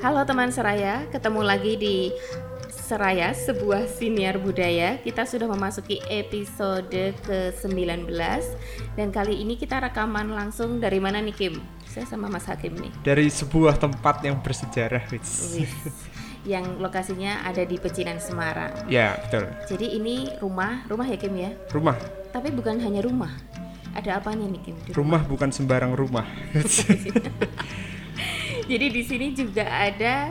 Halo 0.00 0.24
teman 0.24 0.48
Seraya, 0.48 1.04
ketemu 1.12 1.44
lagi 1.44 1.76
di 1.76 2.08
Seraya, 2.72 3.36
sebuah 3.36 3.84
siniar 3.84 4.40
budaya. 4.40 4.96
Kita 4.96 5.28
sudah 5.28 5.44
memasuki 5.44 6.00
episode 6.08 7.12
ke-19 7.20 8.08
dan 8.96 9.12
kali 9.12 9.44
ini 9.44 9.60
kita 9.60 9.76
rekaman 9.76 10.32
langsung 10.32 10.80
dari 10.80 10.96
mana 11.04 11.20
nih 11.20 11.36
Kim? 11.36 11.60
Saya 11.84 12.08
sama 12.08 12.32
Mas 12.32 12.48
Hakim 12.48 12.80
nih. 12.80 12.88
Dari 13.04 13.28
sebuah 13.28 13.76
tempat 13.76 14.24
yang 14.24 14.40
bersejarah, 14.40 15.04
Wits. 15.12 15.60
Wis. 15.60 15.68
Yang 16.48 16.80
lokasinya 16.80 17.44
ada 17.44 17.60
di 17.68 17.76
Pecinan 17.76 18.24
Semarang. 18.24 18.72
Ya, 18.88 19.20
betul. 19.20 19.52
Jadi 19.68 20.00
ini 20.00 20.32
rumah, 20.40 20.80
rumah 20.88 21.04
ya 21.12 21.20
Kim 21.20 21.36
ya? 21.36 21.52
Rumah. 21.76 22.00
Tapi 22.32 22.48
bukan 22.48 22.80
hanya 22.80 23.04
rumah. 23.04 23.36
Ada 23.92 24.16
apanya 24.16 24.48
nih 24.48 24.64
Kim? 24.64 24.80
di 24.80 24.96
Rumah 24.96 25.28
bukan 25.28 25.52
sembarang 25.52 25.92
rumah. 25.92 26.24
Jadi 28.70 28.86
di 28.86 29.02
sini 29.02 29.34
juga 29.34 29.66
ada 29.66 30.30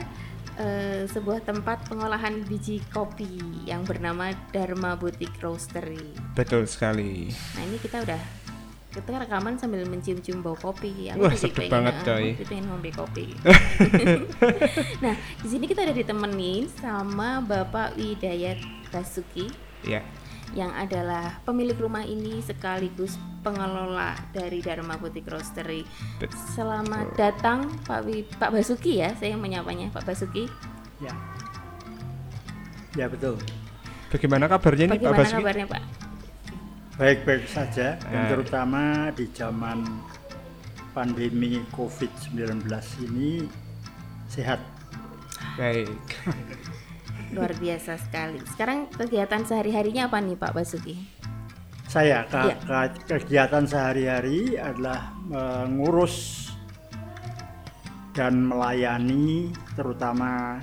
eh, 0.56 1.04
sebuah 1.12 1.44
tempat 1.44 1.92
pengolahan 1.92 2.40
biji 2.48 2.80
kopi 2.88 3.68
yang 3.68 3.84
bernama 3.84 4.32
Dharma 4.56 4.96
Boutique 4.96 5.36
Roastery. 5.44 6.16
betul 6.40 6.64
sekali. 6.64 7.28
Nah 7.60 7.64
ini 7.68 7.76
kita 7.84 8.00
udah 8.00 8.22
kita 8.90 9.12
rekaman 9.22 9.60
sambil 9.60 9.84
mencium-cium 9.84 10.40
bau 10.40 10.56
kopi. 10.56 11.12
Aku 11.12 11.28
Wah, 11.28 11.36
pengen- 11.36 11.68
banget, 11.68 11.96
ah, 12.00 12.06
coy. 12.08 12.26
aku 12.32 12.44
pengen 12.48 12.66
ngombe 12.72 12.90
kopi. 12.96 13.28
nah 15.04 15.14
di 15.44 15.48
sini 15.52 15.68
kita 15.68 15.84
ada 15.84 15.92
ditemenin 15.92 16.72
sama 16.80 17.44
Bapak 17.44 18.00
Widayat 18.00 18.64
Basuki 18.88 19.52
Ya. 19.84 20.04
Yang 20.52 20.74
adalah 20.74 21.38
pemilik 21.44 21.78
rumah 21.78 22.02
ini 22.02 22.42
sekaligus 22.42 23.16
pengelola 23.40 24.18
dari 24.30 24.60
Dharma 24.60 24.98
Boutique 24.98 25.30
Roastery. 25.30 25.86
Selamat 26.52 27.14
datang 27.14 27.70
Pak 27.86 28.00
Wi, 28.04 28.26
Pak 28.26 28.50
Basuki 28.50 29.00
ya, 29.00 29.14
saya 29.16 29.38
yang 29.38 29.42
menyapanya 29.42 29.94
Pak 29.94 30.04
Basuki. 30.04 30.50
Ya. 31.00 31.14
Ya 32.98 33.06
betul. 33.06 33.38
Bagaimana 34.10 34.50
kabarnya 34.50 34.86
nih 34.90 34.92
Pak 34.92 35.02
Bagaimana 35.06 35.20
Basuki? 35.22 35.38
kabarnya 35.38 35.66
Pak? 35.70 35.84
Baik-baik 37.00 37.46
saja 37.48 37.88
dan 37.96 38.22
Eh. 38.26 38.30
terutama 38.30 38.84
di 39.16 39.26
zaman 39.32 39.86
pandemi 40.92 41.64
Covid-19 41.72 42.66
ini 43.06 43.48
sehat. 44.28 44.60
Baik. 45.56 45.96
Luar 47.30 47.54
biasa 47.54 47.96
sekali. 47.96 48.42
Sekarang 48.48 48.90
kegiatan 48.90 49.42
sehari-harinya 49.44 50.10
apa 50.10 50.18
nih 50.18 50.34
Pak 50.34 50.52
Basuki? 50.52 50.98
Saya 51.86 52.22
ke- 52.24 52.38
Iya. 52.44 52.56
ke- 52.60 53.18
kegiatan 53.18 53.66
sehari-hari 53.66 54.54
adalah 54.56 55.14
mengurus 55.24 56.48
dan 58.12 58.44
melayani 58.44 59.50
terutama 59.74 60.58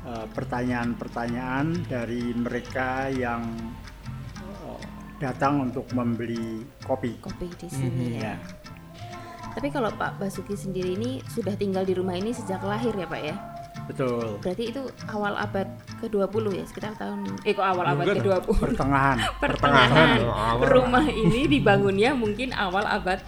eh, 0.00 0.26
pertanyaan-pertanyaan 0.32 1.84
dari 1.84 2.32
mereka 2.32 3.12
yang 3.12 3.44
eh, 4.40 4.80
datang 5.20 5.68
untuk 5.68 5.84
membeli 5.92 6.64
kopi. 6.80 7.20
Kopi 7.20 7.52
di 7.52 7.68
sini 7.68 8.06
Mhm, 8.08 8.16
ya. 8.16 8.32
ya. 8.32 8.34
Tapi 9.50 9.68
kalau 9.68 9.92
Pak 9.92 10.16
Basuki 10.16 10.56
sendiri 10.56 10.96
ini 10.96 11.20
sudah 11.28 11.52
tinggal 11.52 11.84
di 11.84 11.92
rumah 11.92 12.16
ini 12.16 12.32
sejak 12.32 12.64
lahir 12.64 12.96
ya 12.96 13.04
Pak 13.04 13.20
ya? 13.20 13.36
Betul. 13.86 14.38
Berarti 14.38 14.64
itu 14.70 14.82
awal 15.10 15.34
abad 15.34 15.66
ke-20 15.98 16.44
ya, 16.54 16.64
sekitar 16.64 16.94
tahun 16.94 17.26
eh 17.42 17.52
kok 17.52 17.66
awal 17.66 17.84
abad 17.90 18.04
Enggak 18.06 18.22
ke-20? 18.22 18.54
Pertengahan. 18.70 19.16
Pertengahan. 19.42 20.08
Oh, 20.22 20.30
awal. 20.30 20.64
Rumah 20.66 21.06
ini 21.10 21.50
dibangunnya 21.50 22.10
mungkin 22.14 22.54
awal 22.54 22.86
abad 22.86 23.18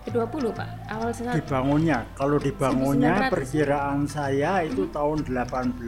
ke-20 0.00 0.44
Pak. 0.50 0.68
Awal 0.90 1.08
saat 1.14 1.36
dibangunnya 1.38 1.98
kalau 2.16 2.40
dibangunnya 2.40 3.28
1900. 3.28 3.34
perkiraan 3.36 3.98
saya 4.08 4.52
itu 4.64 4.88
tahun 4.90 5.22
18 5.28 5.78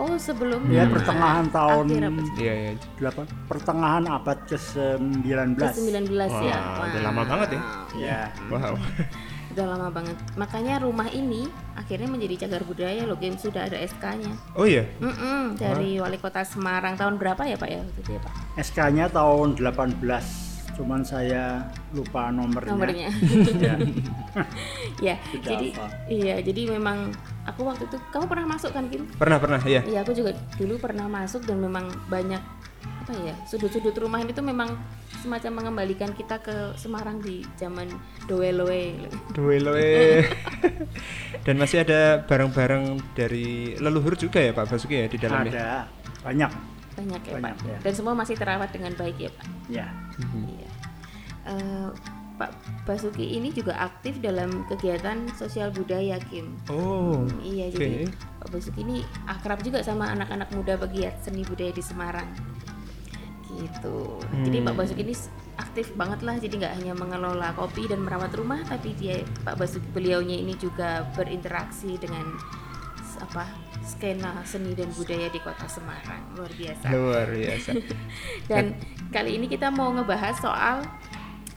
Oh, 0.00 0.16
sebelumnya 0.16 0.80
ya 0.80 0.84
pertengahan 0.88 1.44
tahun 1.52 1.84
akhir 1.92 2.04
abad 2.08 2.26
Iya, 2.40 2.54
iya. 2.56 2.70
delapan 2.96 3.24
pertengahan 3.44 4.04
abad 4.08 4.38
ke-19 4.48 5.60
ke-19 5.60 6.08
ya. 6.40 6.56
Wah, 6.56 6.86
udah 6.88 7.00
lama 7.04 7.22
banget 7.28 7.48
ya. 7.52 7.60
ya 8.00 8.20
Wow. 8.48 8.74
Udah 9.50 9.66
lama 9.66 9.88
banget. 9.90 10.16
Makanya 10.38 10.78
rumah 10.82 11.10
ini 11.10 11.50
akhirnya 11.74 12.06
menjadi 12.06 12.46
cagar 12.46 12.62
budaya 12.62 13.02
loh, 13.02 13.18
game 13.18 13.34
sudah 13.34 13.66
ada 13.66 13.78
SK-nya. 13.82 14.30
Oh 14.54 14.66
iya. 14.66 14.86
Mm-mm, 15.02 15.58
dari 15.58 15.98
Wali 15.98 16.18
Kota 16.22 16.46
Semarang 16.46 16.94
tahun 16.94 17.18
berapa 17.18 17.42
ya 17.46 17.58
Pak 17.58 17.68
ya 17.68 17.78
waktu 17.82 18.00
itu 18.02 18.10
ya 18.14 18.20
Pak? 18.22 18.32
SK-nya 18.62 19.06
tahun 19.10 19.58
18 19.58 20.50
cuman 20.80 21.04
saya 21.04 21.60
lupa 21.92 22.32
nomornya, 22.32 22.72
Nomornya. 22.72 23.08
Ya. 23.60 23.74
ya, 25.12 25.14
Tidak 25.20 25.44
jadi 25.44 25.66
hafal. 25.76 25.88
iya, 26.08 26.34
jadi 26.40 26.72
memang 26.72 27.12
aku 27.44 27.68
waktu 27.68 27.84
itu 27.84 28.00
kamu 28.08 28.24
pernah 28.24 28.46
masuk 28.56 28.70
kan 28.72 28.88
Kim? 28.88 29.04
Pernah, 29.18 29.36
pernah, 29.36 29.60
ya. 29.68 29.84
Iya, 29.84 30.00
aku 30.00 30.16
juga 30.16 30.32
dulu 30.56 30.80
pernah 30.80 31.04
masuk 31.04 31.44
dan 31.44 31.60
memang 31.60 31.90
banyak 32.08 32.40
apa 32.80 33.12
ya 33.16 33.34
sudut-sudut 33.44 33.92
rumah 33.96 34.20
itu 34.20 34.38
memang 34.38 34.76
semacam 35.20 35.52
mengembalikan 35.60 36.12
kita 36.12 36.40
ke 36.40 36.72
Semarang 36.76 37.20
di 37.20 37.44
zaman 37.54 37.90
Doeloe. 38.24 38.96
Dueloe. 39.32 40.24
Dan 41.46 41.56
masih 41.56 41.84
ada 41.84 42.22
barang-barang 42.24 43.00
dari 43.12 43.76
leluhur 43.76 44.16
juga 44.16 44.40
ya 44.40 44.52
Pak 44.52 44.68
Basuki 44.68 44.96
ya 44.96 45.08
di 45.08 45.18
dalamnya. 45.20 45.52
ada 45.52 45.68
banyak 46.20 46.52
Banyak 46.96 47.20
ya 47.22 47.32
Banyak, 47.36 47.54
Pak. 47.56 47.68
ya. 47.68 47.76
Dan 47.80 47.92
semua 47.92 48.12
masih 48.12 48.36
terawat 48.36 48.68
dengan 48.72 48.92
baik 48.96 49.16
ya 49.18 49.30
Pak. 49.32 49.46
ya 49.68 49.86
Iya. 50.20 50.68
Eh, 51.48 51.88
Pak 52.36 52.50
Basuki 52.88 53.36
ini 53.36 53.52
juga 53.52 53.76
aktif 53.76 54.16
dalam 54.24 54.64
kegiatan 54.64 55.28
sosial 55.36 55.68
budaya 55.68 56.16
Kim. 56.32 56.56
Oh. 56.72 57.28
Iya, 57.44 57.68
Oke. 57.68 57.76
jadi 57.76 58.08
Pak 58.40 58.48
Basuki 58.48 58.80
ini 58.80 59.04
akrab 59.28 59.60
juga 59.60 59.84
sama 59.84 60.08
anak-anak 60.08 60.48
muda 60.56 60.80
pegiat 60.80 61.20
seni 61.20 61.44
budaya 61.44 61.68
di 61.68 61.84
Semarang. 61.84 62.28
Gitu. 63.60 63.96
Jadi 64.48 64.58
Hmm. 64.60 64.66
Pak 64.72 64.74
Basuki 64.80 65.02
ini 65.04 65.14
aktif 65.60 65.92
banget 65.94 66.20
lah. 66.24 66.36
Jadi 66.40 66.54
nggak 66.56 66.74
hanya 66.80 66.92
mengelola 66.96 67.52
kopi 67.52 67.84
dan 67.86 68.00
merawat 68.00 68.32
rumah, 68.32 68.64
tapi 68.64 68.96
dia 68.96 69.20
Pak 69.44 69.60
Basuki 69.60 69.86
beliaunya 69.92 70.40
ini 70.40 70.56
juga 70.56 71.04
berinteraksi 71.12 72.00
dengan 72.00 72.24
apa 73.20 73.44
skena 73.84 74.40
seni 74.48 74.72
dan 74.72 74.88
budaya 74.96 75.28
di 75.28 75.40
kota 75.44 75.68
Semarang. 75.68 76.32
Luar 76.36 76.52
biasa. 76.56 76.86
Luar 76.88 77.28
biasa. 77.28 77.70
Dan 78.50 78.80
kali 79.12 79.36
ini 79.36 79.44
kita 79.44 79.68
mau 79.68 79.92
ngebahas 79.92 80.40
soal 80.40 80.80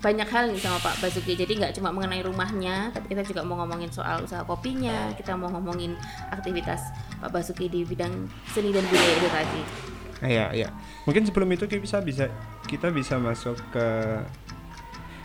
banyak 0.04 0.28
hal 0.28 0.52
nih 0.52 0.60
sama 0.60 0.84
Pak 0.84 1.00
Basuki. 1.00 1.40
Jadi 1.40 1.56
nggak 1.64 1.80
cuma 1.80 1.96
mengenai 1.96 2.20
rumahnya, 2.20 2.92
tapi 2.92 3.16
kita 3.16 3.24
juga 3.24 3.48
mau 3.48 3.56
ngomongin 3.64 3.88
soal 3.88 4.20
usaha 4.28 4.44
kopinya. 4.44 5.16
Kita 5.16 5.40
mau 5.40 5.48
ngomongin 5.48 5.96
aktivitas 6.28 6.92
Pak 7.24 7.32
Basuki 7.32 7.72
di 7.72 7.88
bidang 7.88 8.28
seni 8.52 8.76
dan 8.76 8.84
budaya 8.84 9.14
itu 9.16 9.30
tadi. 9.32 9.62
Nah, 10.24 10.32
ya, 10.32 10.46
ya. 10.56 10.72
Mungkin 11.04 11.28
sebelum 11.28 11.52
itu 11.52 11.68
kita 11.68 11.84
bisa 11.84 11.98
bisa 12.00 12.26
kita 12.64 12.88
bisa 12.90 13.20
masuk 13.20 13.60
ke 13.70 13.88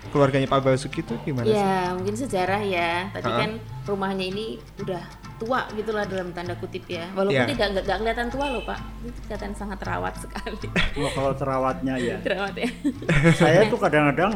keluarganya 0.09 0.49
Pak 0.49 0.65
Basuki 0.65 1.05
itu 1.05 1.15
gimana 1.23 1.47
sih? 1.47 1.55
Ya, 1.55 1.93
mungkin 1.95 2.15
sejarah 2.17 2.63
ya. 2.65 3.07
Tadi 3.13 3.29
Ha-ha. 3.29 3.41
kan 3.45 3.51
rumahnya 3.85 4.25
ini 4.27 4.57
udah 4.81 5.03
tua 5.39 5.71
gitulah 5.71 6.03
dalam 6.03 6.33
tanda 6.33 6.57
kutip 6.57 6.83
ya. 6.89 7.07
Walaupun 7.13 7.45
Ya. 7.45 7.51
tidak 7.55 7.67
nggak 7.79 7.97
kelihatan 8.01 8.27
tua 8.27 8.47
loh 8.51 8.63
Pak. 8.65 8.79
Itu 9.05 9.19
kelihatan 9.29 9.53
sangat 9.55 9.79
terawat 9.79 10.15
sekali. 10.19 10.67
Wah, 11.01 11.13
kalau 11.15 11.33
terawatnya 11.37 11.95
ya 11.95 12.17
terawat 12.27 12.55
ya. 12.57 12.69
saya 13.41 13.69
tuh 13.69 13.79
kadang-kadang 13.79 14.33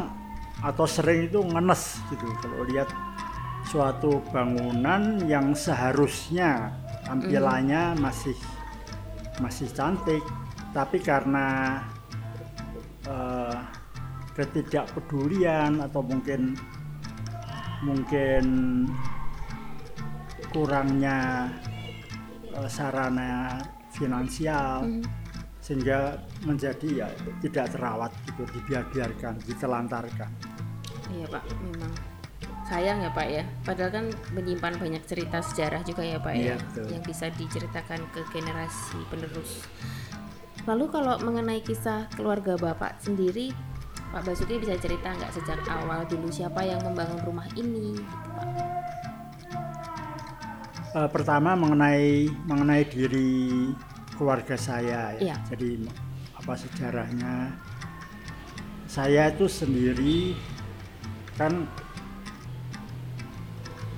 atau 0.63 0.85
sering 0.87 1.27
itu 1.27 1.43
ngenes 1.43 1.99
gitu 2.07 2.23
kalau 2.39 2.63
lihat 2.63 2.87
suatu 3.67 4.23
bangunan 4.31 5.19
yang 5.27 5.51
seharusnya 5.51 6.71
tampilannya 7.03 7.99
masih 7.99 8.31
masih 9.41 9.67
cantik 9.73 10.23
tapi 10.73 10.97
karena 10.99 11.79
eh, 13.05 13.57
ketidakpedulian 14.33 15.77
atau 15.79 16.01
mungkin 16.01 16.57
mungkin 17.85 18.45
kurangnya 20.49 21.49
eh, 22.53 22.69
sarana 22.69 23.61
finansial 23.93 24.83
Hmm. 24.83 25.03
sehingga 25.63 26.19
menjadi 26.43 27.05
ya 27.05 27.07
tidak 27.39 27.71
terawat 27.71 28.11
gitu 28.27 28.43
dibiar-biarkan 28.51 29.39
ditelantarkan 29.47 30.27
Iya 31.07 31.29
Pak, 31.29 31.43
memang 31.61 31.93
sayang 32.65 32.99
ya 32.99 33.11
Pak 33.13 33.27
ya. 33.29 33.43
Padahal 33.61 33.91
kan 33.93 34.05
menyimpan 34.33 34.73
banyak 34.81 35.05
cerita 35.05 35.45
sejarah 35.45 35.85
juga 35.85 36.01
ya 36.01 36.17
Pak 36.17 36.33
ya, 36.33 36.41
Iya, 36.41 36.55
betul. 36.57 36.85
yang 36.89 37.03
bisa 37.05 37.25
diceritakan 37.29 38.01
ke 38.09 38.21
generasi 38.33 38.97
penerus. 39.07 39.61
Lalu 40.63 40.85
kalau 40.87 41.19
mengenai 41.19 41.59
kisah 41.59 42.07
keluarga 42.15 42.55
Bapak 42.55 43.03
sendiri, 43.03 43.51
Pak 44.15 44.23
Basuki 44.23 44.61
bisa 44.63 44.79
cerita 44.79 45.11
nggak 45.11 45.33
sejak 45.35 45.59
awal 45.67 46.07
dulu 46.07 46.31
siapa 46.31 46.63
yang 46.63 46.79
membangun 46.87 47.19
rumah 47.27 47.47
ini? 47.59 47.99
Gitu, 47.99 48.29
Pak. 48.31 48.47
Eh, 50.93 51.09
pertama 51.09 51.57
mengenai 51.57 52.29
mengenai 52.45 52.85
diri 52.85 53.73
keluarga 54.13 54.53
saya 54.53 55.17
Iya. 55.17 55.33
ya. 55.33 55.37
Jadi 55.51 55.83
apa 56.37 56.53
sejarahnya? 56.53 57.33
Saya 58.85 59.33
itu 59.33 59.49
sendiri 59.49 60.37
kan 61.33 61.65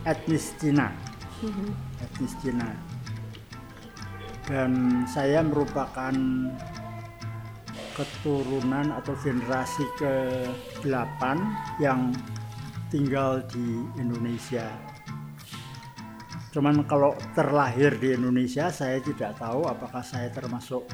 etnis 0.07 0.55
Cina, 0.55 0.87
etnis 1.99 2.31
Cina. 2.39 2.94
Dan 4.45 5.03
saya 5.09 5.41
merupakan 5.41 6.13
keturunan 7.95 8.91
atau 8.91 9.15
generasi 9.23 9.85
ke-8 9.97 11.21
yang 11.79 12.11
tinggal 12.91 13.41
di 13.49 13.81
Indonesia. 13.97 14.67
Cuman 16.51 16.87
kalau 16.87 17.15
terlahir 17.35 17.95
di 17.99 18.15
Indonesia 18.15 18.71
saya 18.71 18.99
tidak 19.03 19.35
tahu 19.35 19.67
apakah 19.67 20.03
saya 20.03 20.31
termasuk 20.31 20.87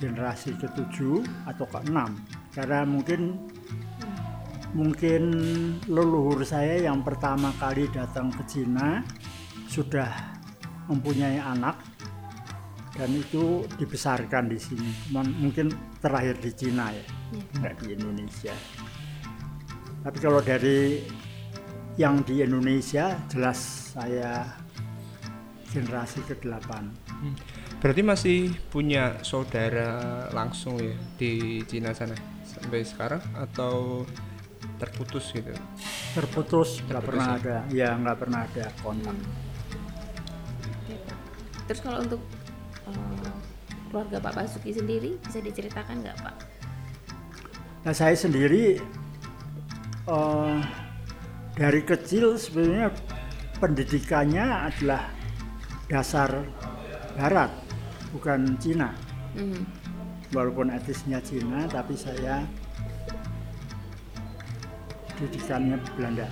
generasi 0.00 0.56
ke-7 0.56 0.96
atau 1.48 1.66
ke-6 1.68 1.98
karena 2.56 2.88
mungkin 2.88 3.36
mungkin 4.74 5.22
leluhur 5.86 6.42
saya 6.42 6.82
yang 6.82 7.06
pertama 7.06 7.54
kali 7.62 7.86
datang 7.94 8.26
ke 8.32 8.42
Cina 8.48 9.06
sudah 9.70 10.10
mempunyai 10.90 11.38
anak 11.38 11.93
dan 12.94 13.10
itu 13.10 13.66
dibesarkan 13.78 14.46
di 14.50 14.58
sini. 14.58 14.90
Cuman 15.10 15.26
mungkin 15.38 15.70
terlahir 15.98 16.38
di 16.38 16.50
Cina 16.54 16.94
ya, 16.94 17.04
nggak 17.58 17.74
di 17.82 17.86
Indonesia. 17.98 18.54
Tapi 20.04 20.18
kalau 20.20 20.38
dari 20.44 21.02
yang 21.98 22.22
di 22.26 22.42
Indonesia 22.42 23.14
jelas 23.30 23.94
saya 23.94 24.46
generasi 25.74 26.22
ke-8. 26.26 26.70
Berarti 27.82 28.02
masih 28.06 28.38
punya 28.70 29.18
saudara 29.26 30.26
langsung 30.30 30.78
ya 30.78 30.94
di 31.18 31.62
Cina 31.66 31.90
sana 31.90 32.14
sampai 32.46 32.86
sekarang 32.86 33.22
atau 33.34 34.06
terputus 34.78 35.34
gitu? 35.34 35.50
Terputus, 36.14 36.78
nggak 36.86 37.02
pernah 37.02 37.26
ya? 37.26 37.34
ada, 37.38 37.56
ya 37.74 37.90
nggak 37.98 38.18
pernah 38.18 38.40
ada 38.46 38.66
kontak. 38.80 39.16
Terus 41.64 41.80
kalau 41.80 41.98
untuk 42.04 42.20
keluarga 43.94 44.18
Pak 44.18 44.34
Basuki 44.34 44.74
sendiri 44.74 45.14
bisa 45.22 45.38
diceritakan 45.38 46.02
nggak 46.02 46.18
Pak? 46.18 46.36
Nah 47.86 47.94
saya 47.94 48.18
sendiri 48.18 48.82
eh, 50.10 50.58
dari 51.54 51.80
kecil 51.86 52.34
sebenarnya 52.34 52.90
pendidikannya 53.62 54.42
adalah 54.66 55.14
dasar 55.86 56.42
Barat, 57.14 57.54
bukan 58.10 58.58
Cina. 58.58 58.90
Hmm. 59.38 59.62
Walaupun 60.34 60.74
etisnya 60.74 61.22
Cina, 61.22 61.70
tapi 61.70 61.94
saya 61.94 62.42
didikannya 65.22 65.78
Belanda. 65.94 66.26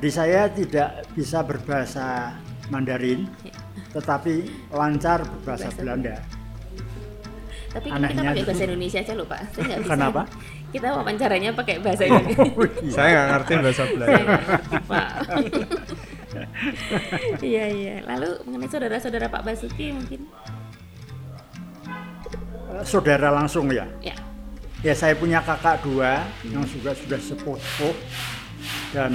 Jadi 0.00 0.08
saya 0.08 0.48
tidak 0.48 1.04
bisa 1.12 1.44
berbahasa 1.44 2.32
Mandarin, 2.72 3.28
tetapi 3.90 4.34
lancar 4.70 5.22
berbahasa 5.22 5.66
Bahasa 5.66 5.78
Belanda. 5.78 6.14
Tapi 7.70 7.86
kan 7.86 8.02
kita 8.02 8.06
Anehnya 8.10 8.22
pakai 8.26 8.34
itu- 8.36 8.48
bahasa 8.50 8.62
Indonesia 8.66 8.98
aja 8.98 9.12
loh 9.14 9.26
Pak. 9.26 9.40
Saya 9.48 9.62
nggak 9.64 9.78
bisa. 9.80 9.92
Kenapa? 9.94 10.22
Kita 10.70 10.86
wawancaranya 10.94 11.50
pakai 11.52 11.74
bahasa 11.78 12.02
Indonesia. 12.04 12.42
Oh, 12.46 12.66
iya. 12.66 12.92
Saya 12.94 13.08
nggak 13.10 13.26
ngerti 13.28 13.52
bahasa 13.56 13.82
Belanda. 13.86 14.18
nggak 14.18 14.40
ngerti, 14.40 14.76
Pak. 14.86 15.10
Iya 17.42 17.64
iya. 17.68 17.94
Lalu 18.06 18.28
mengenai 18.46 18.70
saudara-saudara 18.70 19.26
Pak 19.26 19.42
Basuki 19.42 19.86
mungkin? 19.90 20.20
Eh, 22.70 22.84
Saudara 22.84 23.28
langsung 23.30 23.66
ya. 23.68 23.86
Ya. 24.00 24.14
Ya 24.80 24.94
saya 24.94 25.12
punya 25.12 25.42
kakak 25.42 25.82
dua 25.82 26.24
yang 26.42 26.64
juga 26.64 26.94
sudah 26.94 27.18
sepuh 27.18 27.58
dan 28.90 29.12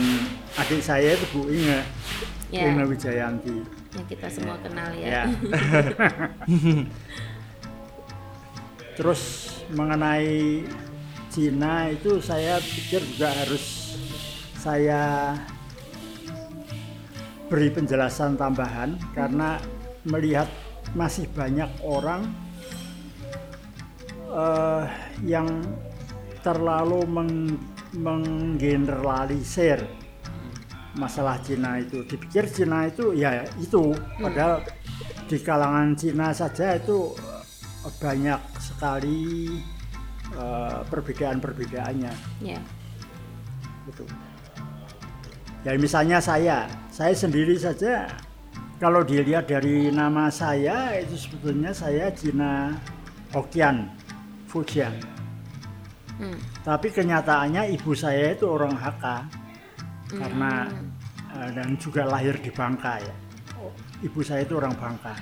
adik 0.56 0.80
saya 0.80 1.16
itu 1.16 1.26
Bu 1.34 1.50
Inge, 1.50 1.82
Ya. 2.52 2.70
Inge 2.70 2.84
Wijayanti. 2.86 3.58
Yang 3.96 4.06
kita 4.12 4.28
semua 4.28 4.60
kenal 4.60 4.92
Ya. 4.96 5.24
ya. 5.24 5.24
Terus 8.96 9.22
mengenai 9.72 10.64
Cina 11.32 11.92
itu 11.92 12.24
saya 12.24 12.60
pikir 12.64 13.04
juga 13.16 13.28
harus 13.28 13.96
saya 14.56 15.36
beri 17.52 17.70
penjelasan 17.70 18.40
tambahan 18.40 18.96
karena 19.12 19.60
melihat 20.08 20.48
masih 20.96 21.28
banyak 21.36 21.68
orang 21.84 22.24
eh, 24.32 24.84
yang 25.28 25.48
terlalu 26.40 27.04
meng- 27.04 27.60
menggeneralisir 27.96 29.84
masalah 30.96 31.36
Cina 31.44 31.78
itu 31.80 32.02
dipikir 32.08 32.48
Cina 32.48 32.88
itu 32.88 33.12
ya 33.12 33.44
itu 33.60 33.92
padahal 34.18 34.64
di 35.28 35.38
kalangan 35.44 35.92
Cina 35.96 36.32
saja 36.32 36.76
itu 36.80 37.12
eh, 37.84 37.94
banyak 38.00 38.42
sekali 38.60 39.22
eh, 40.34 40.80
perbedaan-perbedaannya 40.88 42.14
Ya. 42.42 42.60
gitu. 43.92 44.04
Ya 45.66 45.74
misalnya 45.82 46.22
saya, 46.22 46.70
saya 46.94 47.14
sendiri 47.18 47.58
saja 47.58 48.06
kalau 48.78 49.02
dilihat 49.02 49.50
dari 49.50 49.90
nama 49.90 50.30
saya 50.30 50.94
itu 51.02 51.18
sebetulnya 51.18 51.74
saya 51.74 52.14
Cina 52.14 52.76
Hokkien, 53.34 53.90
Fujian. 54.46 54.94
Hmm. 56.22 56.38
Tapi 56.62 56.88
kenyataannya 56.94 57.74
ibu 57.76 57.92
saya 57.98 58.38
itu 58.38 58.46
orang 58.46 58.78
Hakka 58.78 59.26
karena 60.16 60.70
Hmm. 60.70 60.85
Eh, 61.36 61.50
dan 61.54 61.76
juga 61.78 62.08
lahir 62.08 62.40
di 62.40 62.52
Bangka 62.52 63.00
ya. 63.04 63.16
Ibu 64.04 64.20
saya 64.22 64.44
itu 64.44 64.60
orang 64.60 64.76
Bangka, 64.76 65.16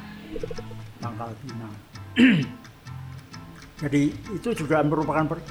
Bangkal 0.99 1.29
Pinang. 1.41 1.75
Jadi 3.83 4.03
itu 4.33 4.49
juga 4.55 4.81
merupakan 4.85 5.25
per- 5.27 5.45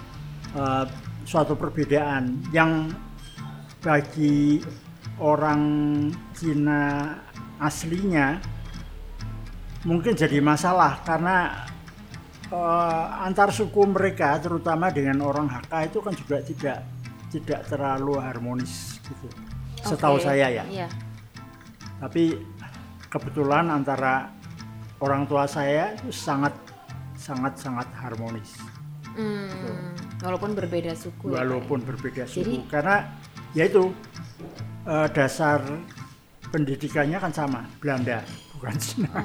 eh, 0.57 0.85
suatu 1.23 1.55
perbedaan 1.55 2.43
yang 2.51 2.91
bagi 3.83 4.63
orang 5.19 5.63
Cina 6.35 7.15
aslinya 7.63 8.43
mungkin 9.87 10.15
jadi 10.15 10.39
masalah 10.39 11.03
karena 11.03 11.67
eh, 12.51 13.05
antar 13.27 13.51
suku 13.51 13.83
mereka 13.87 14.39
terutama 14.39 14.91
dengan 14.91 15.23
orang 15.27 15.51
Hakka 15.51 15.79
itu 15.91 15.99
kan 16.03 16.15
juga 16.15 16.39
tidak 16.43 16.79
tidak 17.31 17.61
terlalu 17.67 18.19
harmonis 18.19 18.99
gitu. 19.03 19.29
Setahu 19.85 20.17
saya 20.19 20.47
ya. 20.49 20.65
Iya. 20.65 20.89
Tapi 21.99 22.35
kebetulan 23.07 23.69
antara 23.69 24.31
orang 24.99 25.27
tua 25.27 25.45
saya 25.45 25.95
itu 25.95 26.11
sangat 26.11 26.55
sangat 27.15 27.55
sangat 27.55 27.87
harmonis 27.95 28.57
Hmm. 29.13 29.93
Walaupun 30.25 30.57
berbeda 30.57 30.97
suku. 30.97 31.29
ya, 31.29 31.37
ya? 31.37 31.45
walaupun 31.45 31.85
berbeda 31.85 32.25
suku 32.25 32.41
Jadi- 32.41 32.65
karena 32.65 33.13
yaitu 33.53 33.93
eh, 34.83 35.09
dasar 35.13 35.61
pendidikannya 36.49 37.21
kan 37.21 37.29
sama 37.29 37.69
Belanda 37.77 38.25
bukan 38.57 38.73
Cina. 38.81 39.21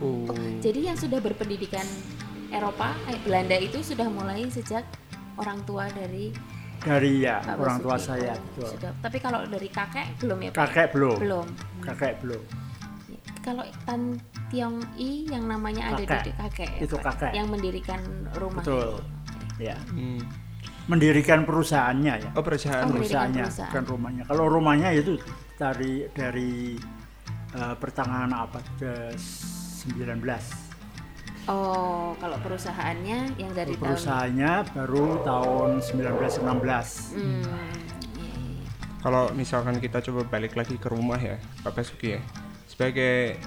Oh. 0.00 0.24
Oh. 0.24 0.32
Jadi 0.58 0.88
yang 0.88 0.96
sudah 0.96 1.20
berpendidikan 1.20 1.84
Eropa, 2.48 2.96
kayak 3.04 3.20
Belanda 3.22 3.56
itu 3.60 3.84
sudah 3.84 4.08
mulai 4.08 4.48
sejak 4.48 4.88
orang 5.36 5.60
tua 5.62 5.84
dari 5.92 6.32
Dari 6.78 7.12
ya 7.20 7.42
Pak 7.42 7.58
orang 7.58 7.78
tua 7.82 7.96
saya. 7.98 8.32
Betul. 8.34 8.70
sudah. 8.78 8.92
Tapi 9.02 9.18
kalau 9.18 9.40
dari 9.44 9.68
kakek 9.68 10.06
belum 10.22 10.38
ya 10.40 10.50
Pak? 10.50 10.58
Kakek 10.62 10.86
belum. 10.94 11.16
Belum. 11.18 11.46
Kakek 11.82 12.14
belum. 12.22 12.42
Kalau 13.38 13.64
Tan 13.82 14.02
Tiong 14.48 14.76
I 14.96 15.24
yang 15.26 15.44
namanya 15.44 15.92
ada 15.92 16.04
Kakek. 16.04 16.24
di 16.24 16.32
kakek, 16.36 16.68
ya, 16.68 16.80
Itu 16.84 16.96
Pak? 16.96 17.04
kakek. 17.16 17.32
yang 17.36 17.48
mendirikan 17.48 18.00
rumah. 18.36 18.60
Betul. 18.60 19.00
Ya. 19.58 19.76
Hmm. 19.90 20.20
Mendirikan 20.88 21.44
perusahaannya 21.44 22.14
ya. 22.24 22.30
Oh 22.32 22.40
perusahaan. 22.40 22.84
Oh, 22.84 22.92
mendirikan 22.92 23.28
perusahaannya, 23.28 23.44
perusahaan. 23.44 23.70
bukan 23.72 23.84
rumahnya. 23.84 24.22
Kalau 24.24 24.44
rumahnya 24.48 24.88
itu 24.94 25.12
dari 25.56 25.92
dari 26.12 26.52
eh, 27.52 27.74
pertengahan 27.76 28.32
abad 28.32 28.64
ke-19. 28.80 30.24
Oh, 31.48 32.12
kalau 32.20 32.36
perusahaannya 32.44 33.40
yang 33.40 33.52
dari 33.56 33.72
tahun 33.72 33.96
Perusahaannya 33.96 34.52
baru 34.76 35.06
tahun 35.24 35.70
1916. 35.80 36.44
Hmm, 37.16 37.40
iya, 38.20 38.32
iya. 38.36 38.68
Kalau 39.00 39.32
misalkan 39.32 39.80
kita 39.80 40.04
coba 40.04 40.28
balik 40.28 40.60
lagi 40.60 40.76
ke 40.76 40.92
rumah 40.92 41.16
ya, 41.16 41.40
Pak 41.64 41.72
Basuki 41.72 42.20
ya, 42.20 42.22
sebagai 42.68 43.40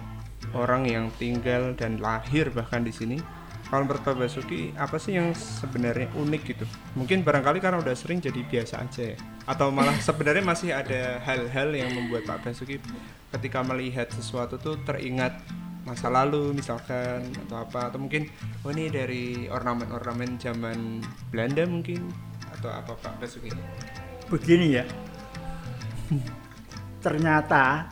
orang 0.58 0.90
yang 0.90 1.14
tinggal 1.22 1.78
dan 1.78 2.02
lahir 2.02 2.50
bahkan 2.50 2.82
di 2.82 2.90
sini, 2.90 3.22
kalau 3.70 3.86
menurut 3.86 4.02
Pak 4.02 4.18
Basuki 4.18 4.74
apa 4.82 4.98
sih 4.98 5.22
yang 5.22 5.38
sebenarnya 5.38 6.10
unik 6.18 6.42
gitu? 6.42 6.66
Mungkin 6.98 7.22
barangkali 7.22 7.62
karena 7.62 7.86
udah 7.86 7.94
sering 7.94 8.18
jadi 8.18 8.42
biasa 8.42 8.82
aja 8.82 9.14
ya, 9.14 9.18
atau 9.46 9.70
malah 9.70 9.94
sebenarnya 10.10 10.42
masih 10.42 10.74
ada 10.74 11.22
hal-hal 11.22 11.70
yang 11.78 11.94
membuat 11.94 12.26
Pak 12.26 12.50
Basuki 12.50 12.82
ketika 13.30 13.62
melihat 13.62 14.10
sesuatu 14.10 14.58
tuh 14.58 14.82
teringat 14.82 15.38
masa 15.82 16.14
lalu 16.14 16.54
misalkan 16.54 17.26
atau 17.48 17.66
apa 17.66 17.90
atau 17.90 17.98
mungkin 17.98 18.30
oh 18.62 18.70
ini 18.70 18.86
dari 18.94 19.50
ornamen-ornamen 19.50 20.38
zaman 20.38 21.02
Belanda 21.34 21.66
mungkin 21.66 22.06
atau 22.58 22.70
apa 22.70 22.94
Pak 22.94 23.18
Basuki? 23.18 23.50
Begini 24.30 24.78
ya. 24.78 24.86
Ternyata 27.02 27.90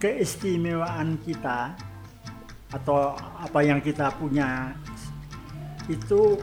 keistimewaan 0.00 1.20
kita 1.20 1.76
atau 2.72 3.12
apa 3.18 3.60
yang 3.60 3.84
kita 3.84 4.08
punya 4.16 4.72
itu 5.92 6.40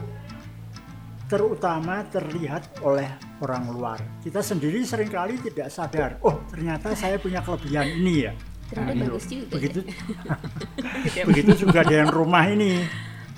terutama 1.26 2.06
terlihat 2.06 2.82
oleh 2.82 3.06
orang 3.42 3.64
luar. 3.70 3.98
Kita 4.22 4.42
sendiri 4.42 4.82
sering 4.86 5.10
kali 5.10 5.38
tidak 5.42 5.70
sadar, 5.70 6.18
oh 6.22 6.42
ternyata 6.50 6.94
saya 6.94 7.18
punya 7.18 7.42
kelebihan 7.42 7.86
ini 7.98 8.30
ya. 8.30 8.32
Ternyata 8.70 8.94
gitu. 8.94 9.02
bagus 9.04 9.24
juga 9.26 9.42
ya. 9.42 9.50
Begitu, 9.50 9.78
begitu 11.28 11.52
juga 11.58 11.80
dengan 11.82 12.08
rumah 12.10 12.44
ini. 12.46 12.86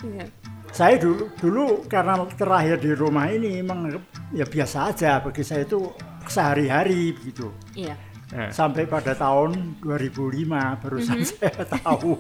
Iya. 0.03 0.25
Saya 0.73 0.97
dulu 0.97 1.29
dulu 1.37 1.65
karena 1.85 2.17
terakhir 2.33 2.81
di 2.81 2.93
rumah 2.93 3.29
ini 3.29 3.61
menganggap 3.61 4.03
ya 4.33 4.45
biasa 4.45 4.79
aja 4.89 5.21
bagi 5.21 5.45
saya 5.45 5.65
itu 5.65 5.93
sehari-hari 6.25 7.13
begitu. 7.13 7.53
Iya. 7.77 7.93
Nah, 8.33 8.49
Sampai 8.49 8.89
pada 8.89 9.13
tahun 9.13 9.77
2005 9.85 10.81
barusan 10.81 11.21
Mhm. 11.21 11.29
saya 11.29 11.65
tahu. 11.77 12.17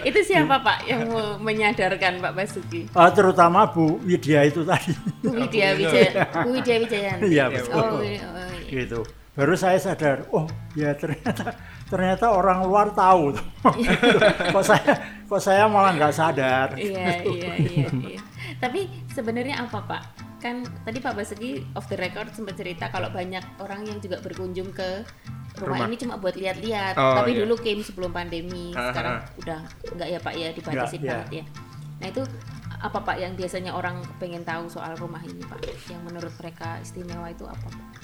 Itu 0.00 0.20
siapa 0.24 0.56
Pak 0.64 0.88
yang 0.88 1.04
mau 1.12 1.36
menyadarkan 1.36 2.24
Pak 2.24 2.32
Basuki? 2.32 2.88
Ah, 2.96 3.12
terutama 3.12 3.68
Bu 3.68 4.00
Widya 4.08 4.48
itu 4.48 4.64
tadi. 4.64 4.96
Bu 5.20 5.36
Widya 5.36 5.76
Wijaya, 5.76 6.24
Bu 6.32 6.56
Widya 6.56 6.76
Wijayanti. 6.80 7.28
Iya, 7.28 7.44
betul. 7.52 7.76
Oh, 7.76 8.00
iya, 8.00 8.24
oh, 8.24 8.48
iya. 8.56 8.72
gitu. 8.72 9.00
Baru 9.38 9.54
saya 9.54 9.78
sadar, 9.78 10.26
oh 10.34 10.50
ya 10.74 10.98
ternyata 10.98 11.54
ternyata 11.86 12.26
orang 12.34 12.66
luar 12.66 12.90
tahu. 12.90 13.38
tuh. 13.38 13.46
kok 14.58 14.64
saya 14.66 14.92
kok 15.30 15.38
saya 15.38 15.70
malah 15.70 15.94
nggak 15.94 16.10
sadar. 16.10 16.74
Iya, 16.74 17.22
iya, 17.22 17.52
iya, 17.54 17.86
iya. 17.86 18.20
Tapi 18.58 18.90
sebenarnya 19.14 19.62
apa 19.62 19.78
Pak? 19.86 20.02
Kan 20.42 20.66
tadi 20.82 20.98
Pak 20.98 21.14
Basuki 21.14 21.62
off 21.78 21.86
the 21.86 21.94
record 21.94 22.34
sempat 22.34 22.58
cerita 22.58 22.90
kalau 22.90 23.14
banyak 23.14 23.62
orang 23.62 23.86
yang 23.86 24.02
juga 24.02 24.18
berkunjung 24.18 24.74
ke 24.74 25.06
rumah, 25.62 25.86
Rumah. 25.86 25.86
ini 25.86 25.96
cuma 26.02 26.14
buat 26.18 26.34
lihat-lihat. 26.34 26.98
Oh, 26.98 27.22
Tapi 27.22 27.38
iya. 27.38 27.46
dulu 27.46 27.54
came 27.62 27.86
sebelum 27.86 28.10
pandemi. 28.10 28.74
Ah, 28.74 28.90
Sekarang 28.90 29.14
ah. 29.22 29.38
udah 29.38 29.60
enggak 29.94 30.08
ya 30.10 30.18
Pak 30.18 30.34
ya 30.34 30.48
dibatasin 30.50 30.98
Nggak, 30.98 31.06
iya. 31.06 31.14
banget 31.14 31.30
ya. 31.30 31.44
Nah 31.98 32.06
itu 32.10 32.22
apa 32.78 32.98
Pak 33.02 33.16
yang 33.22 33.32
biasanya 33.38 33.70
orang 33.74 34.02
pengen 34.18 34.42
tahu 34.42 34.66
soal 34.66 34.98
rumah 34.98 35.22
ini 35.22 35.46
Pak? 35.46 35.62
Yang 35.86 36.02
menurut 36.10 36.34
mereka 36.42 36.78
istimewa 36.82 37.30
itu 37.30 37.46
apa 37.46 37.66
Pak? 37.70 37.97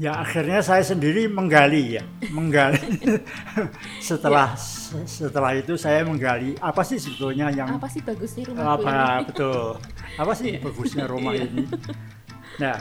Ya 0.00 0.16
akhirnya 0.16 0.64
saya 0.64 0.80
sendiri 0.80 1.28
menggali 1.28 2.00
ya, 2.00 2.04
menggali. 2.32 2.80
setelah 4.00 4.56
setelah 5.04 5.52
itu 5.52 5.76
saya 5.76 6.00
menggali 6.02 6.56
apa 6.58 6.80
sih 6.80 6.96
sebetulnya 6.96 7.52
yang 7.52 7.76
Apa 7.76 7.86
sih 7.86 8.00
bagusnya 8.00 8.48
rumahku 8.48 8.82
ini? 8.82 8.88
apa 8.88 8.96
betul. 9.28 9.64
Apa 10.16 10.32
sih 10.32 10.50
bagusnya 10.58 11.04
rumah 11.04 11.36
ini? 11.36 11.68
Nah 12.56 12.76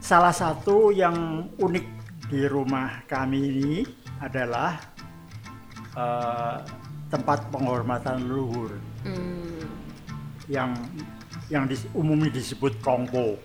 salah 0.00 0.32
satu 0.32 0.88
yang 0.90 1.14
unik 1.56 1.86
di 2.26 2.42
rumah 2.48 3.04
kami 3.04 3.40
ini 3.52 3.74
adalah 4.18 4.80
eh, 5.94 6.58
tempat 7.06 7.44
penghormatan 7.50 8.24
leluhur 8.24 8.72
Hmm, 9.06 9.62
yang 10.50 10.74
yang 11.46 11.70
dis- 11.70 11.86
umumnya 11.94 12.26
disebut 12.28 12.74
kongpo 12.82 13.38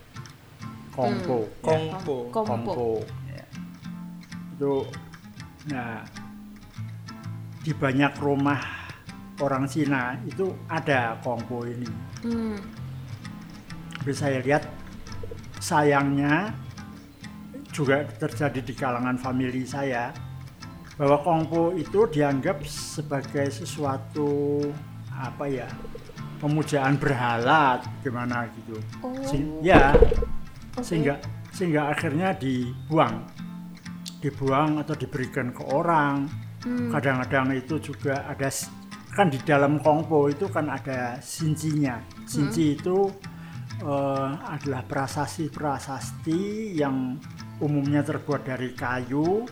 kongpo 0.95 1.37
ya. 1.47 1.63
Kongpo. 1.63 2.15
Kompo. 2.29 2.45
Kongpo 2.45 2.89
ya. 3.31 3.45
itu 4.55 4.73
nah 5.71 6.03
di 7.61 7.71
banyak 7.77 8.13
rumah 8.17 8.61
orang 9.41 9.65
Cina 9.69 10.17
itu 10.25 10.49
ada 10.69 11.17
kongpo 11.21 11.65
ini 11.65 11.89
Hmm, 12.21 12.53
Tapi 13.97 14.13
saya 14.13 14.37
lihat 14.45 14.61
sayangnya 15.57 16.53
juga 17.73 18.05
terjadi 18.05 18.61
di 18.61 18.73
kalangan 18.77 19.17
famili 19.17 19.65
saya 19.65 20.13
bahwa 21.01 21.17
kongpo 21.25 21.73
itu 21.73 22.05
dianggap 22.13 22.61
sebagai 22.69 23.49
sesuatu 23.49 24.61
apa 25.09 25.49
ya 25.49 25.65
pemujaan 26.37 26.97
berhala 26.97 27.81
gimana 28.05 28.45
gitu. 28.53 28.77
Oh. 29.01 29.13
Ya 29.61 29.93
sehingga 30.79 31.19
sehingga 31.51 31.91
akhirnya 31.91 32.31
dibuang. 32.39 33.27
Dibuang 34.23 34.79
atau 34.79 34.95
diberikan 34.95 35.51
ke 35.51 35.63
orang. 35.67 36.31
Hmm. 36.61 36.93
kadang-kadang 36.93 37.57
itu 37.57 37.81
juga 37.81 38.21
ada 38.29 38.45
kan 39.17 39.33
di 39.33 39.41
dalam 39.41 39.81
kongpo 39.81 40.29
itu 40.29 40.45
kan 40.45 40.69
ada 40.69 41.17
sincinya. 41.17 41.97
Sinci 42.29 42.77
itu 42.77 43.09
eh, 43.81 44.29
adalah 44.45 44.85
prasasti-prasasti 44.85 46.71
yang 46.77 47.17
umumnya 47.57 48.05
terbuat 48.05 48.45
dari 48.45 48.77
kayu 48.77 49.49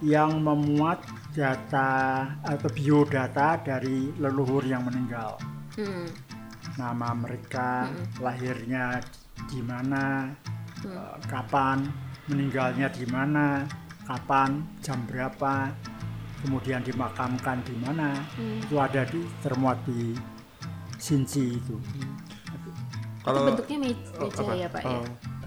yang 0.00 0.40
memuat 0.40 1.04
data 1.34 2.24
atau 2.40 2.70
biodata 2.72 3.60
dari 3.60 4.10
leluhur 4.16 4.64
yang 4.64 4.86
meninggal. 4.86 5.36
Hmm. 5.74 6.06
nama 6.78 7.12
mereka, 7.12 7.90
lahirnya 8.22 9.02
di 9.48 9.60
mana, 9.64 10.28
Hmm. 10.80 11.20
kapan, 11.28 11.84
meninggalnya 12.28 12.88
di 12.88 13.04
mana, 13.08 13.68
kapan, 14.08 14.64
jam 14.80 14.96
berapa, 15.04 15.68
kemudian 16.40 16.80
dimakamkan 16.80 17.60
di 17.64 17.76
mana, 17.80 18.16
Hmm. 18.36 18.64
itu 18.64 18.76
ada 18.80 19.04
di 19.04 19.20
termuat 19.44 19.76
di 19.84 20.16
Sinci 21.00 21.56
itu. 21.56 21.76
itu 23.20 23.40
bentuknya 23.44 23.76
oh, 23.76 24.24
meja 24.28 24.40
apa? 24.40 24.52
ya 24.56 24.68
Pak 24.68 24.82
ya? 24.84 25.00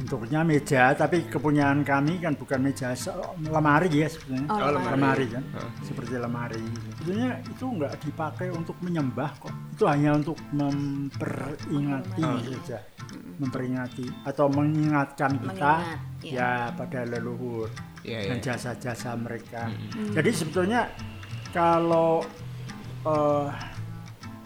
Oh, 0.03 0.19
Bentuknya 0.19 0.43
meja, 0.43 0.91
tapi 0.91 1.24
kepunyaan 1.24 1.79
kami 1.81 2.19
kan 2.19 2.36
bukan 2.36 2.60
meja, 2.60 2.91
lemari 3.39 3.88
ya 3.89 4.12
sebenarnya. 4.12 4.51
Oh, 4.51 4.60
Oh, 4.60 4.72
lemari. 4.75 4.91
lemari 4.91 5.25
kan, 5.31 5.43
Ah. 5.55 5.69
seperti 5.79 6.13
lemari. 6.17 6.60
Sebetulnya 6.91 7.29
itu 7.39 7.65
nggak 7.65 7.93
dipakai 8.03 8.48
untuk 8.51 8.75
menyembah 8.79 9.31
kok. 9.39 9.55
Itu 9.72 9.88
hanya 9.88 10.12
untuk 10.13 10.36
memperingati 10.51 12.19
Menghormati. 12.19 12.51
saja, 12.60 12.79
memperingati 13.39 14.05
atau 14.24 14.45
mengingatkan 14.50 15.31
kita 15.39 15.74
Mengingat, 15.79 16.00
ya. 16.19 16.36
ya 16.36 16.51
pada 16.75 17.00
leluhur 17.05 17.67
Iya, 18.03 18.19
dan 18.27 18.38
iya. 18.38 18.43
jasa-jasa 18.43 19.15
mereka. 19.15 19.72
Hmm. 19.72 20.12
Jadi 20.12 20.29
sebetulnya 20.29 20.81
kalau 21.50 22.19
eh, 23.03 23.48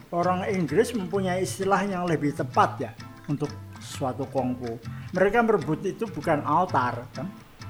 orang 0.10 0.46
Inggris 0.50 0.94
mempunyai 0.94 1.42
istilah 1.42 1.82
yang 1.82 2.06
lebih 2.06 2.34
tepat 2.34 2.70
ya 2.80 2.92
untuk 3.26 3.50
suatu 3.88 4.27
kongpo. 4.27 4.75
Mereka 5.12 5.39
merebut 5.41 5.79
itu 5.82 6.03
bukan 6.06 6.44
altar 6.44 7.08
kan. 7.15 7.27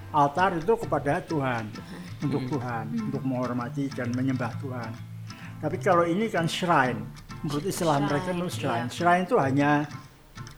Altar 0.09 0.57
itu 0.57 0.73
kepada 0.73 1.19
Tuhan, 1.21 1.67
untuk 2.23 2.47
Tuhan, 2.49 2.89
untuk 2.97 3.21
menghormati 3.21 3.91
dan 3.91 4.09
menyembah 4.11 4.49
Tuhan. 4.57 4.89
Tapi 5.59 5.77
kalau 5.77 6.01
ini 6.03 6.25
kan 6.27 6.49
shrine. 6.49 7.05
Menurut 7.45 7.65
istilah 7.65 8.01
Shrine, 8.01 8.07
mereka 8.09 8.29
itu 8.31 8.47
shrine. 8.49 8.87
iya. 8.87 8.89
Shrine 8.89 9.23
itu 9.23 9.35
hanya 9.37 9.71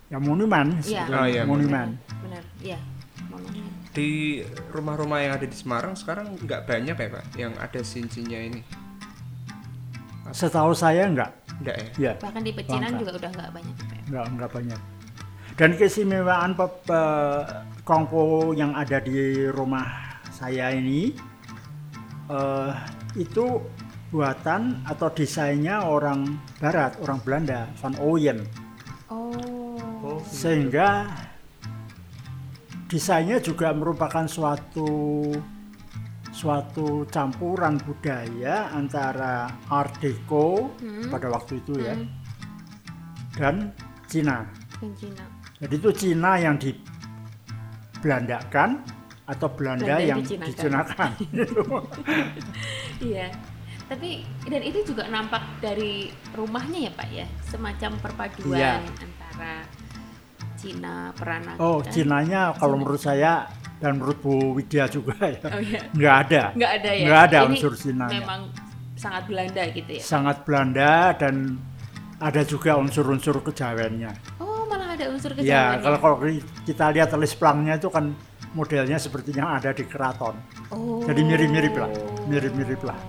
ya 0.08 0.18
monumen, 0.18 0.80
Iya. 0.80 1.04
sebetulnya, 1.04 1.20
Oh, 1.20 1.28
iya, 1.28 1.44
monumen. 1.44 1.88
Benar, 2.24 2.44
iya. 2.62 2.80
Monumen. 3.28 3.64
Di 3.90 4.10
rumah-rumah 4.70 5.20
yang 5.20 5.34
ada 5.36 5.44
di 5.44 5.58
Semarang 5.58 5.92
sekarang 5.94 6.40
nggak 6.40 6.62
banyak 6.64 6.96
ya 6.96 7.08
Pak 7.10 7.26
yang 7.36 7.52
ada 7.58 7.82
sincinya 7.82 8.38
ini. 8.38 8.62
Setahu 10.30 10.72
saya 10.72 11.10
enggak. 11.10 11.34
Enggak 11.60 11.76
ya? 11.76 11.88
Ya. 11.98 12.14
Bahkan 12.22 12.42
di 12.46 12.52
pecinan 12.54 12.94
Langka. 12.94 13.02
juga 13.02 13.12
udah 13.18 13.32
nggak 13.34 13.50
banyak 13.52 13.76
Pak. 13.76 13.98
Enggak, 14.08 14.26
enggak 14.30 14.50
banyak. 14.54 14.82
Dan 15.60 15.76
keistimewaan 15.76 16.56
pe- 16.56 16.80
pe- 16.88 17.44
kongpo 17.84 18.56
yang 18.56 18.72
ada 18.72 19.04
di 19.04 19.44
rumah 19.52 19.84
saya 20.32 20.72
ini 20.72 21.12
eh, 22.32 22.72
itu 23.20 23.60
buatan 24.10 24.88
atau 24.88 25.12
desainnya 25.12 25.84
orang 25.84 26.40
Barat, 26.64 26.96
orang 27.04 27.20
Belanda, 27.22 27.68
Van 27.76 27.94
Ooyen. 28.00 28.40
Oh. 29.12 30.22
Sehingga 30.24 31.12
desainnya 32.88 33.44
juga 33.44 33.76
merupakan 33.76 34.26
suatu 34.26 34.88
suatu 36.32 37.04
campuran 37.12 37.76
budaya 37.84 38.72
antara 38.72 39.52
Art 39.68 40.00
Deco 40.00 40.72
Hmm. 40.80 41.12
pada 41.12 41.28
waktu 41.28 41.60
itu 41.60 41.74
ya 41.84 42.00
Hmm. 42.00 42.08
dan 43.36 43.56
Cina. 44.08 44.48
Yang 44.80 44.94
Cina. 45.04 45.26
Jadi 45.60 45.76
itu 45.76 45.92
Cina 45.92 46.36
yang 46.36 46.56
dibelandakan 46.56 48.80
atau 49.26 49.48
Belanda, 49.52 50.00
Belanda 50.00 50.02
yang 50.02 50.22
dicinakan. 50.24 51.12
Iya. 53.00 53.32
Tapi 53.90 54.22
dan 54.46 54.62
itu 54.62 54.86
juga 54.86 55.10
nampak 55.10 55.42
dari 55.60 56.14
rumahnya 56.36 56.80
ya 56.88 56.92
Pak 56.94 57.08
ya, 57.10 57.26
semacam 57.42 57.92
perpaduan 57.98 58.60
Iya. 58.60 58.74
antara 59.02 59.66
Cina 60.54 61.10
Peranakan. 61.16 61.58
oh, 61.58 61.82
Cinanya 61.82 62.54
kalau 62.54 62.76
Cina. 62.76 62.82
menurut 62.86 63.02
saya 63.02 63.50
dan 63.80 63.96
menurut 63.98 64.20
Bu 64.20 64.54
Widya 64.54 64.86
juga 64.92 65.16
ya, 65.24 65.40
Oh 65.50 65.58
iya. 65.58 65.82
nggak 65.90 66.16
ada. 66.28 66.44
Nggak 66.54 66.72
ada 66.78 66.92
ya. 66.94 67.06
Nggak 67.08 67.22
ada 67.26 67.38
Ini 67.40 67.48
unsur 67.50 67.74
Cinanya. 67.74 68.14
Memang 68.20 68.42
sangat 68.94 69.24
Belanda 69.26 69.64
gitu 69.72 69.92
ya. 69.96 70.02
Sangat 70.04 70.38
Belanda 70.46 70.92
dan 71.16 71.58
ada 72.20 72.42
juga 72.44 72.76
unsur-unsur 72.78 73.40
kejawennya. 73.42 74.12
Oh, 74.38 74.49
ada 75.00 75.06
unsur 75.10 75.32
Ya, 75.32 75.40
kejawaannya. 75.40 75.80
kalau 75.82 75.98
kalau 75.98 76.18
kita 76.68 76.86
lihat 76.92 77.08
tulis 77.10 77.34
plangnya 77.34 77.74
itu 77.76 77.88
kan 77.88 78.12
modelnya 78.52 78.98
seperti 78.98 79.32
yang 79.32 79.48
ada 79.48 79.72
di 79.72 79.84
keraton. 79.84 80.36
Oh. 80.70 81.00
Jadi 81.02 81.22
mirip-mirip 81.24 81.74
lah, 81.74 81.90
mirip-mirip 82.26 82.82
lah. 82.84 83.00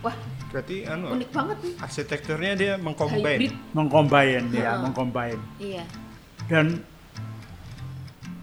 Wah, 0.00 0.16
Berarti 0.48 0.86
anu 0.86 1.12
unik 1.12 1.30
banget 1.34 1.56
nih. 1.60 1.74
arsitekturnya 1.82 2.52
dia 2.54 2.72
mengcombine. 2.78 3.26
Hybrid. 3.42 3.52
mengcombine 3.74 4.46
ya, 4.50 4.62
Heeh. 4.70 4.76
mengcombine. 4.80 5.42
Iya. 5.58 5.84
Dan 6.46 6.66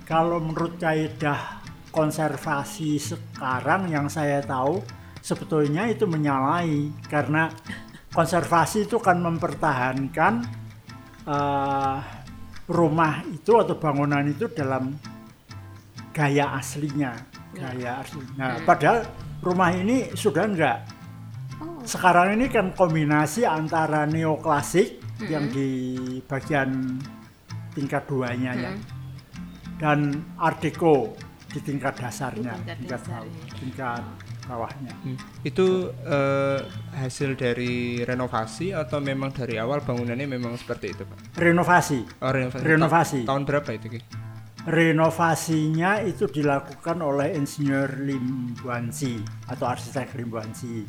kalau 0.04 0.38
menurut 0.38 0.76
kaidah 0.76 1.64
konservasi 1.90 3.00
sekarang 3.00 3.88
yang 3.88 4.08
saya 4.08 4.44
tahu 4.44 4.84
sebetulnya 5.20 5.88
itu 5.88 6.04
menyalahi 6.04 6.92
karena 7.08 7.48
konservasi 8.12 8.88
itu 8.88 9.00
kan 9.00 9.20
mempertahankan 9.20 10.34
eh, 11.24 11.98
rumah 12.68 13.24
itu 13.26 13.54
atau 13.58 13.76
bangunan 13.78 14.24
itu 14.26 14.46
dalam 14.52 14.94
gaya 16.12 16.58
aslinya, 16.60 17.16
gaya 17.56 18.04
aslinya. 18.04 18.60
Hmm. 18.60 18.66
Padahal 18.68 19.00
rumah 19.42 19.72
ini 19.72 20.12
sudah 20.14 20.44
enggak. 20.46 20.78
Oh. 21.62 21.82
Sekarang 21.86 22.36
ini 22.38 22.50
kan 22.52 22.74
kombinasi 22.74 23.46
antara 23.46 24.06
neoklasik 24.06 24.98
yang 25.30 25.46
Mm-mm. 25.50 25.56
di 25.56 25.70
bagian 26.26 26.98
tingkat 27.78 28.10
duanya 28.10 28.52
ya 28.58 28.72
Mm-mm. 28.74 29.78
dan 29.78 30.00
art 30.42 30.58
deco 30.60 31.14
di 31.52 31.60
tingkat 31.62 31.94
dasarnya, 32.00 32.58
tingkat 32.66 32.78
tingkat, 32.82 33.00
dasarnya. 33.06 33.30
bawah- 33.30 33.58
tingkat 33.62 34.04
bawahnya. 34.52 34.92
Hmm. 35.02 35.16
Itu 35.42 35.96
eh, 36.04 36.60
hasil 36.94 37.40
dari 37.40 38.04
renovasi 38.04 38.76
atau 38.76 39.00
memang 39.00 39.32
dari 39.32 39.56
awal 39.56 39.80
bangunannya 39.80 40.28
memang 40.28 40.60
seperti 40.60 40.92
itu, 40.92 41.08
Pak? 41.08 41.40
Renovasi. 41.40 42.04
Oh, 42.20 42.30
renovasi. 42.30 42.64
Renovasi. 42.68 43.20
Ta- 43.24 43.32
tahun 43.32 43.44
berapa 43.48 43.70
itu, 43.72 43.88
Ki? 43.88 44.00
Renovasinya 44.62 46.04
itu 46.04 46.28
dilakukan 46.28 47.00
oleh 47.00 47.34
insinyur 47.34 47.98
Lim 47.98 48.54
Buansi 48.56 49.18
atau 49.48 49.66
arsitek 49.66 50.14
Lim 50.14 50.30
Buansi. 50.30 50.84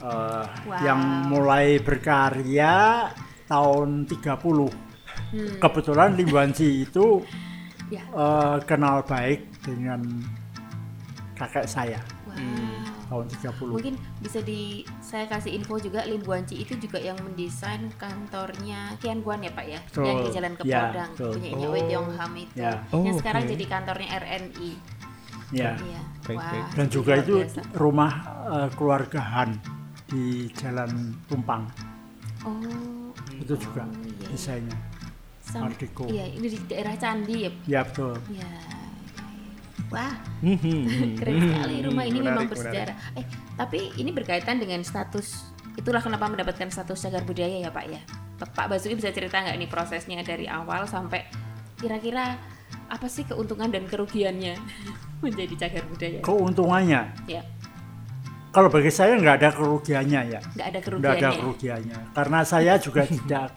Eh, 0.00 0.44
Wow. 0.64 0.80
yang 0.80 1.00
mulai 1.28 1.78
berkarya 1.78 3.08
tahun 3.44 4.04
30. 4.04 4.72
Hmm. 5.30 5.60
Kebetulan 5.60 6.16
Lim 6.16 6.26
Buansi 6.26 6.82
itu 6.82 7.22
Ya. 7.88 8.02
eh, 8.02 8.56
kenal 8.64 9.04
baik 9.04 9.60
dengan 9.60 10.00
kakek 11.34 11.64
saya 11.64 12.00
Wow. 12.34 12.82
tahun 13.04 13.26
30. 13.30 13.70
Mungkin 13.70 13.94
bisa 14.18 14.38
di 14.40 14.62
saya 14.98 15.24
kasih 15.24 15.54
info 15.54 15.76
juga 15.76 16.02
Lim 16.02 16.20
Guanci 16.20 16.58
itu 16.58 16.74
juga 16.76 16.98
yang 16.98 17.14
mendesain 17.20 17.86
kantornya 17.94 18.96
Kian 18.98 19.20
Guan 19.20 19.40
ya 19.40 19.50
Pak 19.50 19.66
ya, 19.66 19.78
Betul. 19.84 20.04
yang 20.04 20.18
di 20.18 20.30
Jalan 20.30 20.52
Ya, 20.52 20.58
Kepodang 20.58 21.10
betul. 21.12 21.30
punyanya 21.32 21.66
Oh. 21.66 21.72
Wei 21.72 21.82
Yong 21.86 22.08
Ham 22.12 22.32
itu, 22.34 22.54
Ya. 22.56 22.72
yang 22.90 23.06
Oh, 23.06 23.14
sekarang 23.14 23.42
oke. 23.42 23.50
jadi 23.50 23.64
kantornya 23.66 24.08
RNI. 24.14 24.70
Ya. 25.50 25.70
Iya. 25.76 26.00
Baik, 26.24 26.36
Wah, 26.36 26.50
baik. 26.50 26.64
Dan 26.72 26.86
juga 26.88 27.12
itu 27.16 27.34
biasa. 27.38 27.60
rumah 27.74 28.12
eh, 28.44 28.68
keluarga 28.72 29.20
Han 29.22 29.50
di 30.04 30.24
Jalan 30.52 30.92
Tumpang. 31.24 31.68
Oh. 32.42 33.12
Itu 33.34 33.54
juga 33.54 33.82
Oh, 33.82 33.94
iya, 33.94 34.10
iya. 34.10 34.28
desainnya. 34.28 34.78
Sam- 35.40 35.68
Art 35.68 35.76
Deco. 35.76 36.08
Iya, 36.08 36.24
ini 36.30 36.46
di 36.46 36.58
daerah 36.64 36.96
Candi 36.96 37.36
ya. 37.38 37.50
Ya 37.68 37.80
betul. 37.84 38.16
Iya. 38.26 38.48
Wah, 39.94 40.14
Hmm, 40.42 40.58
keren 41.18 41.34
sekali 41.40 41.76
rumah 41.80 42.04
ini 42.04 42.18
memang 42.18 42.44
Menarik, 42.44 42.50
bersejarah. 42.52 42.96
Eh, 43.14 43.24
tapi 43.54 43.78
ini 43.96 44.10
berkaitan 44.10 44.58
dengan 44.58 44.82
status. 44.82 45.48
Itulah 45.74 45.98
kenapa 45.98 46.26
mendapatkan 46.26 46.68
status 46.68 47.00
cagar 47.00 47.22
budaya 47.22 47.56
ya 47.58 47.70
Pak 47.70 47.84
ya. 47.86 48.00
Pak 48.36 48.66
Basuki 48.68 48.94
bisa 48.94 49.08
cerita 49.08 49.38
nggak 49.38 49.56
nih 49.56 49.66
prosesnya 49.66 50.20
dari 50.20 50.44
awal 50.44 50.84
sampai 50.84 51.24
kira-kira 51.74 52.36
apa 52.86 53.06
sih 53.06 53.22
keuntungan 53.22 53.66
dan 53.68 53.84
kerugiannya 53.84 54.54
menjadi 55.24 55.54
cagar 55.60 55.84
budaya? 55.86 56.18
Keuntungannya, 56.20 57.02
Ya, 57.24 57.42
kalau 58.50 58.68
bagi 58.68 58.86
saya 58.88 59.16
nggak 59.16 59.36
ada 59.36 59.50
kerugiannya 59.50 60.20
ya. 60.28 60.40
nggak 60.44 60.66
ada 60.68 60.78
Nggak 60.78 60.82
kerugiannya. 60.84 61.24
ada 61.24 61.30
kerugiannya. 61.34 61.98
Karena 62.12 62.38
saya 62.42 62.72
juga 62.76 63.02
tidak 63.10 63.48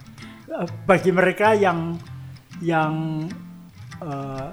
eh, 0.47 0.67
bagi 0.85 1.11
mereka 1.11 1.53
yang 1.53 1.99
yang 2.57 2.93
eh, 3.99 4.47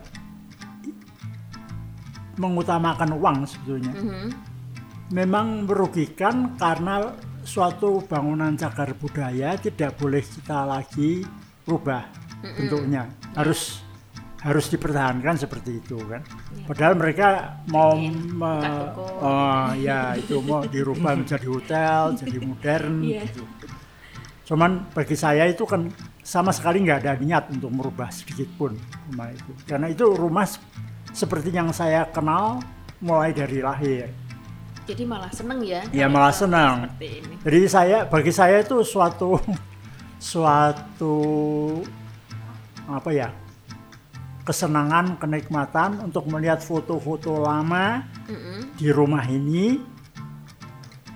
mengutamakan 2.36 3.10
uang 3.12 3.38
sebetulnya. 3.44 3.92
Mhm. 3.92 4.28
memang 5.06 5.68
merugikan 5.68 6.56
karena 6.56 7.12
suatu 7.40 8.00
bangunan 8.00 8.56
cagar 8.56 8.92
budaya 8.92 9.52
tidak 9.54 9.94
boleh 9.94 10.18
kita 10.20 10.64
lagi 10.64 11.20
rubah 11.62 12.08
bentuknya 12.40 13.04
harus 13.32 13.84
harus 14.40 14.66
dipertahankan 14.66 15.36
seperti 15.36 15.76
itu 15.78 16.00
kan 16.02 16.24
padahal 16.64 16.96
mereka 16.96 17.28
mau 17.66 17.92
Pengen 17.92 18.32
me- 18.32 18.92
oh, 19.20 19.68
ya 19.76 20.12
itu 20.14 20.40
mau 20.40 20.64
dirubah 20.64 21.12
menjadi 21.20 21.46
hotel 21.46 22.00
jadi 22.14 22.36
modern 22.40 22.94
Iya. 23.00 23.22
gitu. 23.24 23.44
cuman 24.44 24.88
bagi 24.90 25.14
saya 25.14 25.44
itu 25.44 25.64
kan 25.64 25.88
sama 26.20 26.48
sekali 26.48 26.80
nggak 26.80 26.98
ada 26.98 27.12
niat 27.14 27.48
untuk 27.50 27.68
merubah 27.70 28.08
sedikit 28.08 28.48
pun 28.56 28.72
rumah 29.06 29.28
itu 29.30 29.52
karena 29.62 29.88
itu 29.88 30.04
rumah 30.06 30.48
seperti 31.14 31.48
yang 31.48 31.70
saya 31.70 32.04
kenal 32.10 32.58
mulai 32.98 33.30
dari 33.30 33.62
lahir 33.62 34.10
Jadi 34.84 35.08
malah 35.08 35.32
seneng 35.32 35.64
ya? 35.64 35.80
Ya, 35.96 36.04
kalau 36.04 36.12
malah 36.12 36.34
senang. 36.36 36.92
Jadi 37.40 37.60
saya 37.64 38.04
bagi 38.04 38.28
saya 38.28 38.60
itu 38.60 38.84
suatu 38.84 39.40
suatu 40.20 41.16
apa 42.84 43.08
ya 43.08 43.32
kesenangan 44.44 45.16
kenikmatan 45.16 46.04
untuk 46.04 46.28
melihat 46.28 46.60
foto-foto 46.60 47.40
lama 47.40 48.04
Mhm. 48.28 48.76
di 48.76 48.88
rumah 48.92 49.24
ini 49.24 49.80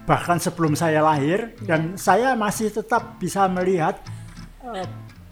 bahkan 0.05 0.41
sebelum 0.41 0.73
saya 0.73 1.05
lahir 1.05 1.53
dan 1.61 2.01
saya 2.01 2.33
masih 2.33 2.73
tetap 2.73 3.21
bisa 3.21 3.45
melihat 3.53 4.01
eh, 4.65 4.89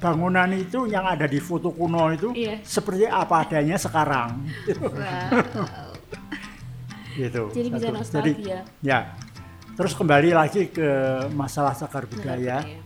bangunan 0.07 0.47
itu 0.53 0.87
yang 0.87 1.03
ada 1.03 1.27
di 1.27 1.39
foto 1.39 1.69
kuno 1.69 2.07
itu 2.09 2.31
Iya. 2.31 2.63
seperti 2.63 3.03
apa 3.05 3.43
adanya 3.43 3.75
sekarang 3.77 4.47
Wow. 4.79 5.99
gitu 7.17 7.43
Jadi 7.51 7.69
bisa 7.73 7.89
nostalgia. 7.91 8.63
ya 8.81 9.11
terus 9.75 9.93
kembali 9.93 10.31
lagi 10.31 10.71
ke 10.71 10.87
masalah 11.33 11.75
cagar 11.75 12.07
budaya 12.07 12.63
Iya. 12.63 12.81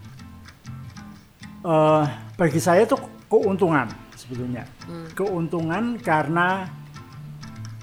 Eh, 1.60 2.04
bagi 2.34 2.56
saya 2.56 2.88
itu 2.88 2.96
keuntungan 3.28 3.84
sebetulnya. 4.16 4.64
Hmm. 4.88 5.12
Keuntungan 5.12 6.00
karena 6.00 6.64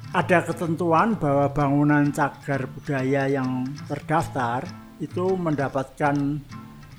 ada 0.10 0.39
ketentuan 0.41 1.13
bahwa 1.13 1.45
bangunan 1.47 2.10
cagar 2.10 2.65
budaya 2.65 3.30
yang 3.30 3.69
terdaftar 3.86 4.65
itu 4.97 5.38
mendapatkan 5.38 6.41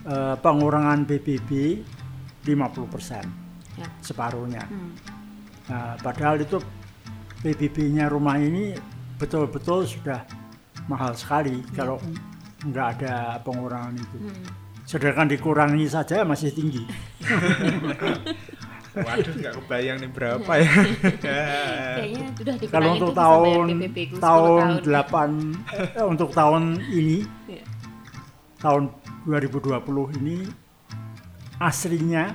eh, 0.06 0.36
pengurangan 0.38 1.02
PBB 1.02 1.82
50% 2.48 3.28
Ya. 3.76 3.86
separuhnya. 4.02 4.64
Hmm. 4.66 4.90
Nah, 5.68 5.94
padahal 6.00 6.40
itu 6.42 6.58
PBB-nya 7.38 8.10
rumah 8.10 8.34
ini 8.34 8.74
betul-betul 9.14 9.86
sudah 9.86 10.26
mahal 10.90 11.14
sekali 11.14 11.62
kalau 11.76 12.00
nggak 12.64 12.86
ada 12.98 13.38
pengurangan 13.44 13.94
itu. 13.94 14.16
Hmm. 14.18 14.44
Sedangkan 14.82 15.28
dikurangi 15.28 15.86
saja 15.86 16.24
masih 16.24 16.50
tinggi. 16.50 16.82
Waduh, 18.98 19.30
nggak 19.30 19.54
kebayang 19.62 19.96
nih 20.02 20.10
berapa 20.10 20.52
ya. 20.58 20.72
Kayaknya 21.22 22.26
sudah 22.34 22.54
dikurangi 22.58 22.72
Kalau 22.74 22.88
untuk 22.98 23.12
tahun 23.14 23.64
PPP 23.78 23.96
ku 24.10 24.16
10 24.18 24.26
tahun 24.26 24.66
tahun. 24.82 25.30
8 25.70 25.78
eh, 25.78 26.06
untuk 26.08 26.30
tahun 26.34 26.62
ini 26.90 27.18
Iya. 27.46 27.64
tahun 28.58 28.82
2020 29.22 30.18
ini 30.18 30.36
aslinya 31.58 32.32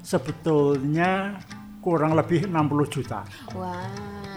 sebetulnya 0.00 1.36
kurang 1.78 2.12
lebih 2.12 2.44
60 2.44 2.54
juta. 2.90 3.22
Wah, 3.52 3.86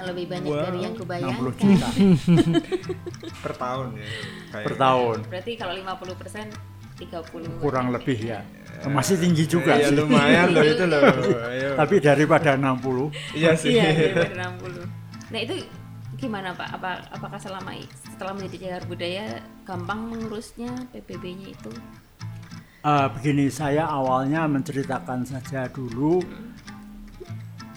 lebih 0.04 0.30
banyak 0.30 0.48
Wow, 0.48 0.62
dari 0.62 0.80
yang 0.82 0.94
60 0.94 1.02
kubayangkan. 1.02 1.42
juta 1.58 1.88
per 3.44 3.54
tahun 3.56 3.88
ya. 3.94 4.08
kayak- 4.52 4.66
per 4.68 4.76
tahun. 4.76 5.18
Berarti 5.28 5.52
kalau 5.56 5.74
50 5.74 6.16
persen 6.16 6.46
30 6.94 7.50
Kurang 7.58 7.90
lebih 7.90 8.18
ya. 8.20 8.40
Masih 8.84 9.18
tinggi 9.18 9.46
juga 9.46 9.74
Iya 9.74 9.90
sih. 9.90 9.96
lumayan 9.96 10.48
loh 10.52 10.64
itu 10.64 10.86
loh. 10.86 11.02
Ayo. 11.48 11.70
Tapi 11.76 11.96
daripada 11.98 12.54
60 12.54 13.10
iya 13.34 13.52
sih. 13.54 13.74
Iya, 13.74 14.16
dari 14.16 14.36
60. 14.36 14.86
Nah, 15.32 15.40
itu 15.40 15.54
gimana 16.16 16.54
Pak? 16.54 16.70
Apa 16.78 16.92
apakah 17.10 17.38
selama 17.38 17.74
setelah 18.06 18.34
menjadi 18.34 18.58
cagar 18.68 18.84
budaya 18.86 19.26
gampang 19.64 20.00
mengurusnya 20.08 20.70
PBB-nya 20.92 21.48
itu? 21.50 21.72
Eh, 22.82 23.08
begini 23.14 23.46
saya 23.54 23.86
awalnya 23.86 24.50
menceritakan 24.50 25.22
saja 25.22 25.70
dulu 25.70 26.18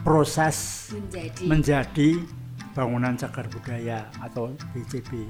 proses 0.00 0.88
Menjadi 0.96 1.44
menjadi 1.44 2.08
bangunan 2.72 3.12
cagar 3.12 3.44
budaya 3.52 4.08
atau 4.24 4.56
BCB. 4.72 5.28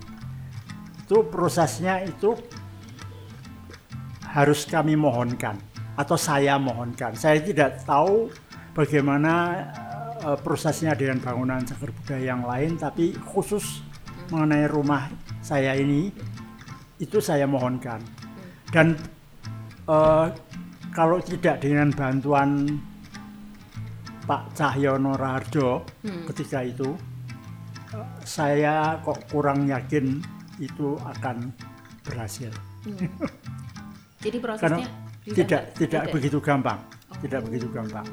Itu 1.03 1.27
prosesnya 1.27 2.07
itu 2.07 2.39
harus 4.31 4.63
kami 4.63 4.95
mohonkan 4.95 5.59
atau 5.99 6.15
saya 6.15 6.55
mohonkan. 6.55 7.19
Saya 7.19 7.43
tidak 7.43 7.83
tahu 7.83 8.31
bagaimana 8.79 9.35
eh, 10.23 10.39
prosesnya 10.39 10.95
dengan 10.95 11.19
bangunan 11.19 11.67
cagar 11.67 11.91
budaya 11.91 12.23
yang 12.23 12.47
lain, 12.47 12.79
tapi 12.79 13.11
khusus 13.27 13.83
mengenai 14.31 14.71
rumah 14.71 15.11
saya 15.43 15.75
ini 15.75 16.15
itu 17.03 17.19
saya 17.19 17.51
mohonkan. 17.51 17.99
Dan 18.71 19.14
eh, 19.85 20.27
kalau 20.91 21.19
tidak 21.21 21.61
dengan 21.61 21.91
bantuan 21.93 22.81
Pak 24.25 24.57
Cahyono 24.57 25.13
Raharjo 25.15 25.85
Hmm. 26.01 26.25
ketika 26.33 26.65
itu, 26.65 26.97
eh, 27.93 28.09
saya 28.25 28.97
kok 29.05 29.21
kurang 29.29 29.69
yakin 29.69 30.21
itu 30.57 30.97
akan 31.03 31.53
berhasil. 32.05 32.53
Hmm. 32.85 32.97
Jadi 34.25 34.39
Karena 34.41 34.81
prosesnya 34.81 34.89
tidak 35.25 35.63
tidak 35.77 36.03
begitu 36.09 36.39
gampang, 36.41 36.81
tidak 37.21 37.41
begitu 37.45 37.69
gampang. 37.69 38.05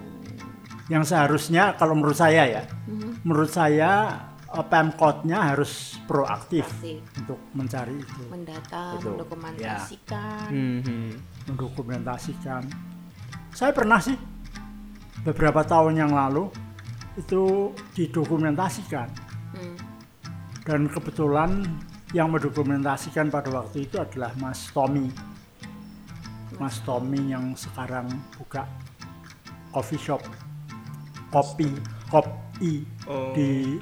Yang 0.92 1.16
seharusnya 1.16 1.72
kalau 1.80 1.96
menurut 1.96 2.20
saya 2.20 2.44
ya, 2.44 2.64
Mhm. 2.88 3.24
menurut 3.24 3.48
saya 3.48 4.20
Pemkotnya 4.52 5.56
harus 5.56 5.96
proaktif 6.04 6.68
Aktif. 6.68 7.00
untuk 7.18 7.40
mencari 7.52 7.96
itu, 7.96 8.22
mendata, 8.28 9.00
Betul. 9.00 9.16
mendokumentasikan. 9.16 10.48
Mhm. 10.52 11.10
mendokumentasikan. 11.48 12.64
Saya 13.52 13.72
pernah 13.72 13.98
sih 13.98 14.16
beberapa 15.24 15.64
tahun 15.64 15.96
yang 15.98 16.12
lalu 16.12 16.52
itu 17.16 17.72
didokumentasikan 17.94 19.08
Hmm. 19.52 19.76
dan 20.64 20.88
kebetulan 20.88 21.64
yang 22.12 22.28
mendokumentasikan 22.28 23.28
pada 23.28 23.48
waktu 23.52 23.88
itu 23.88 23.96
adalah 23.96 24.32
Mas 24.36 24.68
Tommy. 24.70 25.08
Mas 26.56 26.84
Tommy 26.84 27.32
yang 27.32 27.56
sekarang 27.56 28.08
buka 28.36 28.68
coffee 29.72 29.98
shop 29.98 30.20
kopi 31.32 31.72
kopi 32.62 32.86
Oh, 33.10 33.34
Di-. 33.34 33.82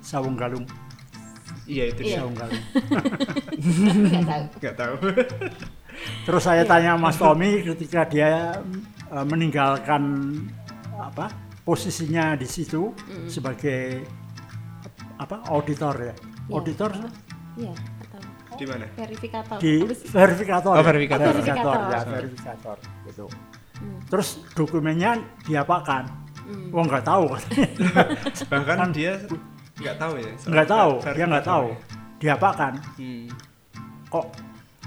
Sawung 0.00 0.36
Galung 0.36 0.64
Iya 1.64 1.84
itu 1.88 2.00
Iya. 2.02 2.20
Sawung 2.20 2.36
Galung 2.36 2.64
Nggak 3.58 4.24
tahu. 4.24 4.44
Nggak 4.58 4.76
tahu. 4.76 4.94
terus 6.22 6.42
saya 6.44 6.62
tanya 6.62 6.94
Mas 6.94 7.18
Tommy 7.18 7.58
ketika 7.64 8.06
dia 8.06 8.62
eh, 9.08 9.24
meninggalkan 9.24 10.02
apa 10.94 11.32
posisinya 11.64 12.32
di 12.32 12.46
situ 12.46 12.94
sebagai 13.26 14.06
apa 15.16 15.42
auditor 15.48 15.94
ya 15.98 16.14
Iya. 16.14 16.54
auditor 16.54 16.90
Iya, 17.58 17.74
tahu. 18.06 18.24
Di 18.54 18.64
mana? 18.64 18.86
Verifikator. 18.94 19.58
di 19.58 19.72
verifikator 20.08 20.72
Oh, 20.72 20.78
ya. 20.78 20.84
verifikator. 20.86 21.26
verifikator 21.28 21.74
ya 21.74 21.82
Verifikator. 21.82 22.14
verifikator 22.14 22.76
gitu 23.04 23.26
Hmm. 23.78 24.02
terus 24.10 24.28
dokumennya 24.54 25.18
diapakan 25.46 26.27
Hmm. 26.48 26.72
Wah 26.72 26.82
nggak 26.82 27.04
tahu 27.04 27.24
katanya. 27.28 27.68
Bahkan 28.52 28.76
Kan- 28.80 28.92
dia 28.92 29.12
nggak 29.76 29.96
tahu 29.96 30.12
ya. 30.16 30.30
soal 30.34 30.48
nggak 30.50 30.68
tahu 30.68 30.90
dia 31.06 31.24
nggak 31.26 31.46
tahu 31.46 31.66
diapakan. 32.18 32.72
Hmm. 32.96 33.26
kok 34.08 34.26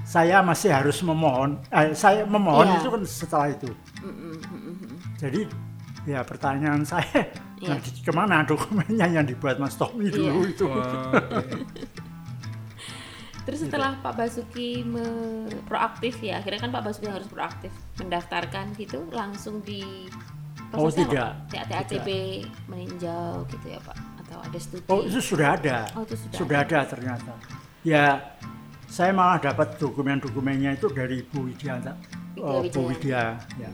saya 0.02 0.41
masih 0.41 0.74
harus 0.74 0.97
memohon 1.00 1.62
eh, 1.69 1.93
saya 1.93 2.26
memohon 2.26 2.65
Iya. 2.67 2.76
itu 2.76 2.89
kan 2.89 3.02
setelah 3.06 3.47
itu 3.47 3.69
Mm, 4.02 4.10
mm, 4.10 4.17
mm, 4.34 4.60
mm, 4.60 4.76
mm. 4.82 4.97
jadi 5.15 5.41
ya 6.04 6.19
pertanyaan 6.21 6.82
saya 6.82 7.30
Iya. 7.56 7.78
nanti 7.78 7.93
ke 7.95 8.10
mana 8.10 8.41
dokumennya 8.41 9.06
yang 9.08 9.24
dibuat 9.24 9.56
Mas 9.56 9.78
Tommy 9.78 10.10
dulu 10.10 10.41
Iya. 10.41 10.50
itu 10.50 10.65
Wah, 10.65 10.82
oke. 11.13 11.45
Terus 13.41 13.60
setelah 13.60 13.97
Pak 13.97 14.13
Basuki 14.15 14.82
me- 14.84 15.50
proaktif 15.63 16.21
ya, 16.21 16.38
akhirnya 16.38 16.62
kan 16.62 16.71
Pak 16.71 16.84
Basuki 16.84 17.10
harus 17.10 17.26
proaktif 17.26 17.74
mendaftarkan 17.97 18.69
gitu, 18.76 19.10
langsung 19.10 19.62
di 19.62 20.06
Oh, 20.72 20.88
prosesnya 20.88 21.04
tidak. 21.08 21.32
TATB 21.68 22.08
meninjau 22.72 23.44
gitu 23.52 23.68
ya 23.68 23.80
Pak, 23.84 23.98
atau 24.24 24.38
ada 24.40 24.58
studi? 24.60 24.84
oh 24.88 25.00
itu 25.04 25.20
sudah 25.20 25.48
ada 25.60 25.78
Oh, 25.94 26.04
itu 26.08 26.16
sudah 26.16 26.36
sudah 26.40 26.58
ada 26.64 26.80
ternyata 26.88 27.34
ya 27.84 28.06
saya 28.88 29.12
malah 29.12 29.40
dapat 29.40 29.76
dokumen-dokumennya 29.76 30.76
itu 30.76 30.88
dari 30.92 31.24
Bu 31.28 31.48
Widya 31.48 31.80
Widya 31.80 31.94
oh, 32.40 32.64
Bu 32.64 32.82
Wijaya. 32.88 32.88
Widya 32.88 33.24
ya. 33.60 33.70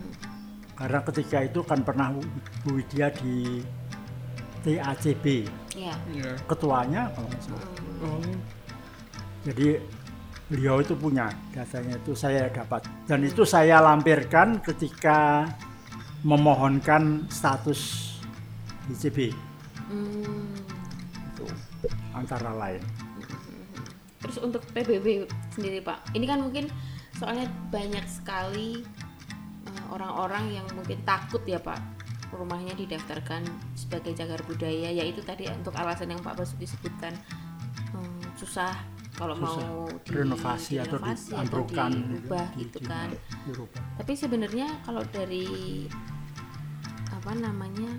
karena 0.74 1.00
ketika 1.06 1.38
itu 1.46 1.60
kan 1.62 1.80
pernah 1.86 2.08
Bu 2.66 2.70
Widya 2.78 3.14
di 3.14 3.62
TACB 4.62 5.26
Ya. 5.78 5.94
Iya. 6.10 6.34
ketuanya 6.50 7.14
kalau 7.14 7.28
nggak 7.30 7.44
salah 7.46 7.66
Hmm. 7.98 8.14
Oh. 8.22 8.38
Jadi 9.42 9.82
beliau 10.48 10.78
itu 10.80 10.94
punya 10.94 11.34
datanya 11.50 11.98
itu 11.98 12.14
saya 12.14 12.46
dapat 12.50 12.86
dan 13.10 13.26
itu 13.26 13.42
saya 13.42 13.82
lampirkan 13.82 14.62
ketika 14.62 15.50
memohonkan 16.26 17.30
status 17.30 18.14
BCB 18.90 19.34
Hmm. 19.88 20.52
itu 21.32 21.48
antara 22.12 22.52
lain. 22.52 22.84
Terus 24.20 24.38
untuk 24.44 24.60
PBB 24.76 25.24
sendiri 25.56 25.80
Pak, 25.80 26.12
ini 26.12 26.28
kan 26.28 26.44
mungkin 26.44 26.68
soalnya 27.16 27.48
banyak 27.72 28.04
sekali 28.04 28.84
eh, 29.64 29.84
orang-orang 29.88 30.60
yang 30.60 30.68
mungkin 30.76 31.00
takut 31.08 31.40
ya 31.48 31.62
Pak 31.62 31.80
rumahnya 32.36 32.76
didaftarkan 32.76 33.48
sebagai 33.80 34.12
cagar 34.12 34.44
budaya 34.44 34.92
yaitu 34.92 35.24
tadi 35.24 35.48
untuk 35.48 35.72
alasan 35.80 36.12
yang 36.12 36.20
Pak 36.20 36.36
Basuki 36.36 36.68
sebutkan 36.68 37.16
hmm, 37.96 38.36
susah 38.36 38.76
kalau 39.18 39.34
Susah. 39.34 39.66
mau 39.66 39.90
di, 39.90 40.10
renovasi 40.14 40.74
atau 40.78 41.02
diubah 41.02 42.48
di- 42.54 42.70
gitu 42.70 42.78
di- 42.78 42.86
kan. 42.86 43.10
dirubah. 43.50 43.82
Tapi 43.98 44.14
sebenarnya 44.14 44.68
kalau 44.86 45.02
dari 45.10 45.90
apa 47.10 47.34
namanya 47.34 47.90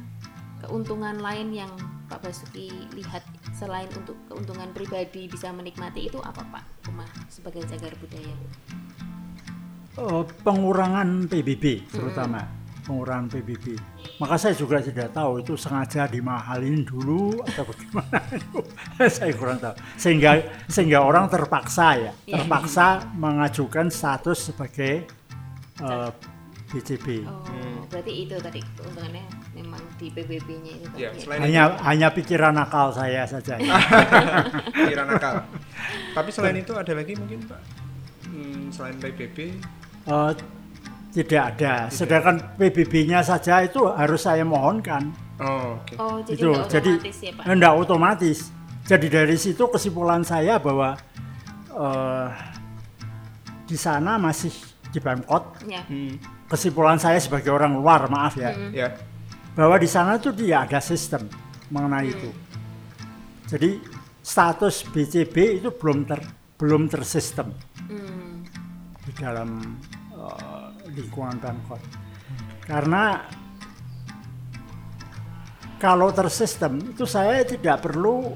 keuntungan 0.63 1.19
lain 1.19 1.51
yang 1.51 1.73
Pak 2.09 2.23
Basuki 2.25 2.71
lihat 2.95 3.27
selain 3.53 3.91
untuk 3.99 4.15
keuntungan 4.31 4.71
pribadi 4.71 5.27
bisa 5.27 5.51
menikmati 5.51 6.07
itu 6.07 6.23
apa 6.23 6.41
Pak 6.41 6.65
rumah 6.89 7.11
sebagai 7.27 7.67
cagar 7.67 7.93
budaya? 7.99 8.37
Eh, 9.99 10.25
pengurangan 10.47 11.27
PBB 11.27 11.91
terutama 11.91 12.47
pengurangan 12.87 13.27
PBB. 13.35 13.75
Maka 14.19 14.35
saya 14.35 14.51
juga 14.53 14.83
tidak 14.83 15.15
tahu 15.15 15.39
itu 15.39 15.55
sengaja 15.55 16.05
dimahalin 16.05 16.83
dulu 16.83 17.39
atau 17.47 17.63
bagaimana. 17.63 18.19
saya 19.15 19.31
kurang 19.31 19.63
tahu. 19.63 19.79
Sehingga 19.95 20.43
sehingga 20.67 21.01
orang 21.01 21.31
terpaksa 21.31 21.95
ya, 21.95 22.13
Iya. 22.27 22.43
terpaksa 22.43 22.87
mengajukan 23.15 23.87
status 23.89 24.51
sebagai 24.51 25.07
eh, 25.79 26.11
BCB. 26.69 27.25
Oh, 27.25 27.87
berarti 27.87 28.13
itu 28.27 28.35
tadi 28.37 28.61
keuntungannya 28.75 29.25
memang 29.55 29.81
di 29.97 30.11
PBB-nya 30.11 30.73
itu 30.77 30.87
tadi 30.91 31.01
Ya, 31.01 31.11
selain 31.15 31.41
Hanya 31.41 31.63
hanya 31.81 32.09
pikiran 32.11 32.59
akal 32.59 32.91
saya 32.91 33.23
saja. 33.25 33.55
ya. 33.63 33.79
kira 34.75 35.07
nakal. 35.07 35.47
Tapi 36.13 36.29
selain 36.29 36.59
itu 36.59 36.75
ada 36.75 36.93
lagi 36.93 37.15
mungkin 37.15 37.47
Pak? 37.47 37.61
Hmm, 38.29 38.69
selain 38.69 38.99
PBB, 38.99 39.63
Eh, 40.09 40.33
tidak 41.11 41.43
ada. 41.57 41.75
Sedangkan 41.89 42.37
PBB-nya 42.57 43.21
saja 43.23 43.63
itu 43.63 43.85
harus 43.89 44.23
saya 44.23 44.45
mohonkan. 44.45 45.11
oh 45.39 45.79
oke. 45.79 45.95
Oh, 45.97 46.17
jadi 46.23 46.35
itu 46.35 46.47
nggak 46.51 46.67
jadi 46.69 46.91
otomatis 46.99 47.19
ya 47.23 47.33
Pak? 47.33 47.45
enggak 47.47 47.75
otomatis. 47.75 48.39
Jadi 48.89 49.07
dari 49.07 49.37
situ 49.37 49.63
kesimpulan 49.69 50.23
saya 50.23 50.57
bahwa 50.57 50.97
eh, 51.71 52.29
di 53.65 53.77
sana 53.77 54.17
masih 54.17 54.51
di 54.89 54.99
Pemkot. 54.99 55.63
Ya. 55.69 55.85
Hmm, 55.85 56.17
Kesimpulan 56.49 56.97
saya 56.97 57.21
sebagai 57.21 57.53
orang 57.53 57.77
luar, 57.77 58.09
maaf 58.09 58.33
ya, 58.33 58.57
ya. 58.73 58.89
bahwa 59.53 59.77
di 59.77 59.85
sana 59.85 60.17
tuh 60.17 60.33
dia 60.33 60.65
ada 60.65 60.81
sistem 60.81 61.29
mengenai 61.69 62.09
itu. 62.09 62.33
Jadi 63.45 63.77
status 64.25 64.89
BCB 64.89 65.61
itu 65.61 65.69
belum 65.69 66.09
ter 66.09 66.21
belum 66.57 66.89
tersistem 66.89 67.53
Hmm. 67.85 68.45
di 69.05 69.13
dalam 69.15 69.77
eh, 70.11 70.58
lingkungan 70.99 71.39
Pemkot. 71.39 71.81
Karena 72.63 73.23
kalau 75.79 76.11
tersistem 76.11 76.83
itu 76.85 77.07
saya 77.07 77.47
tidak 77.47 77.81
perlu 77.81 78.35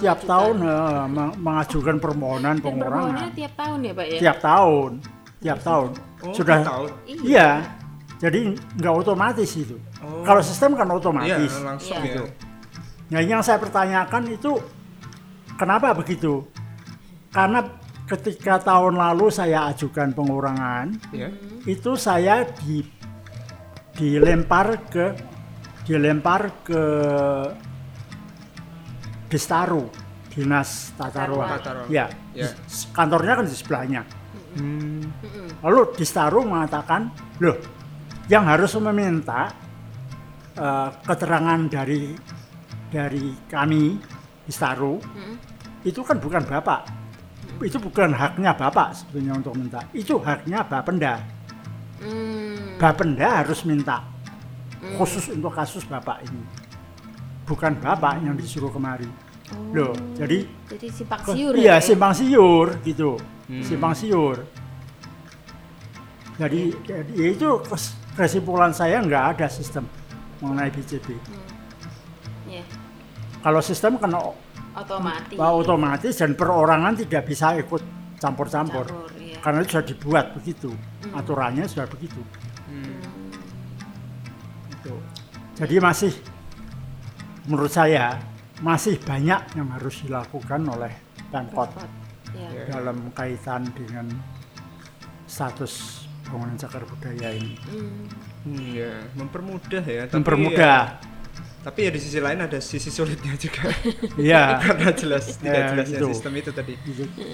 tiap 0.00 0.20
Mengajukan. 0.20 0.26
tahun 0.26 0.56
eh, 0.58 1.04
meng- 1.06 1.36
mengajukan 1.38 1.96
permohonan 1.98 2.56
Dan 2.56 2.64
pengurangan 2.64 3.28
tiap 3.32 3.52
tahun 3.54 3.78
ya 3.78 3.92
Pak 3.92 4.06
ya? 4.06 4.18
tiap 4.18 4.38
tahun 4.40 4.90
tiap 5.38 5.58
tahun 5.62 5.90
Oh, 6.18 6.34
sudah 6.34 6.56
tiap 6.58 6.66
tahun. 6.66 6.90
iya 7.22 7.48
jadi 8.18 8.38
nggak 8.74 8.94
otomatis 8.96 9.50
itu 9.54 9.76
Oh. 9.98 10.24
kalau 10.24 10.42
sistem 10.42 10.74
kan 10.74 10.84
Iya, 10.84 10.94
otomatis 10.94 11.52
langsung 11.60 12.00
Iya. 12.00 12.14
ya. 12.14 12.24
Nah 13.08 13.20
yang 13.22 13.40
saya 13.40 13.56
pertanyakan 13.56 14.22
itu 14.28 14.52
kenapa 15.54 15.92
begitu? 15.92 16.44
Karena 17.30 17.64
ketika 18.08 18.56
tahun 18.58 18.96
lalu 18.96 19.28
saya 19.28 19.68
ajukan 19.68 20.16
pengurangan, 20.16 20.96
Ya. 21.12 21.28
itu 21.68 21.92
saya 21.94 22.48
di 22.64 22.80
dilempar 23.92 24.80
ke 24.88 25.12
dilempar 25.84 26.48
ke 26.64 26.82
Destaru, 29.28 29.92
Dinas 30.32 30.96
Tata 30.96 31.28
Ruang. 31.28 31.60
Ya, 31.92 32.08
di- 32.32 32.48
kantornya 32.96 33.36
kan 33.36 33.44
di 33.44 33.52
sebelahnya. 33.52 34.02
Hmm. 34.56 35.04
Lalu 35.60 35.92
Destaru 36.00 36.48
mengatakan, 36.48 37.12
loh, 37.38 37.56
yang 38.32 38.48
harus 38.48 38.72
meminta 38.80 39.52
eh, 40.56 40.90
keterangan 41.04 41.60
dari 41.68 42.16
dari 42.88 43.30
kami 43.46 44.00
Destaru 44.48 44.96
Mm-mm. 44.96 45.34
itu 45.84 46.00
kan 46.00 46.16
bukan 46.16 46.40
bapak, 46.42 46.88
itu 47.60 47.76
bukan 47.76 48.10
haknya 48.10 48.52
bapak 48.52 48.94
sebenarnya 48.94 49.34
untuk 49.36 49.54
minta. 49.54 49.80
Itu 49.90 50.18
haknya 50.18 50.62
bapenda. 50.62 51.18
Hmm. 51.98 52.78
Bapenda 52.78 53.42
harus 53.42 53.64
minta 53.64 54.06
khusus 54.94 55.26
untuk 55.28 55.50
kasus 55.50 55.82
bapak 55.82 56.22
ini. 56.22 56.42
Bukan 57.42 57.78
bapak 57.78 58.22
yang 58.22 58.34
disuruh 58.34 58.68
kemari. 58.68 59.08
Loh, 59.72 59.96
jadi 60.12 60.44
Jadi 60.68 60.86
simpang 60.92 61.24
siur 61.24 61.56
iya 61.56 61.64
ya, 61.64 61.74
ya? 61.74 61.76
simpang 61.80 62.12
siur 62.12 62.68
gitu 62.84 63.16
Hmm. 63.48 63.64
simpang 63.64 63.96
siur 63.96 64.44
jadi, 66.36 66.68
jadi 66.84 67.10
ya 67.16 67.28
itu 67.32 67.48
kes- 67.64 67.96
kesimpulan 68.12 68.70
saya 68.70 69.00
nggak 69.00 69.24
ada 69.34 69.46
sistem 69.48 69.88
mengenai 70.38 70.68
BCB 70.68 71.16
Iya, 72.44 72.60
kalau 73.40 73.58
sistem 73.58 73.96
kan 73.96 74.12
o- 74.14 74.36
otomatis. 74.76 75.36
otomatis 75.38 76.14
dan 76.16 76.34
perorangan 76.34 76.94
tidak 76.98 77.22
bisa 77.24 77.54
ikut 77.56 77.82
campur-campur 78.18 78.84
Campur, 78.84 79.14
iya. 79.16 79.38
karena 79.38 79.62
itu 79.62 79.70
sudah 79.72 79.86
dibuat 79.86 80.26
begitu 80.34 80.70
aturannya 81.14 81.64
sudah 81.64 81.86
begitu 81.86 82.20
Gitu. 84.68 84.94
jadi 85.58 85.76
masih 85.82 86.12
menurut 87.46 87.72
saya 87.72 88.18
masih 88.58 88.98
banyak 89.00 89.40
yang 89.54 89.68
harus 89.70 90.02
dilakukan 90.02 90.62
oleh 90.66 90.92
Pemkot. 91.28 91.70
Ya. 92.36 92.68
dalam 92.68 93.08
kaitan 93.16 93.64
dengan 93.72 94.04
status 95.24 96.04
bangunan 96.28 96.56
cagar 96.56 96.84
budaya 96.84 97.32
ini. 97.32 97.56
Hmm. 97.64 98.04
Hmm, 98.44 98.66
ya, 98.76 98.92
mempermudah 99.16 99.80
ya. 99.82 100.04
Tapi 100.06 100.16
Mempermudah, 100.20 100.76
ya- 100.92 100.96
tapi 101.68 101.84
ya 101.84 101.92
di 101.92 102.00
sisi 102.00 102.16
lain 102.16 102.40
ada 102.40 102.64
sisi 102.64 102.88
sulitnya 102.88 103.36
juga. 103.36 103.68
ya. 104.16 104.56
Karena 104.64 104.88
jelas 104.96 105.24
tidak 105.36 105.52
Ya, 105.52 105.68
jelasnya 105.76 105.98
gitu. 106.00 106.08
sistem 106.16 106.32
itu 106.40 106.50
tadi. 106.56 106.72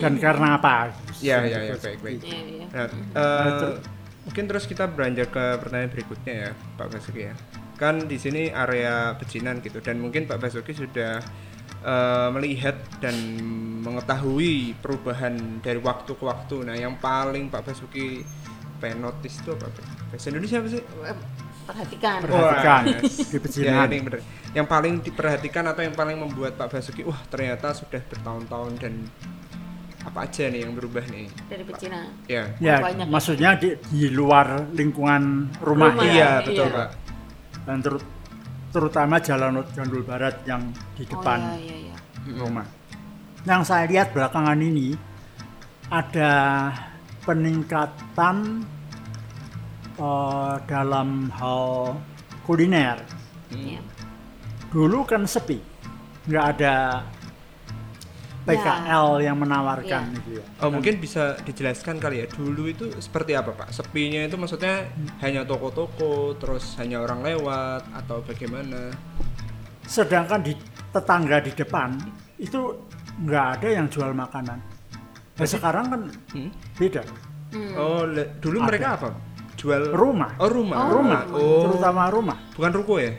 Dan 0.03 0.18
karena 0.18 0.59
apa? 0.59 0.90
Ya, 1.23 1.38
ya, 1.47 1.70
ya, 1.70 1.79
baik, 1.79 2.03
baik. 2.03 2.18
Iya, 2.27 2.40
iya. 2.42 2.66
Nah, 2.75 2.88
eh, 3.14 3.79
mungkin 4.27 4.44
terus 4.51 4.66
kita 4.66 4.90
beranjak 4.90 5.31
ke 5.31 5.44
pertanyaan 5.62 5.90
berikutnya 5.94 6.35
ya, 6.35 6.51
Pak 6.75 6.87
Basuki 6.90 7.31
ya. 7.31 7.35
Kan 7.79 8.11
di 8.11 8.18
sini 8.18 8.51
area 8.51 9.14
pecinan 9.14 9.62
gitu 9.62 9.79
dan 9.79 10.03
mungkin 10.03 10.27
Pak 10.27 10.42
Basuki 10.42 10.75
sudah 10.75 11.23
eh, 11.87 12.29
melihat 12.35 12.75
dan 12.99 13.14
mengetahui 13.87 14.75
perubahan 14.83 15.62
dari 15.62 15.79
waktu 15.79 16.11
ke 16.11 16.25
waktu. 16.27 16.66
Nah, 16.66 16.75
yang 16.75 16.99
paling 16.99 17.55
Pak 17.55 17.70
Basuki 17.70 18.27
pengen 18.83 19.07
notice 19.07 19.38
itu 19.38 19.55
apa? 19.55 19.70
Pak? 19.70 19.87
Bahasa 20.11 20.27
Indonesia 20.35 20.59
apa 20.59 20.68
sih? 20.75 20.83
Perhatikan. 21.64 22.18
Perhatikan 22.22 22.83
Wah, 22.85 23.00
yes. 23.00 23.16
di 23.33 23.38
pecinan. 23.40 23.72
Ya, 23.74 23.88
ini 23.88 23.96
bener. 24.00 24.20
Yang 24.53 24.66
paling 24.68 24.94
diperhatikan 25.00 25.64
atau 25.66 25.83
yang 25.83 25.96
paling 25.96 26.16
membuat 26.16 26.55
Pak 26.55 26.68
Basuki, 26.70 27.03
wah 27.03 27.18
ternyata 27.27 27.72
sudah 27.72 27.98
bertahun-tahun 28.00 28.72
dan 28.79 28.94
apa 30.05 30.29
aja 30.29 30.44
nih 30.46 30.68
yang 30.68 30.77
berubah 30.77 31.00
nih? 31.09 31.27
Dari 31.48 31.64
pecinan. 31.64 32.07
Ya. 32.29 32.53
Ya, 32.61 32.77
Banyak. 32.79 33.09
maksudnya 33.09 33.57
di, 33.57 33.72
di 33.88 34.12
luar 34.12 34.68
lingkungan 34.70 35.48
rumah, 35.59 35.90
Rumah. 35.90 36.05
ya. 36.05 36.12
Iya, 36.12 36.31
betul 36.44 36.68
Iya. 36.68 36.77
Pak. 36.77 36.88
dan 37.64 37.79
terut- 37.81 38.09
terutama 38.68 39.16
jalan 39.16 39.64
Gandul 39.72 40.05
Barat 40.05 40.44
yang 40.44 40.68
di 40.92 41.09
depan 41.09 41.40
Oh, 41.40 41.57
iya, 41.57 41.77
iya, 41.88 41.96
iya. 42.29 42.35
rumah. 42.37 42.66
Yang 43.48 43.62
saya 43.64 43.88
lihat 43.88 44.12
belakangan 44.12 44.61
ini 44.61 44.92
ada 45.88 46.33
peningkatan 47.24 48.64
eh, 49.94 50.54
dalam 50.64 51.30
hal 51.30 51.94
kuliner. 52.42 52.98
Iya. 53.50 53.80
Dulu 54.68 55.07
kan 55.07 55.22
sepi, 55.24 55.62
nggak 56.26 56.46
ada 56.57 56.74
PKL 58.44 59.24
yang 59.24 59.40
menawarkan 59.40 60.02
Ya. 60.04 60.14
gitu 60.20 60.30
ya. 60.37 60.44
Oh 60.61 60.68
mungkin 60.68 61.00
bisa 61.00 61.33
dijelaskan 61.40 61.96
kali 61.96 62.20
ya 62.20 62.26
dulu 62.28 62.68
itu 62.68 62.92
seperti 63.00 63.33
apa 63.33 63.57
Pak? 63.57 63.72
Sepinya 63.72 64.20
itu 64.20 64.37
maksudnya 64.37 64.85
hanya 65.24 65.48
toko-toko, 65.48 66.37
terus 66.37 66.76
hanya 66.76 67.00
orang 67.00 67.24
lewat 67.24 67.88
atau 67.94 68.20
bagaimana? 68.20 68.92
Sedangkan 69.88 70.44
di 70.44 70.52
tetangga 70.92 71.40
di 71.40 71.57
depan 71.57 71.96
itu 72.37 72.76
nggak 73.24 73.46
ada 73.61 73.68
yang 73.70 73.87
jual 73.88 74.12
makanan. 74.12 74.61
Nah, 75.35 75.46
sekarang 75.48 75.85
kan 75.88 76.00
Hmm? 76.37 76.50
beda. 76.76 77.00
Hmm. 77.48 77.72
Oh 77.80 78.04
dulu 78.44 78.59
Ada. 78.61 78.66
mereka 78.68 78.87
apa? 79.00 79.09
Jual 79.64 79.88
Rumah, 79.88 80.37
Oh 80.37 80.46
rumah. 80.46 80.77
rumah, 80.87 81.20
Oh 81.33 81.64
terutama 81.64 82.12
rumah, 82.12 82.37
bukan 82.53 82.70
ruko 82.74 83.00
ya? 83.00 83.16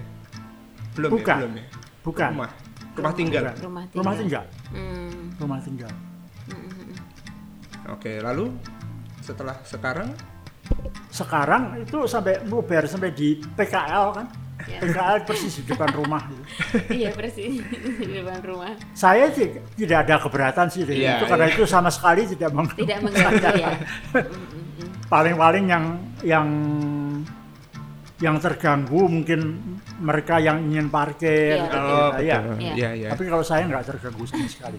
Belum 0.93 1.09
Bukan. 1.11 1.25
ya? 1.25 1.41
Belum 1.41 1.53
ya? 1.55 1.65
bukan. 1.99 2.29
Rumah. 2.31 2.49
Rumah 2.95 3.13
tinggal. 3.13 3.43
Rumah 3.57 3.83
Rumah 3.91 4.13
tinggal. 4.13 4.45
tinggal, 4.45 4.45
Hmm. 4.71 5.21
rumah 5.35 5.59
tinggal. 5.59 5.91
Hmm. 6.45 6.93
Oke 7.91 8.17
lalu 8.19 8.53
setelah 9.19 9.57
sekarang 9.63 10.13
Sekarang 11.09 11.77
itu 11.77 12.05
sampai 12.05 12.41
luber 12.43 12.85
sampai 12.85 13.09
di 13.09 13.37
PKL 13.37 14.05
kan. 14.11 14.27
Ya. 14.65 14.81
PKL 14.81 15.17
persis 15.23 15.53
di 15.55 15.63
depan 15.63 15.93
rumah. 15.93 16.25
Iya 16.89 17.13
persis 17.13 17.61
di 17.61 18.05
depan 18.11 18.41
rumah. 18.41 18.73
Saya 18.91 19.29
sih 19.29 19.45
tidak 19.75 20.03
ada 20.03 20.15
keberatan 20.17 20.65
sih 20.67 20.81
Iya, 20.83 21.21
itu 21.21 21.25
karena 21.25 21.45
iya. 21.47 21.53
itu 21.53 21.63
sama 21.65 21.87
sekali 21.87 22.25
tidak 22.25 22.49
meng- 22.49 22.73
Tidak 22.73 22.97
mengganggu 22.99 23.51
ya. 23.55 23.69
Paling-paling 25.05 25.65
yang 25.67 25.85
yang 26.21 26.47
yang 28.15 28.39
terganggu 28.39 29.11
mungkin 29.11 29.59
mereka 29.99 30.39
yang 30.39 30.63
ingin 30.65 30.87
parkir 30.87 31.59
Iya, 31.59 31.67
gitu 31.67 31.77
Oh 31.77 31.83
ya. 31.83 32.37
betul. 32.39 32.55
Iya. 32.63 32.73
Iya 32.73 32.89
iya. 32.95 33.07
Tapi 33.11 33.23
kalau 33.27 33.43
saya 33.43 33.67
nggak 33.67 33.85
terganggu 33.85 34.23
sama 34.23 34.47
sekali. 34.47 34.77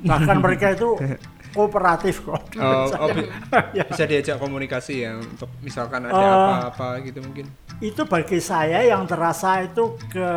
Bahkan 0.00 0.36
mereka 0.40 0.66
itu 0.72 0.96
kooperatif 1.56 2.24
kok. 2.24 2.42
Oh, 2.56 2.88
oh, 2.88 3.08
Ya. 3.76 3.84
bisa 3.84 4.04
diajak 4.04 4.36
komunikasi 4.36 5.04
ya 5.04 5.16
untuk 5.16 5.52
misalkan 5.60 6.08
ada 6.08 6.16
Eh, 6.16 6.24
apa-apa 6.24 7.04
gitu 7.04 7.20
mungkin. 7.20 7.44
Itu 7.78 8.08
bagi 8.08 8.40
saya 8.40 8.80
yang 8.80 9.04
terasa 9.04 9.60
itu 9.62 9.96
ke 10.08 10.28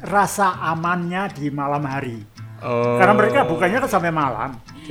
rasa 0.00 0.62
amannya 0.64 1.28
di 1.34 1.50
malam 1.50 1.82
hari. 1.84 2.22
Oh. 2.62 2.96
Karena 2.96 3.14
mereka 3.14 3.44
bukannya 3.44 3.78
kan 3.80 3.90
sampai 3.90 4.12
malam. 4.12 4.50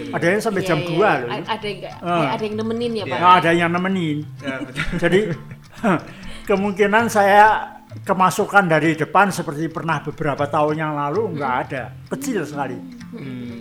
Ada 0.09 0.25
yang 0.27 0.41
sampai 0.41 0.61
Iya, 0.61 0.67
jam 0.67 0.79
iya. 0.79 0.87
2 0.87 0.95
loh. 0.95 1.29
Ada 1.29 1.35
yang 1.35 1.45
Ah. 1.45 1.57
kayak 1.59 2.31
ada 2.31 2.43
yang 2.43 2.55
nemenin 2.57 2.91
ya. 2.93 3.03
Pak. 3.05 3.17
Nah, 3.17 3.33
ada 3.35 3.51
yang 3.51 3.69
nemenin. 3.69 4.17
Ya. 4.39 4.55
Jadi 5.03 5.19
kemungkinan 6.49 7.05
saya 7.07 7.45
kemasukan 8.01 8.65
dari 8.65 8.93
depan 8.93 9.29
seperti 9.29 9.65
pernah 9.67 9.99
beberapa 9.99 10.45
tahun 10.45 10.75
yang 10.77 10.93
lalu 10.93 11.35
nggak 11.35 11.53
ada, 11.65 11.83
kecil 12.09 12.45
sekali. 12.45 12.77
Hmm. 13.11 13.59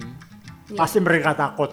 Pasti 0.69 1.01
mereka 1.01 1.33
takut. 1.33 1.73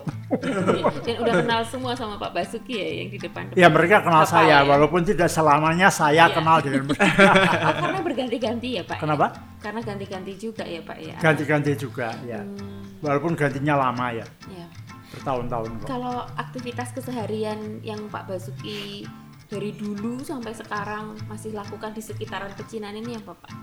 Dan 1.04 1.16
udah 1.20 1.34
kenal 1.36 1.62
semua 1.68 1.92
sama 1.94 2.16
Pak 2.16 2.32
Basuki 2.32 2.80
ya 2.80 3.04
yang 3.04 3.10
di 3.12 3.20
depan. 3.20 3.52
Ya 3.52 3.68
mereka 3.68 4.00
kenal 4.00 4.24
Apa 4.24 4.32
saya, 4.40 4.64
ya? 4.64 4.64
walaupun 4.64 5.04
tidak 5.04 5.28
selamanya 5.28 5.92
saya 5.92 6.24
Iya. 6.24 6.32
kenal 6.32 6.64
dengan 6.64 6.88
mereka. 6.88 7.28
Oh, 7.28 7.76
karena 7.76 8.00
berganti-ganti 8.00 8.70
ya 8.72 8.84
Pak. 8.88 8.96
ya? 8.96 9.02
Kenapa? 9.04 9.28
Karena 9.60 9.82
ganti-ganti 9.84 10.34
juga 10.40 10.64
ya 10.64 10.80
Pak 10.80 10.98
ya. 10.98 11.16
Ganti-ganti 11.20 11.72
juga, 11.76 12.08
ya. 12.24 12.40
Hmm, 12.40 12.85
Walaupun 13.00 13.34
gantinya 13.34 13.76
lama 13.78 14.12
ya, 14.12 14.26
ya. 14.48 14.68
bertahun-tahun 15.14 15.70
kok. 15.80 15.88
Kalau 15.88 16.24
aktivitas 16.36 16.90
keseharian 16.92 17.80
yang 17.82 18.08
Pak 18.08 18.28
Basuki 18.28 19.04
dari 19.46 19.72
dulu 19.72 20.20
sampai 20.20 20.52
sekarang 20.52 21.16
masih 21.26 21.52
lakukan 21.52 21.92
di 21.92 22.02
sekitaran 22.02 22.50
pecinan 22.54 22.94
ini 22.94 23.16
apa 23.16 23.36
Pak? 23.36 23.54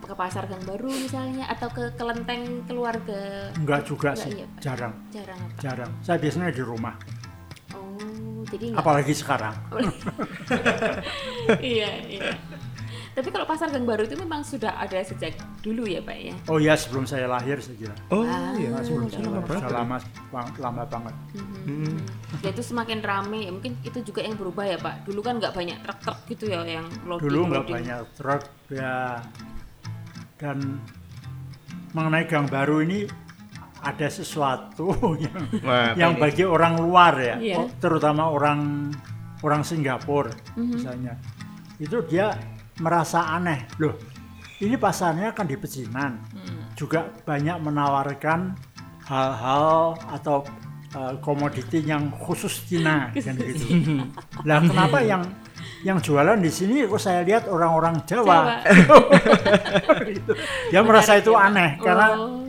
Ke 0.00 0.14
pasar 0.14 0.46
Gang 0.46 0.64
Baru 0.64 0.88
misalnya 0.88 1.44
atau 1.46 1.68
ke 1.68 1.92
kelenteng 1.94 2.64
keluarga? 2.64 3.52
Enggak 3.54 3.84
juga 3.84 4.12
Enggak, 4.12 4.24
sih, 4.24 4.32
iya, 4.34 4.46
Pak. 4.48 4.60
jarang, 4.62 4.94
Jarang 5.10 5.38
apa? 5.38 5.58
jarang. 5.60 5.90
Saya 6.00 6.16
biasanya 6.16 6.48
di 6.48 6.62
rumah, 6.62 6.94
Oh, 7.76 8.00
jadi 8.48 8.72
enggak. 8.72 8.80
apalagi 8.80 9.12
sekarang. 9.12 9.52
iya, 11.60 11.90
iya. 12.08 12.32
Tapi 13.18 13.34
kalau 13.34 13.42
pasar 13.44 13.66
Gang 13.68 13.82
Baru 13.82 14.06
itu 14.06 14.14
memang 14.14 14.46
sudah 14.46 14.78
ada 14.78 15.02
sejak 15.02 15.34
dulu 15.58 15.82
ya 15.84 15.98
Pak 15.98 16.14
ya? 16.16 16.34
Oh 16.46 16.56
ya, 16.56 16.78
sebelum 16.78 17.02
saya 17.02 17.26
lahir 17.26 17.58
saya 17.58 17.74
kira. 17.74 17.94
Oh 18.08 18.22
Ah, 18.22 18.54
iya. 18.54 18.70
Nah, 18.70 18.78
sebelum 18.78 19.10
saya 19.10 19.26
lahir, 19.26 19.58
sudah 19.58 19.72
lama, 19.74 19.96
lama 20.54 20.82
banget. 20.86 21.14
Hmm. 21.66 21.98
Ya 22.38 22.48
itu 22.48 22.62
semakin 22.62 23.02
rame 23.02 23.38
ya 23.42 23.50
mungkin 23.50 23.74
itu 23.82 23.98
juga 24.00 24.22
yang 24.22 24.38
berubah 24.38 24.64
ya 24.64 24.78
Pak. 24.78 25.02
Dulu 25.02 25.18
kan 25.18 25.36
nggak 25.36 25.50
banyak 25.50 25.78
truk-truk 25.82 26.18
gitu 26.28 26.44
ya 26.46 26.62
yang 26.62 26.86
loading. 27.02 27.26
dulu 27.26 27.40
nggak 27.50 27.66
banyak 27.66 28.00
truk 28.14 28.42
ya 28.70 29.18
dan 30.36 30.78
mengenai 31.90 32.24
gang 32.24 32.46
baru 32.46 32.80
ini 32.80 33.10
ada 33.80 34.06
sesuatu 34.06 34.94
yang 35.24 35.42
Wah, 35.60 35.94
yang 35.94 36.14
bagi 36.14 36.42
orang 36.42 36.78
luar 36.78 37.14
ya 37.16 37.36
Iya. 37.36 37.56
oh, 37.58 37.68
terutama 37.78 38.30
orang 38.30 38.90
orang 39.40 39.62
Singapura 39.62 40.30
Mhm. 40.54 40.70
misalnya 40.72 41.14
itu 41.78 41.98
dia 42.06 42.34
merasa 42.78 43.34
aneh 43.34 43.66
loh 43.78 43.94
ini 44.58 44.74
pasarnya 44.74 45.30
kan 45.30 45.46
di 45.46 45.54
pecinan 45.54 46.18
Hmm. 46.34 46.70
juga 46.74 47.10
banyak 47.22 47.58
menawarkan 47.58 48.54
hal-hal 49.06 49.94
atau 50.10 50.42
uh, 50.94 51.14
komoditi 51.18 51.82
yang 51.82 52.10
khusus 52.12 52.66
Cina 52.66 53.08
kan 53.24 53.34
gitu. 53.34 53.66
Lah 54.44 54.58
kenapa 54.60 54.98
yang 55.00 55.22
yang 55.82 55.98
jualan 55.98 56.38
di 56.38 56.50
sini 56.50 56.86
kok 56.86 56.98
saya 56.98 57.22
lihat 57.22 57.46
orang-orang 57.46 58.02
Jawa? 58.04 58.62
Jawa. 58.62 59.06
Gitu. 60.10 60.32
Dia 60.70 60.80
merasa 60.82 61.18
itu 61.18 61.34
ya, 61.34 61.50
aneh 61.50 61.78
karena 61.78 62.06
Oh, 62.14 62.42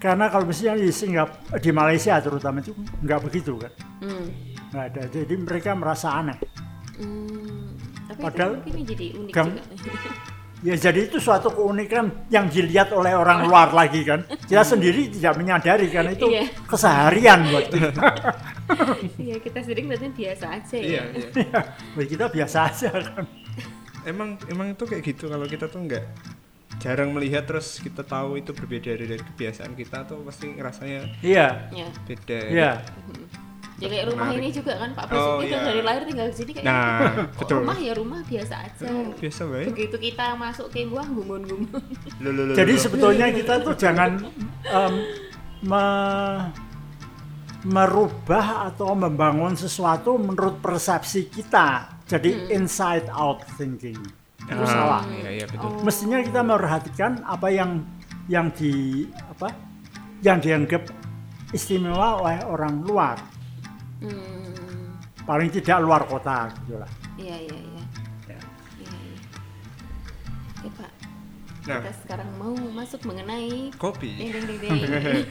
karena 0.00 0.32
kalau 0.32 0.44
misalnya 0.48 0.80
di 0.80 0.88
Singapura, 0.88 1.60
di 1.60 1.70
Malaysia 1.70 2.16
terutama 2.20 2.60
itu 2.60 2.72
nggak 3.04 3.20
begitu 3.20 3.52
kan, 3.60 3.72
Hmm. 4.00 4.26
nggak 4.72 4.84
ada. 4.92 5.02
Jadi 5.12 5.34
mereka 5.36 5.76
merasa 5.76 6.08
aneh. 6.16 6.38
Hmm. 6.96 7.79
Tapi 8.20 8.24
Padahal 8.26 8.52
itu 8.52 8.60
mungkin 8.62 8.84
jadi 8.86 9.06
unik 9.16 9.32
gang- 9.32 9.56
juga. 9.56 10.10
Ya 10.60 10.76
jadi 10.76 11.08
itu 11.08 11.16
suatu 11.16 11.48
keunikan 11.48 12.12
yang 12.28 12.44
dilihat 12.44 12.92
oleh 12.92 13.16
orang 13.16 13.48
luar 13.48 13.72
lagi 13.72 14.04
kan. 14.04 14.20
Kita 14.44 14.60
sendiri 14.60 15.08
tidak 15.08 15.32
menyadari 15.34 15.88
kan 15.88 16.04
itu 16.06 16.28
Iya. 16.28 16.52
keseharian 16.68 17.48
buat 17.48 17.66
kita. 17.66 17.88
Iya 19.18 19.40
kita 19.40 19.58
sendiri 19.58 19.88
berarti 19.88 20.12
biasa 20.12 20.46
aja 20.52 20.76
iya 20.76 21.02
ya. 21.08 21.26
iya 21.32 21.60
Buat 21.90 22.08
kita 22.12 22.24
biasa 22.28 22.58
aja 22.66 22.92
kan. 22.92 23.24
emang 24.02 24.36
emang 24.46 24.70
itu 24.70 24.84
kayak 24.84 25.00
gitu 25.02 25.26
kalau 25.26 25.44
kita 25.44 25.64
tuh 25.64 25.80
nggak 25.80 26.04
jarang 26.76 27.10
melihat 27.10 27.44
terus 27.44 27.76
kita 27.76 28.00
tahu 28.00 28.36
itu 28.36 28.52
berbeda 28.52 28.94
dari, 28.94 29.04
dari 29.06 29.24
kebiasaan 29.26 29.72
kita 29.74 30.04
tuh 30.06 30.20
pasti 30.22 30.54
rasanya 30.54 31.08
Iya, 31.20 31.72
Ya. 31.72 31.88
beda 32.04 32.38
iya. 32.46 32.70
Ya 33.80 33.88
kayak 33.88 34.12
rumah 34.12 34.28
Menarik. 34.28 34.42
ini 34.42 34.48
juga 34.52 34.72
kan 34.76 34.90
Pak 34.92 35.04
Oh, 35.04 35.08
Basuki 35.08 35.44
kan 35.46 35.56
iya. 35.56 35.66
dari 35.66 35.80
lahir 35.80 36.02
tinggal 36.04 36.26
di 36.28 36.36
sini 36.36 36.50
kayak 36.52 36.66
nah 36.66 36.98
Kok 37.00 37.32
betul 37.40 37.56
rumah 37.58 37.78
ya 37.78 37.92
rumah 37.92 38.20
biasa 38.22 38.54
aja. 38.60 38.84
Oh, 38.86 39.08
biasa 39.14 39.40
baik 39.46 39.66
Begitu 39.70 39.96
kita 40.02 40.26
masuk 40.34 40.66
ke 40.68 40.84
gua 40.84 41.02
gumun-gumun. 41.02 41.82
Jadi 42.52 42.72
sebetulnya 42.76 43.26
kita 43.30 43.54
tuh 43.58 43.74
jangan 43.74 44.20
em, 44.62 44.94
me- 45.62 46.44
merubah 47.62 48.46
atau 48.66 48.92
membangun 48.94 49.52
sesuatu 49.54 50.16
menurut 50.16 50.60
persepsi 50.60 51.28
kita. 51.28 51.92
Jadi 52.04 52.50
inside 52.50 53.08
out 53.08 53.44
thinking. 53.54 53.96
Itu 54.42 54.56
Ah, 54.58 54.66
salah. 54.66 55.02
iya 55.10 55.30
iya 55.34 55.46
betul 55.46 55.68
Oh. 55.70 55.80
Mestinya 55.80 56.18
kita 56.18 56.40
memperhatikan 56.42 57.20
apa 57.22 57.48
yang 57.48 57.84
yang 58.26 58.48
di 58.50 59.04
apa 59.30 59.52
yang 60.20 60.36
dianggap 60.36 60.88
istimewa 61.50 62.18
oleh 62.18 62.40
orang 62.44 62.80
luar. 62.80 63.16
Hmm. 64.00 64.96
Paling 65.28 65.52
tidak 65.52 65.78
luar 65.84 66.08
kota 66.08 66.48
gitu 66.64 66.80
lah. 66.80 66.90
Iya 67.20 67.36
iya 67.36 67.58
iya. 67.60 67.84
Ya. 68.28 68.40
Iya 68.80 68.94
iya. 68.96 69.18
Oke 70.60 70.68
Pak. 70.76 70.92
nah 71.68 71.84
Kita 71.84 71.92
sekarang 72.02 72.28
mau 72.40 72.56
masuk 72.56 73.04
mengenai 73.04 73.68
kopi 73.76 74.16
ding 74.16 74.32
ding 74.32 74.44
ding 74.48 74.58
ding. 74.64 74.80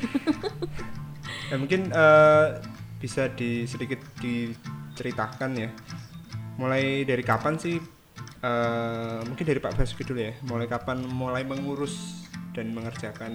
ya 1.49 1.55
mungkin 1.57 1.89
eh, 1.89 2.47
bisa 3.01 3.33
di 3.33 3.65
sedikit 3.65 3.97
diceritakan 4.21 5.51
ya 5.57 5.73
mulai 6.61 7.01
dari 7.01 7.25
kapan 7.25 7.57
sih 7.57 7.81
eh, 8.45 9.19
mungkin 9.25 9.41
dari 9.41 9.57
Pak 9.57 9.73
Basuki 9.73 10.05
dulu 10.05 10.21
ya 10.21 10.37
mulai 10.45 10.69
kapan 10.69 11.01
mulai 11.01 11.41
mengurus 11.41 12.21
dan 12.53 12.77
mengerjakan 12.77 13.33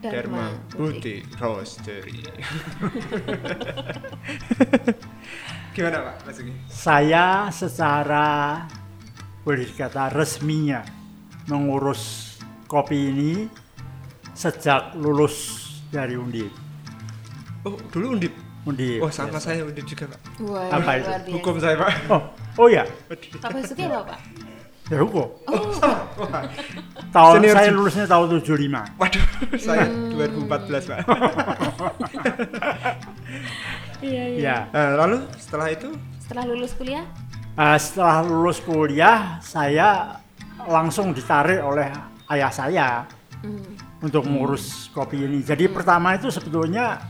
Dharma. 0.00 0.48
Budi. 0.72 1.20
Roastery 1.36 2.24
gimana 5.74 5.96
Pak 6.02 6.16
Basuki 6.26 6.52
Saya 6.66 7.46
secara 7.52 8.64
boleh 9.44 9.64
dikata 9.64 10.08
resminya 10.12 10.84
mengurus 11.48 12.36
kopi 12.64 13.12
ini 13.12 13.32
sejak 14.32 14.96
lulus 14.96 15.68
dari 15.90 16.14
Undip. 16.16 16.52
oh 17.66 17.76
dulu 17.90 18.16
undip? 18.16 18.32
Undip. 18.64 19.00
oh 19.04 19.10
sama 19.12 19.40
saya 19.40 19.64
undip 19.64 19.84
juga 19.84 20.08
Pak. 20.12 20.20
Wah, 20.44 20.68
Apa 20.70 20.90
itu? 20.96 21.08
hukum 21.36 21.56
saya 21.60 21.76
Pak. 21.76 21.92
Oh, 22.12 22.22
oh 22.56 22.68
ya, 22.68 22.84
Pak 23.08 23.50
Basuki 23.52 23.84
apa 23.84 24.16
Pak? 24.16 24.20
Ya 24.90 24.98
hukum. 25.00 25.26
Oh, 25.46 25.70
Tahun 27.10 27.34
Senior 27.40 27.56
saya 27.56 27.70
lulusnya 27.72 28.04
tahun 28.06 28.26
75. 28.38 29.00
waduh 29.00 29.24
saya 29.56 29.86
2014 29.88 30.90
Pak 30.90 30.98
iya 34.04 34.22
iya. 34.30 34.38
Ya. 34.38 34.56
Nah, 34.70 34.90
lalu 35.06 35.16
setelah 35.36 35.68
itu 35.70 35.88
Setelah 36.22 36.44
lulus 36.46 36.72
kuliah? 36.78 37.04
Eh, 37.58 37.78
setelah 37.82 38.22
lulus 38.22 38.62
kuliah, 38.62 39.42
saya 39.42 40.14
langsung 40.62 41.10
ditarik 41.10 41.58
oleh 41.58 41.90
ayah 42.30 42.52
saya 42.52 42.88
Hmm. 43.40 43.72
untuk 44.04 44.28
mengurus 44.28 44.92
kopi 44.92 45.24
ini. 45.24 45.40
Jadi 45.40 45.64
pertama 45.66 46.12
itu 46.12 46.28
sebetulnya 46.28 47.00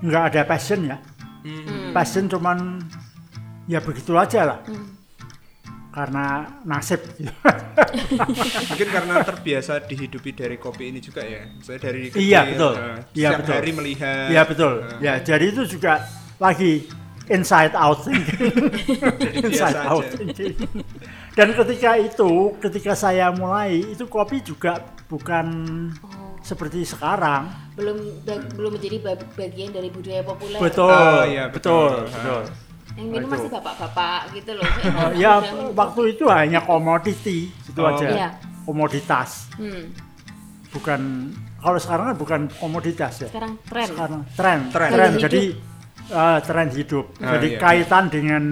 nggak 0.00 0.22
ada 0.30 0.40
passion 0.46 0.86
ya. 0.86 0.96
Hmm. 1.42 1.90
Passion 1.90 2.30
cuman 2.30 2.78
ya 3.66 3.82
begitu 3.82 4.14
aja 4.14 4.46
lah. 4.46 4.58
Hmm. 4.64 4.86
Karena 5.94 6.26
nasib. 6.66 6.98
mungkin 8.68 8.88
karena 8.90 9.22
terbiasa 9.22 9.78
dihidupi 9.80 10.34
dari 10.34 10.56
kopi 10.56 10.90
ini 10.90 10.98
juga 10.98 11.22
ya 11.22 11.46
saya 11.60 11.78
dari 11.78 12.10
kecil 12.10 12.18
Iya, 12.20 12.40
betul. 12.50 12.72
eh, 12.74 12.98
Iya, 13.14 13.28
betul. 13.38 13.54
hari 13.54 13.70
melihat 13.72 14.26
Iya 14.26 14.42
betul. 14.42 14.72
eh, 14.82 14.98
Ya 15.00 15.14
jadi 15.20 15.44
itu 15.46 15.62
juga 15.68 16.02
lagi 16.36 16.90
inside 17.24 17.72
out 17.72 18.02
thinking. 18.02 18.52
inside 19.46 19.78
out 19.80 20.02
aja. 20.02 20.12
thinking. 20.12 20.54
Dan 21.32 21.48
ketika 21.52 21.90
itu, 21.96 22.30
ketika 22.60 22.92
saya 22.92 23.30
mulai 23.30 23.80
itu 23.80 24.04
kopi 24.06 24.38
juga 24.40 24.82
bukan 25.06 25.46
Oh, 26.02 26.34
seperti 26.40 26.84
sekarang. 26.84 27.48
belum 27.74 27.96
belum 28.54 28.70
menjadi 28.72 28.96
ba- 29.00 29.30
bagian 29.32 29.70
dari 29.70 29.88
budaya 29.88 30.22
populer. 30.22 30.58
Betul. 30.60 30.90
Oh, 30.90 31.22
iya, 31.24 31.48
betul. 31.48 32.04
betul. 32.04 32.12
betul. 32.12 32.42
Yang 32.94 33.08
minum 33.10 33.26
Itu. 33.26 33.34
masih 33.34 33.50
bapak-bapak 33.50 34.20
gitu 34.32 34.50
loh. 34.54 34.68
Oh, 35.00 35.10
ya 35.12 35.32
waktu 35.72 36.02
itu 36.14 36.24
hanya 36.28 36.60
komoditi 36.62 37.38
itu 37.50 37.80
Oh. 37.80 37.90
aja. 37.90 38.06
Iya. 38.06 38.28
Komoditas, 38.64 39.52
Hmm. 39.56 39.92
bukan 40.72 41.00
kalau 41.58 41.76
sekarang 41.76 42.04
kan 42.12 42.16
bukan 42.16 42.40
komoditas 42.56 43.20
ya. 43.20 43.28
Sekarang 43.28 43.56
tren. 43.64 43.86
Sekarang 43.88 44.20
tren, 44.32 44.58
Tren. 44.68 44.90
tren. 44.92 45.10
Jadi 45.18 45.42
eh, 46.04 46.38
tren 46.44 46.68
hidup. 46.70 47.06
Ah, 47.18 47.36
Jadi 47.36 47.48
iya. 47.50 47.58
kaitan 47.58 48.04
dengan 48.08 48.42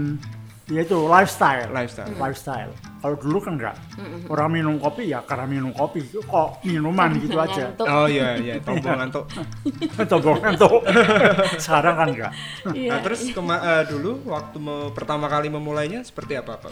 yaitu 0.71 0.95
lifestyle. 1.11 1.67
lifestyle 1.71 2.13
lifestyle. 2.15 2.71
Kalau 3.03 3.19
dulu 3.19 3.43
kan 3.43 3.59
enggak. 3.59 3.77
Mm-mm. 3.99 4.31
Orang 4.31 4.49
minum 4.53 4.79
kopi 4.79 5.11
ya 5.11 5.19
karena 5.21 5.45
minum 5.45 5.75
kopi. 5.75 6.07
Kok 6.07 6.63
minuman 6.63 7.11
gitu 7.19 7.35
aja. 7.35 7.75
Oh 7.83 8.07
iya 8.07 8.39
iya 8.39 8.55
tombol 8.59 8.95
ngantuk 8.95 9.27
Tombongan 10.11 10.55
tuh. 10.55 10.79
Sekarang 11.63 11.95
kan 11.97 12.09
enggak. 12.09 12.33
Iya. 12.71 12.91
nah 12.95 12.99
terus 13.03 13.27
kema- 13.29 13.59
eh, 13.59 13.85
dulu 13.87 14.23
waktu 14.25 14.57
me- 14.57 14.91
pertama 14.93 15.27
kali 15.27 15.51
memulainya 15.51 16.03
seperti 16.03 16.39
apa 16.39 16.55
Pak 16.57 16.71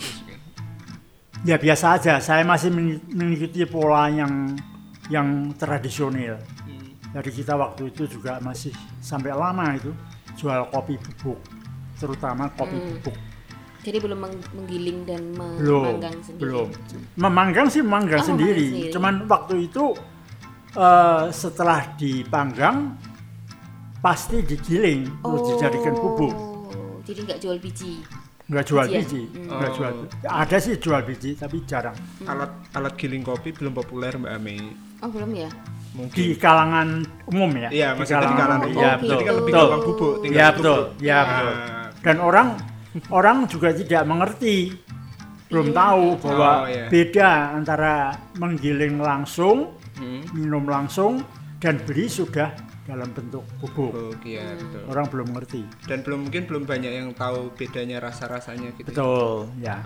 Ya 1.42 1.56
biasa 1.56 1.96
aja. 1.96 2.20
Saya 2.20 2.44
masih 2.44 2.70
meng- 2.70 3.02
mengikuti 3.10 3.64
pola 3.64 4.06
yang 4.06 4.54
yang 5.08 5.50
tradisional. 5.56 6.38
Jadi 7.10 7.30
kita 7.34 7.58
waktu 7.58 7.90
itu 7.90 8.06
juga 8.06 8.38
masih 8.38 8.70
sampai 9.02 9.34
lama 9.34 9.74
itu 9.74 9.90
jual 10.38 10.62
kopi 10.70 10.94
bubuk, 10.94 11.42
terutama 11.98 12.46
kopi 12.54 12.78
Hmm. 12.78 12.86
bubuk. 13.02 13.16
Jadi 13.80 13.96
belum 13.96 14.18
meng- 14.18 14.44
menggiling 14.52 14.98
dan 15.02 15.22
Belum, 15.56 15.82
memanggang 15.88 16.16
sendiri. 16.20 16.42
belum. 16.42 16.68
Memanggang 17.16 17.66
sih 17.66 17.80
memanggang 17.80 18.20
Oh, 18.20 18.28
sendiri. 18.28 18.66
sendiri. 18.68 18.92
Cuman 18.92 19.14
waktu 19.26 19.54
itu 19.64 19.84
eh, 20.70 21.24
setelah 21.30 21.82
dipanggang 21.94 22.94
pasti 23.98 24.38
digiling 24.40 25.02
terus 25.18 25.42
dijadikan 25.50 25.94
bubuk. 25.94 26.30
Jadi 27.02 27.20
nggak 27.22 27.38
jual 27.38 27.56
biji. 27.58 27.92
Nggak 28.46 28.64
jual 28.64 28.82
Bijian. 28.84 28.98
biji, 29.00 29.22
Hmm. 29.30 29.46
nggak 29.52 29.70
Oh. 29.70 29.74
jual. 29.76 29.92
Ada 30.24 30.56
sih 30.58 30.74
jual 30.76 31.00
biji 31.00 31.30
tapi 31.34 31.62
jarang. 31.64 31.94
alat 32.24 32.50
alat 32.72 32.94
giling 32.94 33.22
kopi 33.22 33.50
belum 33.50 33.72
populer 33.72 34.10
Mbak 34.12 34.32
Ami 34.32 34.58
Oh 34.98 35.08
belum 35.08 35.30
ya? 35.32 35.46
mungkin 35.92 36.14
Di 36.14 36.34
kalangan 36.36 36.88
umum 37.26 37.50
ya. 37.52 37.68
iya 37.68 37.88
maksudnya 37.92 38.26
di 38.26 38.36
kalangan 38.36 38.60
umum. 38.60 38.70
umum 38.70 38.74
Iya 38.76 38.86
Oh, 38.86 38.94
betul. 38.96 39.10
jadi 39.10 39.22
kan 39.22 39.34
lebih 39.34 39.46
betul. 39.48 39.62
gampang 39.64 39.82
bubuk 39.84 40.14
tinggal 40.18 40.34
Iya 40.36 40.46
bubuk. 40.46 40.58
betul. 40.58 40.80
Iya 41.00 41.14
Ah, 41.14 41.24
betul. 41.24 41.54
Dan 42.00 42.16
orang 42.20 42.48
orang 43.08 43.46
juga 43.46 43.70
tidak 43.70 44.02
mengerti, 44.02 44.74
belum 45.46 45.70
Iya. 45.70 45.76
tahu 45.76 46.04
bahwa 46.20 46.50
Oh, 46.50 46.66
iya. 46.66 46.86
beda 46.86 47.30
antara 47.54 47.94
menggiling 48.36 48.98
langsung, 48.98 49.74
hmm. 49.96 50.34
minum 50.34 50.64
langsung, 50.64 51.22
dan 51.58 51.78
beli 51.82 52.06
sudah 52.06 52.50
dalam 52.84 53.10
bentuk 53.10 53.46
bubuk. 53.58 53.92
Bubuk, 53.94 54.18
iya 54.24 54.42
betul 54.54 54.82
Orang 54.88 55.06
belum 55.06 55.28
ngerti. 55.30 55.62
dan 55.86 56.02
belum 56.02 56.26
mungkin 56.26 56.42
belum 56.44 56.64
banyak 56.64 56.90
yang 56.90 57.08
tahu 57.14 57.54
bedanya 57.54 58.00
rasa 58.00 58.26
rasanya 58.26 58.74
gitu 58.74 58.90
Betul, 58.90 59.46
ya. 59.58 59.78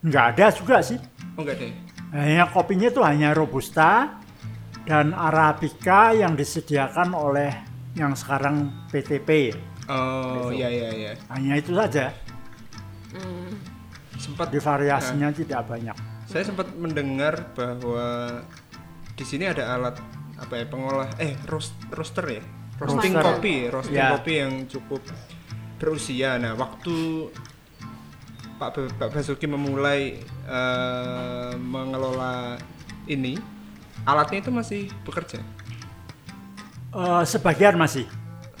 Nggak 0.00 0.24
ada 0.36 0.46
juga 0.52 0.76
sih. 0.80 0.98
oh 1.36 1.40
enggak 1.40 1.56
deh 1.56 1.72
Hanya 2.10 2.44
kopinya 2.50 2.90
itu 2.90 3.00
hanya 3.00 3.30
robusta 3.32 4.18
dan 4.82 5.14
arabica 5.14 6.10
yang 6.10 6.34
disediakan 6.34 7.14
oleh 7.14 7.54
yang 7.94 8.12
sekarang 8.12 8.68
PTP. 8.90 9.54
oh 9.88 10.50
iya 10.50 10.68
iya 10.68 10.88
iya 10.90 11.12
Hanya 11.28 11.54
itu 11.56 11.72
saja. 11.72 12.10
Hmm. 13.10 13.50
sempat 14.14 14.48
Di 14.48 14.58
variasinya 14.58 15.28
tidak 15.30 15.66
banyak. 15.66 15.96
saya 16.24 16.44
sempat 16.44 16.70
mendengar 16.72 17.50
bahwa 17.52 18.38
di 19.12 19.24
sini 19.24 19.44
ada 19.44 19.74
alat 19.74 19.98
apa 20.36 20.54
ya 20.54 20.64
pengolah 20.64 21.10
eh 21.16 21.34
roast, 21.44 21.74
roaster 21.90 22.22
ya 22.30 22.42
roasting 22.78 23.12
Roaster. 23.12 23.34
kopi 23.34 23.54
roasting 23.66 23.98
Ya. 23.98 24.14
kopi 24.14 24.32
yang 24.38 24.64
cukup 24.64 25.02
berusia 25.76 26.36
nah 26.36 26.54
waktu 26.54 27.28
Pak 28.56 28.70
B- 28.70 28.92
Pak 28.94 29.08
Basuki 29.10 29.44
memulai 29.44 30.20
eh, 30.46 31.50
mengelola 31.56 32.56
ini 33.06 33.34
alatnya 34.02 34.38
itu 34.40 34.50
masih 34.50 34.82
bekerja 35.02 35.40
Eh, 36.90 37.22
sebagian 37.24 37.74
masih, 37.74 38.02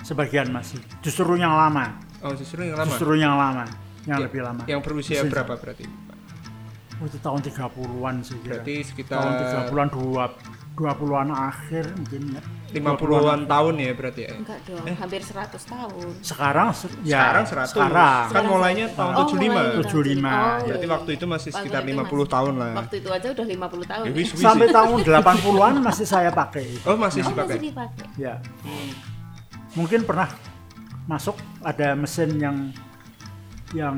sebagian 0.00 0.46
masih. 0.48 0.78
Justru 1.00 1.34
yang 1.34 1.50
lama, 1.50 1.98
Oh, 2.20 2.30
justru 2.30 2.62
yang 2.62 2.78
lama. 2.78 2.86
justru 2.86 3.18
yang 3.18 3.34
lama, 3.34 3.66
yang 4.10 4.18
Ya, 4.18 4.26
lebih 4.26 4.40
lama. 4.42 4.62
Yang 4.66 4.80
berusia 4.82 5.22
Mesin 5.22 5.30
berapa 5.30 5.54
berarti? 5.54 5.84
Oh, 7.00 7.08
itu 7.08 7.16
tahun 7.16 7.40
30-an 7.40 8.14
sih 8.20 8.36
kira. 8.42 8.60
Berarti 8.60 8.74
tahun 8.76 8.84
sekitar 8.84 9.18
30-an 9.70 9.88
dua 9.88 10.24
20-an 10.76 11.28
akhir 11.30 11.84
mungkin 11.94 12.22
ya. 12.34 12.42
50-an 12.70 13.40
tahun 13.44 13.74
ya 13.76 13.90
berarti 13.92 14.20
ya. 14.22 14.30
Enggak 14.32 14.58
dong, 14.62 14.84
hampir 14.86 15.20
100 15.20 15.58
tahun. 15.64 16.08
Sekarang 16.20 16.68
se- 16.70 16.92
ya 17.02 17.18
Sekarang 17.18 17.44
100. 17.44 17.72
sekarang. 17.72 18.24
Kan 18.30 18.44
mulainya 18.46 18.86
tahun 18.92 19.12
Oh, 19.12 19.26
75. 19.26 19.48
mulai 19.50 19.64
tahun 19.64 19.82
75. 19.82 20.30
Oh, 20.30 20.58
Berarti 20.60 20.86
iya. 20.86 20.92
waktu 20.92 21.10
itu 21.10 21.24
masih 21.26 21.50
Waktu 21.50 21.58
sekitar 21.58 21.80
itu 21.80 21.90
50 21.90 22.24
tahun 22.26 22.52
lah. 22.56 22.72
Waktu 22.76 22.94
itu 22.96 23.08
aja 23.10 23.26
udah 23.32 23.46
50 23.48 23.84
tahun. 23.86 24.04
Ya, 24.04 24.10
ya. 24.10 24.16
wis, 24.16 24.28
wis 24.30 24.40
Sampai 24.40 24.66
sih. 24.68 24.74
tahun 24.76 24.96
80-an 25.00 25.74
masih 25.80 26.06
saya 26.06 26.30
pakai. 26.30 26.66
Oh, 26.84 26.96
masih 26.96 27.20
Oh, 27.20 27.28
dipakai. 27.28 27.56
masih 27.56 27.64
dipakai. 27.66 28.06
Ya. 28.16 28.34
Mungkin 29.72 30.00
pernah 30.02 30.28
masuk 31.06 31.34
ada 31.60 31.94
mesin 31.94 32.30
yang 32.36 32.56
yang 33.72 33.96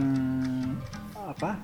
apa? 1.17 1.57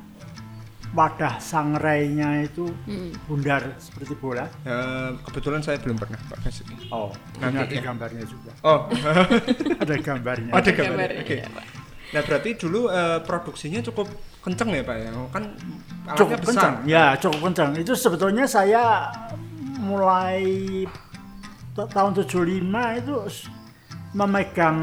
Wadah 0.89 1.37
sangrainya 1.37 2.43
itu 2.43 2.65
Hmm. 2.89 3.13
bundar 3.29 3.77
seperti 3.77 4.17
bola. 4.17 4.49
Eh, 4.65 5.11
kebetulan 5.23 5.61
saya 5.61 5.77
belum 5.77 5.95
pernah 5.95 6.17
Pak. 6.25 6.49
Oh, 6.89 7.13
Nanti 7.39 7.61
ada 7.61 7.75
ya. 7.75 7.83
gambarnya 7.85 8.25
juga. 8.25 8.51
Oh, 8.63 8.89
Ada 9.85 9.95
gambarnya. 10.01 10.49
ada 10.49 10.65
Gambarnya, 10.65 10.73
gambarnya. 10.73 11.21
Oke. 11.21 11.37
ya, 11.37 11.49
Pak. 11.53 11.65
Nah, 12.09 12.23
berarti 12.25 12.51
dulu 12.57 12.81
eh, 12.89 13.21
produksinya 13.21 13.85
cukup 13.85 14.09
kenceng 14.41 14.73
ya, 14.73 14.81
Pak 14.81 14.97
ya? 14.97 15.11
Kan 15.29 15.45
alatnya 15.53 16.17
cukup 16.17 16.39
besar. 16.39 16.49
kencang. 16.49 16.75
Ya, 16.89 17.05
cukup 17.21 17.41
kencang. 17.45 17.71
Itu 17.77 17.93
sebetulnya 17.93 18.49
saya 18.49 19.13
mulai 19.79 20.41
ta- 21.75 21.85
tahun 21.87 22.17
75 22.17 22.65
itu 22.97 23.13
memegang 24.17 24.79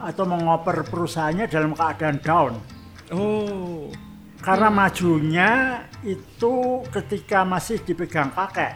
atau 0.00 0.24
mengoper 0.24 0.86
perusahaannya 0.88 1.46
dalam 1.48 1.76
keadaan 1.76 2.18
down. 2.24 2.52
Oh. 3.12 3.92
Karena 4.42 4.72
majunya 4.72 5.50
itu 6.02 6.82
ketika 6.90 7.46
masih 7.46 7.78
dipegang 7.84 8.32
kakek. 8.32 8.74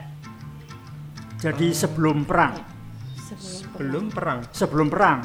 Jadi 1.42 1.74
sebelum 1.74 2.22
perang. 2.24 2.55
Sebelum 3.18 3.74
Belum 3.76 4.05
perang. 4.09 4.38
Sebelum 4.55 4.86
perang. 4.88 5.18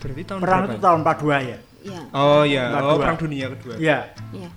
Berarti 0.00 0.22
tahun 0.24 0.40
Perang 0.40 0.62
berapa? 0.64 0.72
itu 0.72 0.80
tahun 0.80 1.00
42 1.04 1.50
ya. 1.50 1.58
Iya, 1.80 2.00
Oh 2.12 2.42
iya, 2.44 2.64
Perang 2.76 2.84
oh 2.84 2.96
perang 3.00 3.16
dunia 3.16 3.46
kedua. 3.56 3.74
Ya. 3.76 4.12
iya. 4.32 4.50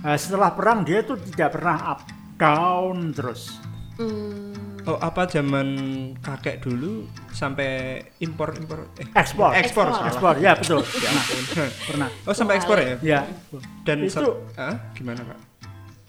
Nah, 0.00 0.16
setelah 0.16 0.50
perang 0.52 0.84
dia 0.84 1.00
tuh 1.04 1.16
tidak 1.20 1.56
pernah 1.56 1.76
up 1.96 2.00
down 2.38 3.12
terus. 3.12 3.58
Hmm, 3.98 4.54
Oh 4.88 4.96
apa 4.96 5.28
zaman 5.28 5.68
kakek 6.16 6.58
dulu 6.58 7.04
sampai 7.28 8.00
impor 8.18 8.56
impor 8.56 8.88
eh 8.96 9.04
Ekspor. 9.12 9.52
ekspor 9.52 9.84
Ekspor. 9.84 9.86
salah. 9.92 10.08
Ekspor, 10.08 10.34
ya 10.38 10.52
betul. 10.56 10.80
Ya. 11.04 11.10
Pernah. 11.84 12.08
Oh 12.24 12.32
sampai 12.32 12.54
ekspor 12.56 12.76
ya? 12.78 12.96
Ya. 12.98 13.20
Dan 13.84 14.02
Itu- 14.02 14.48
ah, 14.56 14.80
gimana 14.92 15.20
pak? 15.22 15.38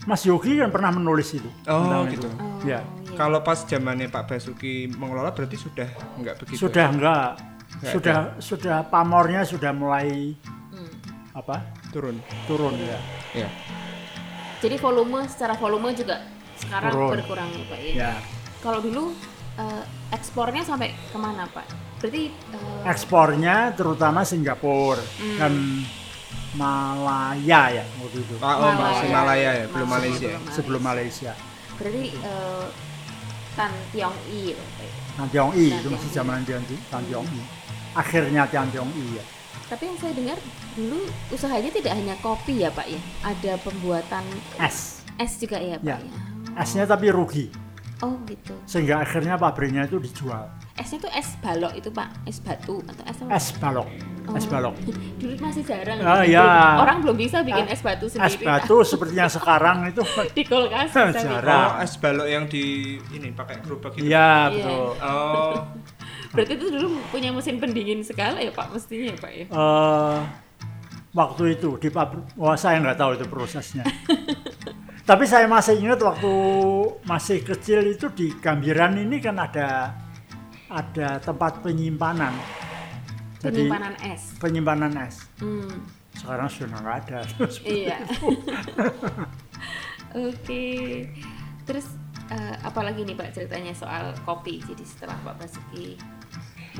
Mas 0.08 0.24
Yogi 0.24 0.56
kan 0.56 0.72
pernah 0.72 0.90
menulis 0.90 1.28
itu. 1.34 1.52
Oh 1.68 2.08
gitu. 2.08 2.24
itu. 2.24 2.28
oh, 2.32 2.64
Ya. 2.64 2.80
iya. 2.80 3.14
Kalau 3.14 3.44
pas 3.44 3.60
zamannya 3.60 4.08
Pak 4.08 4.26
Basuki 4.26 4.88
mengelola 4.88 5.36
berarti 5.36 5.60
sudah 5.60 5.92
nggak 6.16 6.40
begitu. 6.40 6.56
Sudah 6.58 6.88
enggak. 6.88 7.36
Nggak 7.70 7.92
sudah 7.92 8.18
sudah 8.40 8.78
pamornya 8.88 9.44
sudah 9.44 9.76
mulai 9.76 10.40
Hmm. 10.72 10.92
apa? 11.36 11.68
turun. 11.92 12.16
Turun 12.46 12.80
ya. 12.80 12.96
Ya. 13.36 13.50
Jadi 14.60 14.76
volume 14.78 15.28
secara 15.28 15.54
volume 15.54 15.92
juga 15.92 16.24
sekarang 16.56 16.92
Turun. 16.92 17.12
berkurang 17.16 17.48
ya 17.50 17.64
Pak 17.66 17.78
ya. 17.78 17.92
Ya. 17.94 18.12
Kalau 18.60 18.80
dulu 18.80 19.16
eh, 19.56 19.84
ekspornya 20.12 20.64
sampai 20.64 20.92
ke 20.94 21.18
mana 21.18 21.48
Pak? 21.48 21.66
Berarti 22.00 22.32
eh, 22.32 22.82
Ekspornya 22.88 23.72
terutama 23.74 24.24
Singapura 24.24 25.00
Hmm. 25.20 25.38
dan 25.38 25.54
Malaya 26.56 27.62
ya 27.72 27.84
waktu 28.02 28.20
itu. 28.20 28.36
Ah, 28.42 28.58
oh 28.58 28.72
masih 28.74 29.08
Malaya 29.10 29.52
ya, 29.54 29.66
belum 29.70 29.86
Masih 29.86 29.96
Malaysia. 30.02 30.30
belum 30.34 30.44
Sebelum 30.50 30.82
Malaysia. 30.82 31.32
Berarti 31.78 32.04
eh, 32.12 32.66
Tan 33.54 33.72
Tiong 33.92 34.18
I 34.28 34.40
ya. 34.52 34.58
Tan 35.16 35.28
Tiong 35.30 35.52
I 35.54 35.66
itu 35.72 35.88
masih 35.88 36.10
Tiong 36.10 36.10
I. 36.10 36.18
zaman 36.18 36.40
Tan 36.44 36.64
Tan 36.90 37.04
Tiong 37.06 37.28
I. 37.28 37.42
Akhirnya 37.94 38.44
Tan 38.46 38.68
Tiong 38.70 38.92
I 38.92 39.06
ya. 39.16 39.24
Tapi 39.70 39.84
yang 39.86 39.98
saya 40.02 40.14
dengar 40.18 40.38
dulu 40.74 41.06
usahanya 41.30 41.70
tidak 41.70 41.94
hanya 41.94 42.16
kopi 42.20 42.66
ya 42.66 42.74
Pak 42.74 42.88
ya. 42.90 43.00
Ada 43.22 43.54
pembuatan 43.62 44.26
Es. 44.58 45.06
es 45.16 45.38
juga 45.38 45.62
ya 45.62 45.78
Pak 45.78 45.86
Ya. 45.86 45.98
ya. 46.02 46.14
Esnya 46.58 46.84
tapi 46.84 47.14
rugi 47.14 47.54
Oh 48.00 48.16
gitu. 48.24 48.56
sehingga 48.64 49.04
akhirnya 49.04 49.36
pabriknya 49.36 49.84
itu 49.84 50.00
dijual. 50.00 50.48
Esnya 50.74 51.04
tuh 51.04 51.12
es 51.12 51.36
balok 51.38 51.76
itu 51.76 51.90
Pak, 51.90 52.08
es 52.24 52.40
batu 52.40 52.80
atau 52.82 53.04
es 53.04 53.18
apa? 53.20 53.30
Es 53.30 53.48
balok. 53.54 53.88
Es 54.30 54.46
Oh. 54.46 54.50
balok. 54.50 54.76
Dulu 55.20 55.34
masih 55.38 55.64
jarang. 55.64 56.00
Ah, 56.00 56.22
Belum- 56.22 56.32
ya. 56.32 56.48
Orang 56.80 56.98
belum 57.02 57.18
bisa 57.18 57.42
bikin 57.42 57.68
es 57.68 57.82
batu 57.82 58.06
Es 58.06 58.16
sendiri. 58.16 58.46
batu 58.46 58.76
seperti 58.82 59.14
yang 59.14 59.28
sekarang 59.28 59.84
itu 59.86 60.00
di 60.32 60.44
kulkas. 60.44 60.90
bikin. 60.90 61.28
Jarang. 61.28 61.70
Oh 61.76 61.84
es 61.84 61.94
balok 61.96 62.24
yang 62.26 62.46
di 62.46 62.64
ini 63.10 63.28
pakai 63.30 63.60
gerobak 63.60 63.92
gitu. 63.94 64.08
Iya 64.08 64.32
Iya. 64.48 64.50
betul. 64.50 64.88
Oh. 65.02 65.54
Berarti 66.32 66.54
itu 66.56 66.66
dulu 66.70 66.88
punya 67.10 67.30
mesin 67.30 67.58
pendingin 67.58 68.00
segala 68.00 68.38
ya 68.38 68.50
Pak 68.50 68.72
mestinya 68.72 69.10
ya 69.10 69.18
Pak 69.18 69.32
ya. 69.34 69.46
Eh, 69.46 70.18
waktu 71.12 71.44
itu 71.52 71.70
di 71.76 71.90
pabrik, 71.90 72.22
wah 72.36 72.54
saya 72.54 72.80
nggak 72.80 72.96
tahu 72.96 73.12
itu 73.14 73.26
prosesnya. 73.26 73.84
Tapi 75.10 75.26
saya 75.26 75.50
masih 75.50 75.82
ingat 75.82 75.98
waktu 76.00 76.34
masih 77.04 77.42
kecil 77.42 77.82
itu 77.84 78.14
di 78.14 78.30
Gambiran 78.32 78.94
ini 78.94 79.18
kan 79.18 79.42
ada 79.42 79.98
ada 80.70 81.18
tempat 81.18 81.66
penyimpanan. 81.66 82.30
Jadi 83.42 83.66
Penyimpanan 83.66 83.94
es. 84.06 84.22
penyimpanan 84.38 84.94
es. 85.02 85.16
Hmm, 85.42 85.82
Sekarang 86.14 86.46
sudah 86.46 86.78
nggak 86.78 86.98
ada. 87.08 87.20
iya. 87.66 87.98
Oke. 90.30 90.66
Terus 91.66 91.90
eh, 92.30 92.56
apalagi 92.62 93.02
nih 93.02 93.18
Pak 93.18 93.34
ceritanya 93.34 93.74
soal 93.74 94.14
kopi. 94.22 94.62
Jadi 94.62 94.84
setelah 94.86 95.18
Pak 95.24 95.36
Basuki 95.42 95.98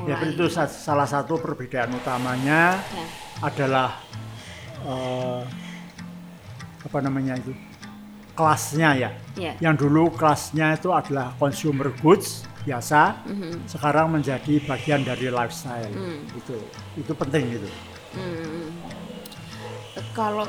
ya 0.06 0.16
mulai 0.16 0.32
itu 0.32 0.46
sa- 0.48 0.70
salah 0.70 1.04
satu 1.04 1.34
perbedaan 1.36 1.90
utamanya 1.92 2.78
Ya. 2.78 3.06
adalah 3.42 3.98
eh, 4.86 5.42
apa 6.80 6.98
namanya 7.02 7.34
itu 7.36 7.50
kelasnya 8.40 8.90
ya. 8.96 9.10
Ya. 9.36 9.52
Yang 9.60 9.84
dulu 9.84 10.08
kelasnya 10.16 10.80
itu 10.80 10.88
adalah 10.88 11.36
consumer 11.36 11.92
goods 12.00 12.48
biasa, 12.64 13.20
Mhm. 13.28 13.68
sekarang 13.68 14.16
menjadi 14.16 14.64
bagian 14.64 15.04
dari 15.04 15.28
lifestyle. 15.28 15.92
Hmm. 15.92 16.24
Itu 16.32 16.56
itu 16.96 17.12
penting 17.12 17.44
gitu. 17.60 17.68
Hmm. 18.16 18.72
Eh, 19.96 20.04
Kalau 20.16 20.48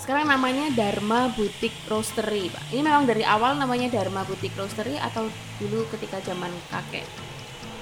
sekarang 0.00 0.24
namanya 0.24 0.72
Dharma 0.72 1.28
Butik 1.36 1.72
Roastery, 1.84 2.48
Pak. 2.48 2.64
Ini 2.72 2.80
memang 2.80 3.04
dari 3.04 3.24
awal 3.28 3.60
namanya 3.60 3.92
Dharma 3.92 4.24
Butik 4.24 4.56
Roastery 4.56 4.96
atau 4.96 5.28
dulu 5.60 5.84
ketika 5.92 6.20
zaman 6.24 6.48
kakek? 6.72 7.04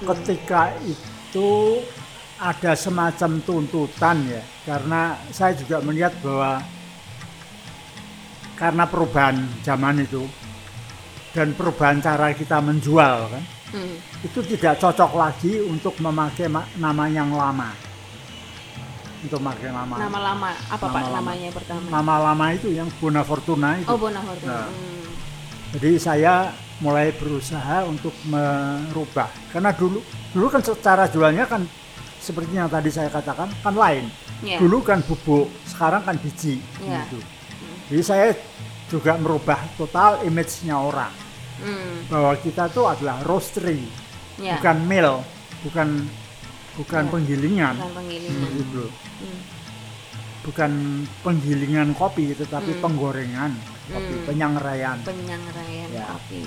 Ketika 0.03 0.75
itu 0.83 1.81
ada 2.37 2.77
semacam 2.77 3.41
tuntutan 3.41 4.21
ya, 4.29 4.41
karena 4.63 5.17
saya 5.33 5.57
juga 5.57 5.81
melihat 5.81 6.13
bahwa 6.21 6.61
karena 8.57 8.83
perubahan 8.83 9.35
zaman 9.61 10.01
itu 10.01 10.25
dan 11.31 11.53
perubahan 11.53 11.97
cara 11.97 12.33
kita 12.33 12.57
menjual 12.59 13.29
kan, 13.29 13.43
Hmm. 13.67 13.95
itu 14.19 14.39
tidak 14.47 14.77
cocok 14.77 15.11
lagi 15.13 15.61
untuk 15.61 15.93
memakai 15.97 16.47
ma- 16.47 16.65
nama 16.75 17.05
yang 17.05 17.29
lama. 17.29 17.69
Untuk 19.17 19.37
memakai 19.39 19.69
nama 19.69 19.95
Nama 19.97 20.19
lama 20.23 20.49
apa 20.67 20.77
Pak 20.79 20.93
Nama 20.93 21.01
lama. 21.03 21.17
namanya 21.19 21.49
pertama? 21.51 21.85
nama 21.91 22.15
lama 22.23 22.45
itu 22.51 22.67
yang 22.71 22.87
Bona 22.95 23.21
Fortuna 23.21 23.75
itu. 23.75 23.87
Oh 23.87 23.97
Bonahorto. 23.97 24.45
Nah. 24.45 24.65
Hmm. 24.65 25.09
Jadi 25.73 25.89
saya 25.97 26.33
mulai 26.79 27.09
berusaha 27.11 27.83
untuk 27.83 28.13
merubah 28.23 29.27
karena 29.49 29.69
dulu 29.71 29.99
dulu 30.31 30.47
kan 30.47 30.61
secara 30.61 31.05
jualnya 31.05 31.43
kan 31.43 31.65
seperti 32.17 32.53
yang 32.53 32.69
tadi 32.69 32.87
saya 32.87 33.09
katakan 33.09 33.49
kan 33.57 33.73
lain. 33.73 34.05
Ya. 34.39 34.57
Dulu 34.57 34.81
kan 34.81 35.01
bubuk, 35.01 35.49
sekarang 35.65 36.01
kan 36.01 36.15
biji 36.15 36.61
Ya. 36.79 37.01
gitu. 37.03 37.17
Jadi 37.87 38.03
saya 38.03 38.35
juga 38.87 39.15
merubah 39.15 39.59
total 39.75 40.23
image-nya 40.23 40.75
orang 40.75 41.13
Hmm. 41.57 42.05
bahwa 42.07 42.37
kita 42.37 42.69
tuh 42.69 42.85
adalah 42.85 43.17
roastery, 43.25 43.81
Ya. 44.37 44.59
bukan 44.59 44.77
mill, 44.85 45.23
bukan 45.65 46.05
bukan 46.77 47.03
Ya. 47.03 47.11
penggilingan. 47.11 47.75
Bukan 47.75 47.93
penggilingan. 47.97 48.49
Gitu. 48.53 48.85
Hmm. 48.85 49.39
Bukan 50.45 50.71
penggilingan 51.21 51.89
kopi 51.91 52.31
tetapi 52.31 52.77
Hmm. 52.77 52.81
penggorengan 52.85 53.51
kopi, 53.89 54.13
Hmm. 54.13 54.25
penyangraian. 54.25 54.97
Penyangraian 55.01 55.89
Ya. 55.91 56.05
kopi. 56.07 56.43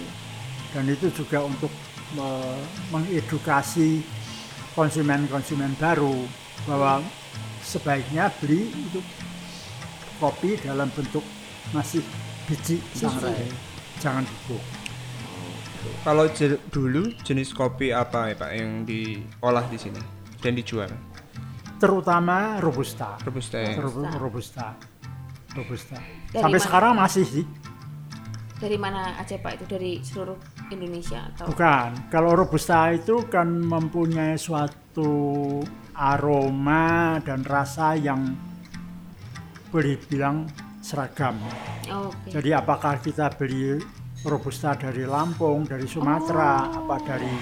dan 0.70 0.86
itu 0.86 1.10
juga 1.10 1.42
untuk 1.42 1.66
me- 2.14 2.62
mengedukasi 2.94 4.06
konsumen-konsumen 4.70 5.74
baru 5.74 6.14
bahwa 6.62 7.02
sebaiknya 7.58 8.30
beli 8.38 8.70
itu 8.70 9.02
kopi 10.20 10.60
dalam 10.60 10.86
bentuk 10.90 11.24
masih 11.72 12.04
biji 12.44 12.76
sangrai 12.92 13.48
jangan 13.96 14.22
bubuk 14.44 14.60
Kalau 16.00 16.28
je- 16.28 16.60
dulu 16.68 17.08
jenis 17.18 17.50
kopi 17.50 17.88
apa 17.88 18.28
ya 18.28 18.36
Pak 18.36 18.50
yang 18.52 18.84
diolah 18.84 19.64
di 19.64 19.76
sini 19.76 20.00
dan 20.36 20.52
dijual? 20.52 20.88
Terutama 21.76 22.60
robusta. 22.60 23.16
Robusta 23.18 23.56
ya. 23.56 23.76
Robu- 23.78 24.04
Robusta. 24.14 24.76
Robusta. 25.50 25.96
Dari 26.26 26.36
Sampai 26.38 26.52
mana? 26.54 26.64
sekarang 26.64 26.92
masih 26.94 27.24
sih. 27.24 27.44
Dari 28.56 28.76
mana 28.76 29.16
aja 29.16 29.36
Pak 29.36 29.52
itu 29.56 29.64
dari 29.66 29.92
seluruh 30.00 30.36
Indonesia 30.68 31.24
atau 31.32 31.48
Bukan. 31.48 31.90
Kalau 32.08 32.32
robusta 32.34 32.92
itu 32.92 33.24
kan 33.26 33.48
mempunyai 33.48 34.36
suatu 34.36 35.60
aroma 35.94 36.84
dan 37.20 37.40
rasa 37.40 37.92
yang 37.94 38.20
boleh 39.70 39.96
bilang 40.10 40.50
seragam. 40.82 41.38
Oh, 41.88 42.10
Oke. 42.10 42.34
Jadi 42.34 42.50
apakah 42.50 42.98
kita 42.98 43.30
beli 43.38 43.78
robusta 44.26 44.74
dari 44.76 45.06
Lampung, 45.06 45.64
dari 45.64 45.86
Sumatera, 45.86 46.68
apa 46.68 46.96
dari 47.00 47.34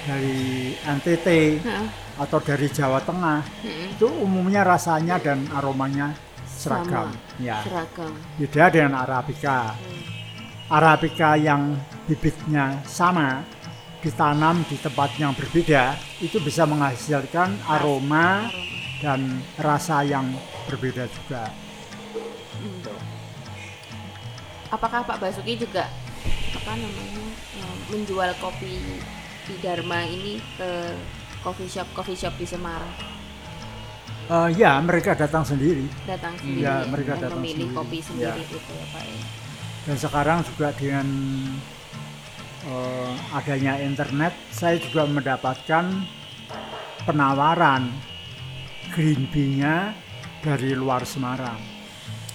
dari 0.00 0.72
NTT 0.80 1.28
Heeh. 1.60 1.86
atau 2.16 2.40
dari 2.40 2.66
Jawa 2.72 3.04
Tengah, 3.04 3.44
Mm-mm. 3.44 3.94
itu 3.98 4.06
umumnya 4.08 4.64
rasanya 4.64 5.20
dan 5.20 5.44
aromanya 5.52 6.16
seragam. 6.46 7.12
Sama. 7.12 7.36
Ya. 7.42 7.60
Seragam. 7.60 8.12
Beda 8.40 8.64
dengan 8.72 8.94
Arabica. 9.04 9.76
Arabica 10.70 11.34
yang 11.34 11.74
bibitnya 12.06 12.78
sama 12.86 13.42
ditanam 14.00 14.64
di 14.64 14.80
tempat 14.80 15.12
yang 15.20 15.36
berbeda 15.36 15.92
itu 16.24 16.40
bisa 16.40 16.64
menghasilkan 16.64 17.52
aroma 17.68 18.48
dan 19.00 19.20
rasa 19.56 20.00
yang 20.02 20.28
berbeda 20.64 21.08
juga. 21.08 21.48
Apakah 24.70 25.02
Pak 25.02 25.18
Basuki 25.18 25.58
juga 25.58 25.90
apa 26.52 26.72
namanya 26.72 27.24
eh, 27.56 27.76
menjual 27.90 28.30
kopi 28.38 28.78
di 29.44 29.54
Dharma 29.58 30.04
ini 30.04 30.38
ke 30.54 30.94
coffee 31.40 31.66
shop 31.66 31.88
coffee 31.90 32.14
shop 32.14 32.36
di 32.36 32.46
Semarang 32.46 32.92
Eh, 34.30 34.48
ya, 34.54 34.78
mereka 34.78 35.18
datang 35.18 35.42
sendiri 35.42 35.90
datang 36.06 36.38
sendiri 36.38 36.62
Iya, 36.62 36.74
ya, 36.76 36.86
mereka 36.86 37.18
dan 37.18 37.22
datang 37.26 37.40
memilih 37.42 37.66
sendiri. 37.66 37.74
kopi 37.74 37.96
Iya. 37.96 38.06
sendiri 38.06 38.40
gitu 38.46 38.70
ya 38.70 38.86
Pak 38.86 39.02
ya. 39.02 39.20
dan 39.80 39.96
sekarang 39.98 40.38
juga 40.46 40.68
dengan 40.70 41.06
eh, 42.62 43.12
adanya 43.32 43.74
internet 43.80 44.32
saya 44.50 44.78
juga 44.78 45.02
mendapatkan 45.08 45.84
penawaran 47.02 47.90
green 48.90 49.26
bee-nya 49.28 49.94
dari 50.40 50.72
luar 50.72 51.02
Semarang. 51.04 51.58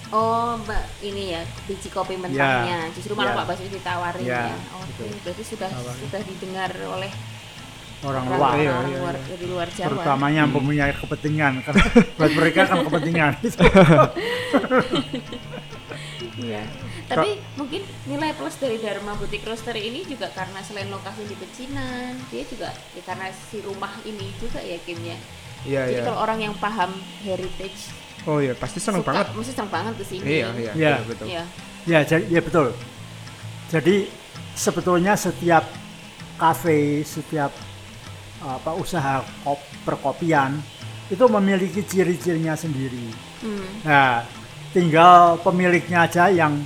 Oh 0.08 0.54
Mbak 0.62 1.02
ini 1.02 1.34
ya 1.34 1.42
biji 1.66 1.90
kopi 1.90 2.14
mentahnya 2.14 2.86
justru 2.94 3.12
malah 3.12 3.34
Ya. 3.34 3.38
Pak 3.38 3.46
Basuki 3.48 3.70
ditawarin 3.72 4.22
Ya, 4.22 4.42
ya. 4.46 4.58
Oke 4.76 5.02
betul. 5.02 5.18
berarti 5.24 5.42
sudah 5.44 5.66
Tawarin. 5.68 5.98
sudah 6.00 6.20
didengar 6.22 6.70
oleh 6.88 7.10
Orang 8.04 8.28
orang 8.28 8.38
luar, 8.38 8.54
Iya, 8.54 8.70
orang 8.70 8.86
iya, 8.86 8.98
luar 9.00 9.14
iya. 9.16 9.24
dari 9.26 9.46
luar 9.48 9.68
Jawa. 9.68 9.88
terutama 9.88 10.26
yang 10.30 10.48
mempunyai 10.48 10.92
kepentingan 10.94 11.52
karena 11.66 11.84
buat 12.14 12.32
mereka 12.34 12.60
kan 12.64 12.78
kepentingan 12.84 13.32
Iya. 16.38 16.62
Tapi 17.06 17.28
mungkin 17.54 17.80
nilai 18.04 18.34
plus 18.34 18.58
dari 18.58 18.76
Dharma 18.76 19.14
Boutique 19.14 19.42
Roastery 19.42 19.86
ini 19.86 20.02
juga 20.02 20.26
karena 20.28 20.58
selain 20.60 20.86
lokasi 20.86 21.22
di 21.24 21.34
Pecinan, 21.34 22.18
dia 22.28 22.42
juga 22.42 22.68
ya 22.92 23.02
karena 23.02 23.30
si 23.30 23.58
rumah 23.60 23.94
ini 24.02 24.34
juga 24.36 24.58
ya 24.58 24.74
Kim 24.82 24.98
ya. 25.00 25.14
Iya 25.66 25.82
Jadi 25.84 25.94
iya. 25.98 26.04
kalau 26.06 26.18
orang 26.22 26.38
yang 26.40 26.54
paham 26.56 26.90
heritage 27.26 27.90
Oh 28.26 28.42
iya 28.42 28.54
pasti 28.58 28.82
seneng 28.82 29.02
suka, 29.06 29.10
banget. 29.14 29.26
mesti 29.38 29.52
seneng 29.54 29.70
banget 29.70 29.94
ke 29.98 30.04
sini. 30.06 30.24
Iya 30.26 30.48
iya. 30.54 30.72
Iya. 30.74 30.94
betul, 31.02 31.10
betul. 31.10 31.26
Iya. 31.30 31.42
ya 31.86 31.98
jadi 32.02 32.24
ya 32.26 32.40
betul 32.42 32.66
jadi 33.70 33.96
sebetulnya 34.58 35.14
setiap 35.14 35.64
kafe 36.34 37.06
setiap 37.06 37.54
apa 38.42 38.70
usaha 38.74 39.22
kop, 39.42 39.58
perkopian 39.86 40.58
itu 41.06 41.24
memiliki 41.30 41.86
ciri-cirinya 41.86 42.58
sendiri 42.58 43.10
Hmm. 43.36 43.68
Nah, 43.84 44.24
tinggal 44.72 45.36
pemiliknya 45.44 46.08
aja 46.08 46.32
yang 46.32 46.56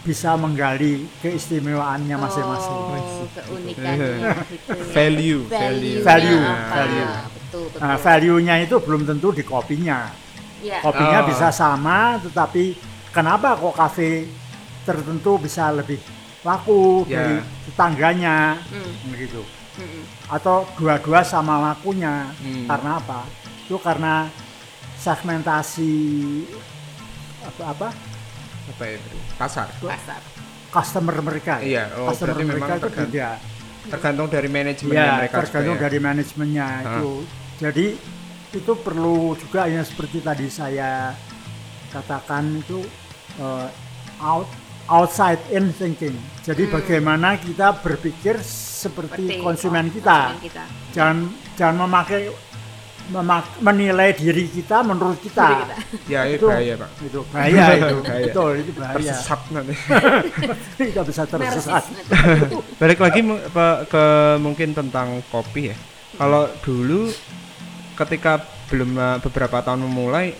bisa 0.00 0.32
menggali 0.32 1.04
keistimewaannya 1.20 2.16
masing-masing. 2.16 2.72
Oh, 2.72 3.28
keunikannya 3.36 4.16
gitu 4.48 4.72
ya. 4.72 4.84
Value, 4.96 5.40
Value-nya 5.44 6.00
Value, 6.00 6.40
apa? 6.40 6.72
value. 6.72 7.08
Betul, 7.50 7.66
betul. 7.66 7.80
Nah, 7.82 7.98
value-nya 7.98 8.54
itu 8.60 8.76
belum 8.78 9.02
tentu 9.04 9.28
di 9.30 9.42
kopinya. 9.42 10.06
Ya. 10.60 10.78
Kopinya 10.78 11.20
Oh. 11.20 11.26
bisa 11.26 11.50
sama, 11.50 12.14
tetapi 12.16 12.78
kenapa 13.10 13.56
kok 13.56 13.74
kafe 13.74 14.30
tertentu 14.80 15.34
bisa 15.36 15.68
lebih 15.70 15.98
laku 16.40 17.02
Ya. 17.04 17.20
dari 17.20 17.34
tetangganya, 17.66 18.54
Hmm, 18.62 19.10
gitu. 19.12 19.42
hmm, 19.76 20.02
Atau 20.30 20.62
dua-dua 20.76 21.20
sama 21.20 21.58
lakunya, 21.60 22.30
Hmm. 22.36 22.64
karena 22.64 22.96
apa? 22.96 23.26
Itu 23.66 23.76
karena 23.76 24.30
segmentasi 24.96 25.92
apa, 27.42 27.62
apa 27.66 27.88
Apa 28.68 28.82
ya? 28.84 28.96
Bro? 29.00 29.18
Pasar. 29.36 29.66
pasar. 29.74 30.22
customer 30.70 31.18
mereka. 31.18 31.58
ya. 31.58 31.66
Iya, 31.66 31.84
oh, 31.98 32.06
customer 32.06 32.30
berarti 32.30 32.44
memang 32.46 32.54
mereka 32.62 32.70
itu 32.70 32.84
tergantung- 32.86 33.10
beda. 33.10 33.28
Tergantung 33.90 34.28
dari 34.30 34.48
manajemennya 34.48 35.02
Ya, 35.02 35.12
mereka. 35.18 35.34
tergantung 35.34 35.66
juga 35.66 35.74
ya. 35.74 35.82
dari 35.82 35.98
manajemennya 35.98 36.66
itu. 36.80 37.10
Jadi 37.60 37.86
itu 38.50 38.72
perlu 38.74 39.36
juga 39.36 39.68
yang 39.68 39.84
seperti 39.84 40.18
tadi 40.18 40.48
saya 40.48 41.12
katakan 41.88 42.58
itu 42.58 42.80
eh, 43.36 43.68
out 44.18 44.48
outside 44.88 45.38
in 45.50 45.70
thinking. 45.70 46.16
Jadi 46.40 46.66
Hmm. 46.66 46.74
bagaimana 46.74 47.36
kita 47.36 47.76
berpikir 47.76 48.40
seperti, 48.40 49.28
Seperti 49.28 49.34
konsumen 49.38 49.86
oh, 49.86 49.92
kita. 49.92 50.18
konsumen 50.26 50.42
kita. 50.42 50.64
Jangan 50.90 51.16
jangan 51.54 51.76
memakai 51.84 52.22
memak- 53.06 53.58
menilai 53.60 54.10
diri 54.12 54.46
kita 54.46 54.80
menurut 54.80 55.20
kita. 55.20 55.46
Diri 55.46 55.62
kita. 55.62 55.76
Ya 56.08 56.20
itu 56.26 56.38
Itu 56.38 56.46
bahaya 56.48 56.74
pak. 56.74 56.90
Itu 56.98 57.20
bahaya 57.28 57.64
itu. 57.76 57.96
Bahaya. 58.00 58.24
Betul, 58.24 58.50
itu 58.56 58.72
bahaya. 58.72 58.96
Tersesat 58.96 59.40
nanti. 59.50 59.74
Kita 60.80 61.02
bisa 61.02 61.22
tersesat. 61.24 61.84
Balik 62.80 62.98
lagi 62.98 63.20
ke 63.86 64.04
mungkin 64.38 64.68
tentang 64.72 65.22
kopi 65.28 65.70
ya. 65.70 65.76
Kalau 66.12 66.50
dulu 66.60 67.10
ketika 68.00 68.40
belum 68.68 68.90
eh, 68.94 69.18
beberapa 69.20 69.60
tahun 69.60 69.84
memulai 69.84 70.32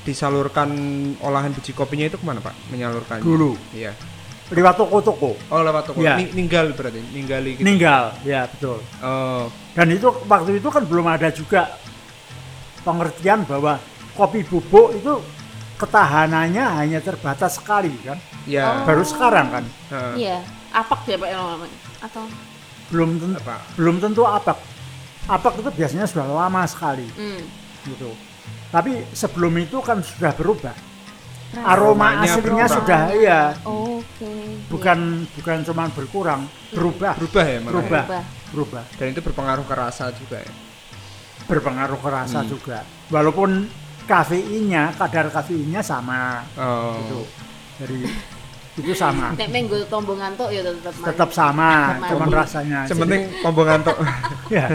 disalurkan 0.00 0.72
olahan 1.20 1.52
biji 1.52 1.76
kopinya 1.76 2.08
itu 2.08 2.16
ke 2.16 2.24
mana 2.24 2.40
pak? 2.40 2.56
Menyalurkan 2.72 3.20
Dulu 3.20 3.52
Iya. 3.70 3.92
lewat 4.50 4.74
toko-toko 4.76 5.36
Oh 5.46 5.62
lewat 5.62 5.86
toko. 5.86 6.00
Ni- 6.00 6.32
ninggal 6.34 6.74
berarti, 6.74 6.98
ninggali 7.14 7.54
gitu. 7.54 7.62
ninggal, 7.62 8.16
ya 8.24 8.50
betul. 8.50 8.82
Oh, 8.98 9.46
Dan 9.70 9.94
itu 9.94 10.10
waktu 10.26 10.58
itu 10.58 10.66
kan 10.66 10.82
belum 10.82 11.06
ada 11.06 11.30
juga 11.30 11.70
pengertian 12.80 13.46
bahwa 13.46 13.78
kopi 14.16 14.42
bubuk 14.42 14.96
itu 14.96 15.22
ketahanannya 15.78 16.64
hanya 16.76 16.98
terbatas 16.98 17.56
sekali 17.56 17.92
kan. 18.02 18.18
ya. 18.42 18.82
Baru 18.82 19.04
sekarang 19.04 19.52
kan. 19.52 19.64
Heeh. 19.92 20.14
Iya, 20.26 20.36
apak 20.72 21.06
ya 21.06 21.14
Pak 21.14 21.28
yang 21.28 21.44
namanya. 21.46 21.78
Atau 22.00 22.24
Belum 22.90 23.10
tentu, 23.16 23.38
Apa? 23.38 23.56
belum 23.78 23.96
tentu 24.02 24.22
apak. 24.26 24.58
Apak 25.30 25.62
itu 25.62 25.70
biasanya 25.70 26.06
sudah 26.10 26.26
lama 26.26 26.66
sekali 26.66 27.06
hmm, 27.06 27.40
gitu. 27.86 28.10
Tapi 28.70 29.06
sebelum 29.14 29.54
itu 29.58 29.78
kan 29.78 30.02
sudah 30.02 30.34
berubah. 30.34 30.74
Aroma 31.50 32.14
Aromanya 32.14 32.30
aslinya 32.30 32.42
berubah. 32.66 32.76
sudah 32.78 33.00
iya, 33.10 33.40
Oke. 33.66 34.30
bukan 34.70 34.98
bukan 35.34 35.56
cuma 35.66 35.90
berkurang, 35.90 36.46
berubah, 36.70 37.18
Berubah 37.18 37.44
ya 37.46 37.58
malah. 37.58 37.70
Berubah. 37.74 38.02
Berubah. 38.06 38.22
berubah. 38.50 38.84
Dan 38.94 39.06
itu 39.10 39.20
berpengaruh 39.20 39.66
ke 39.66 39.74
rasa 39.74 40.04
juga 40.14 40.38
ya. 40.38 40.52
Berpengaruh 41.46 41.98
ke 41.98 42.06
rasa 42.08 42.38
Hmm. 42.42 42.50
juga. 42.50 42.78
Walaupun 43.10 43.66
kafeinnya, 44.06 44.94
kadar 44.94 45.26
kafeinnya 45.30 45.82
sama 45.82 46.46
Oh. 46.54 46.94
gitu. 47.02 47.20
Jadi 47.82 47.98
itu 48.78 48.94
sama. 48.94 49.34
Nek 49.34 49.50
menggo 49.50 49.82
tombong 49.90 50.22
ngantuk 50.22 50.48
ya 50.54 50.62
tetap 50.62 50.94
tetap 50.94 51.30
sama, 51.34 51.98
cuman 52.06 52.28
rasanya. 52.30 52.86
Sementing 52.86 53.30
tombol 53.42 53.64
ngantuk. 53.66 53.96
Ya. 54.50 54.66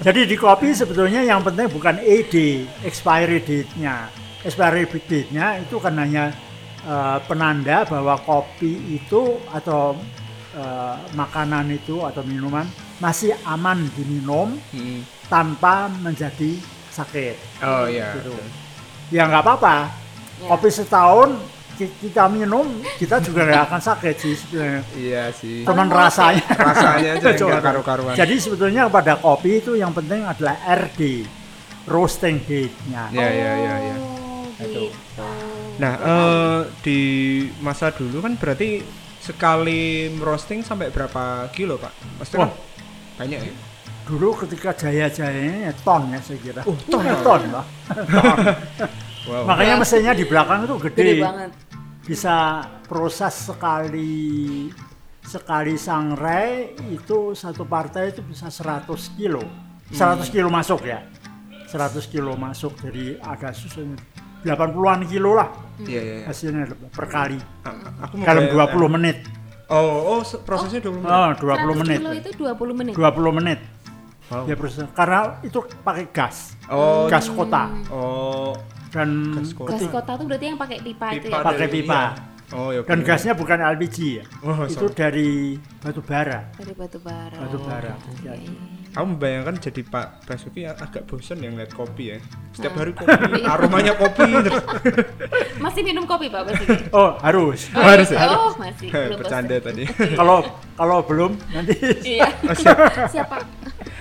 Jadi 0.00 0.24
di 0.24 0.40
kopi 0.40 0.72
sebetulnya 0.72 1.20
yang 1.20 1.44
penting 1.44 1.68
bukan 1.68 2.00
ED, 2.00 2.64
expiry 2.80 3.44
date-nya. 3.44 4.08
Expiry 4.40 4.88
date-nya 4.88 5.60
itu 5.60 5.76
kan 5.76 5.92
hanya 6.00 6.32
eh, 6.80 7.18
penanda 7.28 7.84
bahwa 7.84 8.16
kopi 8.24 8.96
itu 8.96 9.36
atau 9.52 10.00
eh, 10.56 10.96
makanan 11.12 11.68
itu 11.76 12.00
atau 12.00 12.24
minuman 12.24 12.64
masih 13.04 13.36
aman 13.44 13.84
diminum 13.92 14.56
Hmm. 14.72 15.04
tanpa 15.28 15.92
menjadi 16.00 16.56
sakit. 16.88 17.36
Oh 17.60 17.84
iya. 17.84 18.16
Gitu. 18.16 18.32
Ya 19.12 19.28
nggak 19.28 19.44
apa-apa. 19.44 19.92
Ya. 20.40 20.48
Kopi 20.48 20.72
setahun 20.72 21.36
kita 21.78 22.26
minum 22.26 22.66
kita 22.98 23.22
juga 23.22 23.46
nggak 23.46 23.62
akan 23.70 23.80
sakit 23.80 24.14
sih 24.18 24.34
sebenarnya. 24.34 24.82
Iya 24.98 25.22
sih. 25.30 25.62
Cuman 25.62 25.86
rasanya 25.86 26.42
Rasanya 26.50 27.10
aja 27.14 27.30
Coba. 27.38 27.48
nggak 27.54 27.62
karu-karuan. 27.62 28.14
Jadi 28.16 28.34
sebetulnya 28.36 28.90
pada 28.90 29.14
kopi 29.14 29.62
itu 29.62 29.78
yang 29.78 29.94
penting 29.94 30.26
adalah 30.26 30.58
RD, 30.66 31.22
roasting 31.86 32.42
date-nya. 32.42 33.02
Ya 33.14 33.28
ya 33.28 33.52
ya 33.54 33.74
ya. 33.84 33.96
Oh, 33.96 34.42
Itu. 34.58 34.90
gitu. 34.90 35.26
Nah, 35.78 35.92
eh, 35.94 36.58
di 36.82 37.00
masa 37.62 37.94
dulu 37.94 38.18
kan 38.18 38.34
berarti 38.34 38.82
sekali 39.22 40.08
roasting 40.16 40.66
sampai 40.66 40.90
berapa 40.90 41.46
kilo 41.52 41.78
pak? 41.78 41.92
Pasti 42.18 42.34
kan 42.34 42.48
Wah. 42.48 42.52
banyak 43.14 43.38
ya. 43.38 43.54
Dulu 44.08 44.32
ketika 44.40 44.72
jaya-jayanya 44.72 45.70
ton 45.84 46.08
ya 46.08 46.18
saya 46.18 46.40
kira. 46.40 46.60
Oh, 46.64 46.74
ton. 46.88 47.04
Ya, 47.04 47.14
ton 47.20 47.42
lah. 47.52 47.66
Ton. 48.08 48.38
Wow. 49.28 49.44
Makanya 49.44 49.76
mesinnya 49.76 50.16
di 50.16 50.24
belakang 50.24 50.64
itu 50.64 50.72
gede. 50.88 51.04
Gede 51.04 51.14
banget. 51.20 51.50
Bisa 52.08 52.36
proses 52.84 53.34
sekali 53.44 54.66
sekali 55.20 55.76
sangrai 55.76 56.72
itu 56.88 57.36
satu 57.36 57.62
partai 57.62 58.10
itu 58.10 58.24
bisa 58.24 58.48
100 58.48 58.88
kilo. 59.12 59.44
100 59.90 60.24
kilo 60.26 60.48
masuk 60.48 60.82
ya. 60.82 61.04
100 61.68 62.00
kilo 62.08 62.32
masuk 62.34 62.80
jadi 62.80 63.20
ada 63.20 63.52
susahnya 63.52 64.00
80-an 64.40 65.04
kilo 65.04 65.36
lah 65.36 65.52
Iya 65.78 66.00
iya. 66.00 66.14
iya. 66.14 66.24
hasilnya 66.24 66.64
per 66.88 67.04
kali 67.06 67.36
Aku 68.00 68.16
mau 68.16 68.24
dalam 68.24 68.48
bayar- 68.48 68.72
20 68.72 68.88
menit. 68.88 69.16
Oh 69.68 70.16
oh 70.16 70.20
se- 70.22 70.40
prosesnya 70.40 70.80
20 70.80 70.96
menit. 70.98 71.12
Oh, 71.12 71.28
100 71.28 71.44
20 71.68 71.76
menit. 71.76 71.98
kilo 72.00 72.12
itu 72.14 72.30
20 72.32 72.72
menit. 72.72 72.94
20 72.96 73.32
menit. 73.34 73.60
Wow. 74.28 74.44
Ya 74.44 74.54
proses 74.56 74.88
karena 74.90 75.20
itu 75.40 75.58
pakai 75.82 76.08
gas. 76.08 76.56
Oh 76.68 77.04
Gas 77.06 77.28
kota 77.28 77.68
oh 77.90 78.56
dan 78.88 79.08
Gas 79.34 79.52
kota. 79.52 79.70
Gas 79.74 79.84
kota 79.86 80.10
tuh 80.14 80.24
berarti 80.24 80.46
yang 80.46 80.58
pakai 80.58 80.78
pipa, 80.80 81.06
itu 81.12 81.26
pipa 81.26 81.36
ya. 81.36 81.44
Pakai 81.44 81.68
pipa. 81.68 82.00
iya. 82.02 82.36
Oh 82.48 82.72
ya. 82.72 82.80
dan 82.80 83.04
gasnya 83.04 83.36
bukan 83.36 83.60
LPG 83.60 83.96
ya. 84.08 84.24
Oh, 84.40 84.64
itu 84.64 84.80
sorry. 84.80 84.96
dari 84.96 85.30
batu 85.78 86.00
bara. 86.00 86.48
Dari 86.56 86.72
batu 86.72 86.96
bara. 86.98 87.36
Batu 87.36 87.58
bara. 87.60 87.92
Oke. 87.92 88.32
Aku 88.88 89.04
membayangkan 89.04 89.60
jadi 89.60 89.84
Pak 89.84 90.24
Basuki 90.24 90.64
agak 90.64 91.04
bosan 91.04 91.38
yang 91.38 91.54
lihat 91.54 91.76
kopi 91.76 92.08
ya. 92.08 92.18
Setiap 92.50 92.72
Hmm. 92.72 92.80
hari 92.80 92.92
kopi, 92.96 93.12
aromanya 93.44 93.92
kopi. 93.94 94.24
terus. 94.48 94.64
Masih 95.60 95.84
minum 95.84 96.08
kopi 96.08 96.32
Pak 96.32 96.48
Basuki? 96.48 96.88
Oh, 96.88 97.20
harus. 97.20 97.68
Oh, 97.70 97.84
Harus 97.84 98.08
iya. 98.08 98.24
ya? 98.24 98.28
Oh, 98.32 98.50
masih. 98.56 98.88
Belum 98.88 99.18
Bercanda 99.20 99.54
bosan. 99.54 99.66
tadi. 99.68 99.84
kalau 100.18 100.38
kalau 100.72 100.98
belum 101.04 101.36
nanti 101.52 101.76
Iya. 102.00 102.32
Oh, 102.42 102.56
siap. 102.56 102.78
Siapa? 103.12 103.36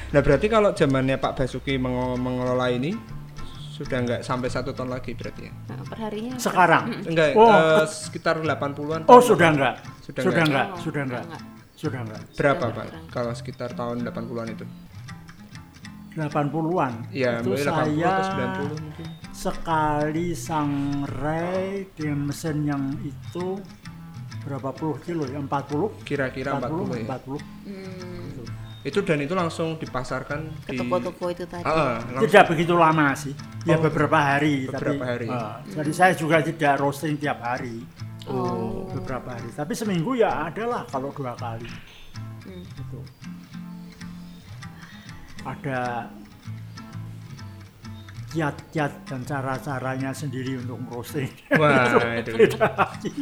Nah 0.07 0.23
berarti 0.23 0.47
kalau 0.47 0.71
zamannya 0.71 1.19
Pak 1.19 1.35
Basuki 1.35 1.75
menge- 1.75 2.15
mengelola 2.15 2.71
ini 2.71 2.95
sudah 3.78 3.97
nggak 4.01 4.21
sampai 4.21 4.49
satu 4.49 4.73
ton 4.73 4.89
lagi 4.89 5.13
berarti 5.13 5.45
ya? 5.45 5.53
Nah, 5.69 5.86
perharinya 5.86 6.34
sekarang. 6.36 6.84
Enggak, 7.05 7.38
Oh. 7.38 7.45
eh, 7.45 7.86
sekitar 7.86 8.41
80-an. 8.41 9.05
Oh, 9.05 9.21
sudah 9.21 9.53
enggak? 9.53 9.75
Sudah 10.01 10.21
Sudah 10.25 10.41
enggak. 10.41 10.65
enggak? 10.65 10.67
Oh, 10.67 10.82
Sudah 10.82 11.01
enggak? 11.03 11.23
enggak. 11.23 11.41
Sudah 11.78 11.99
enggak? 12.01 12.21
Berapa 12.34 12.57
Sudah 12.57 12.57
Pak? 12.67 12.84
berkurang. 12.84 13.05
Kalau 13.07 13.32
sekitar 13.32 13.69
tahun 13.71 13.97
80-an 14.03 14.47
itu? 14.51 14.65
80-an. 16.17 16.93
Iya, 17.13 17.32
itu 17.38 17.47
mulai 17.47 17.61
80 17.61 17.69
saya 17.69 18.09
atau 18.09 18.25
90 18.25 18.82
mungkin. 18.82 19.07
sekali 19.30 20.28
sangrai 20.34 21.65
dengan 21.93 22.19
mesin 22.25 22.57
yang 22.65 22.84
itu 22.99 23.61
berapa 24.41 24.73
puluh 24.73 24.97
kilo 24.97 25.30
ya? 25.30 25.38
40? 25.38 25.93
Kira-kira 26.01 26.57
40, 26.57 26.89
40, 26.89 26.97
ya. 26.97 27.05
40. 27.05 27.38
Hmm, 27.69 28.26
Itu 28.88 29.03
dan 29.03 29.19
itu 29.19 29.35
langsung 29.35 29.75
dipasarkan 29.75 30.63
ke 30.63 30.71
di 30.71 30.79
toko-toko 30.79 31.27
itu 31.27 31.43
tadi. 31.43 31.67
Langsung. 31.67 32.23
Tidak 32.23 32.43
begitu 32.47 32.73
lama 32.79 33.11
sih. 33.19 33.35
Ya 33.67 33.75
Oh, 33.75 33.83
beberapa 33.83 34.15
hari 34.15 34.71
beberapa 34.71 35.03
tapi 35.03 35.27
hari. 35.27 35.27
ah, 35.27 35.59
jadi 35.67 35.91
saya 35.91 36.13
juga 36.15 36.39
tidak 36.39 36.79
roasting 36.79 37.19
tiap 37.19 37.43
hari. 37.43 37.83
Oh. 38.31 38.88
Beberapa 38.95 39.35
hari. 39.35 39.51
Tapi 39.51 39.75
seminggu 39.75 40.15
ya 40.15 40.47
ada 40.47 40.63
lah 40.63 40.83
kalau 40.88 41.11
dua 41.11 41.35
kali. 41.35 41.67
Hmm. 42.47 42.63
Gitu. 42.63 42.99
Ada 45.43 46.07
kiat-kiat 48.28 49.07
dan 49.07 49.23
cara-caranya 49.23 50.11
sendiri 50.11 50.59
untuk 50.59 50.84
roasting. 50.91 51.32
Wah, 51.55 51.95
itu. 52.19 52.36
Beda 52.36 52.67
lagi. 52.75 53.13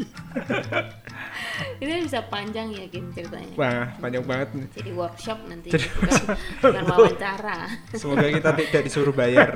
Ini 1.82 2.04
bisa 2.04 2.20
panjang 2.26 2.74
ya 2.74 2.86
Kim 2.90 3.14
ceritanya. 3.14 3.54
Wah, 3.56 3.86
panjang 4.02 4.26
banget 4.26 4.50
nih. 4.58 4.68
Jadi 4.82 4.92
workshop 4.98 5.40
nanti 5.46 5.68
Jadi 5.72 5.88
bukan, 5.94 6.22
bukan 6.62 6.84
wawancara. 6.90 7.60
Semoga 7.94 8.26
kita 8.28 8.50
tidak 8.58 8.84
disuruh 8.90 9.14
bayar. 9.14 9.50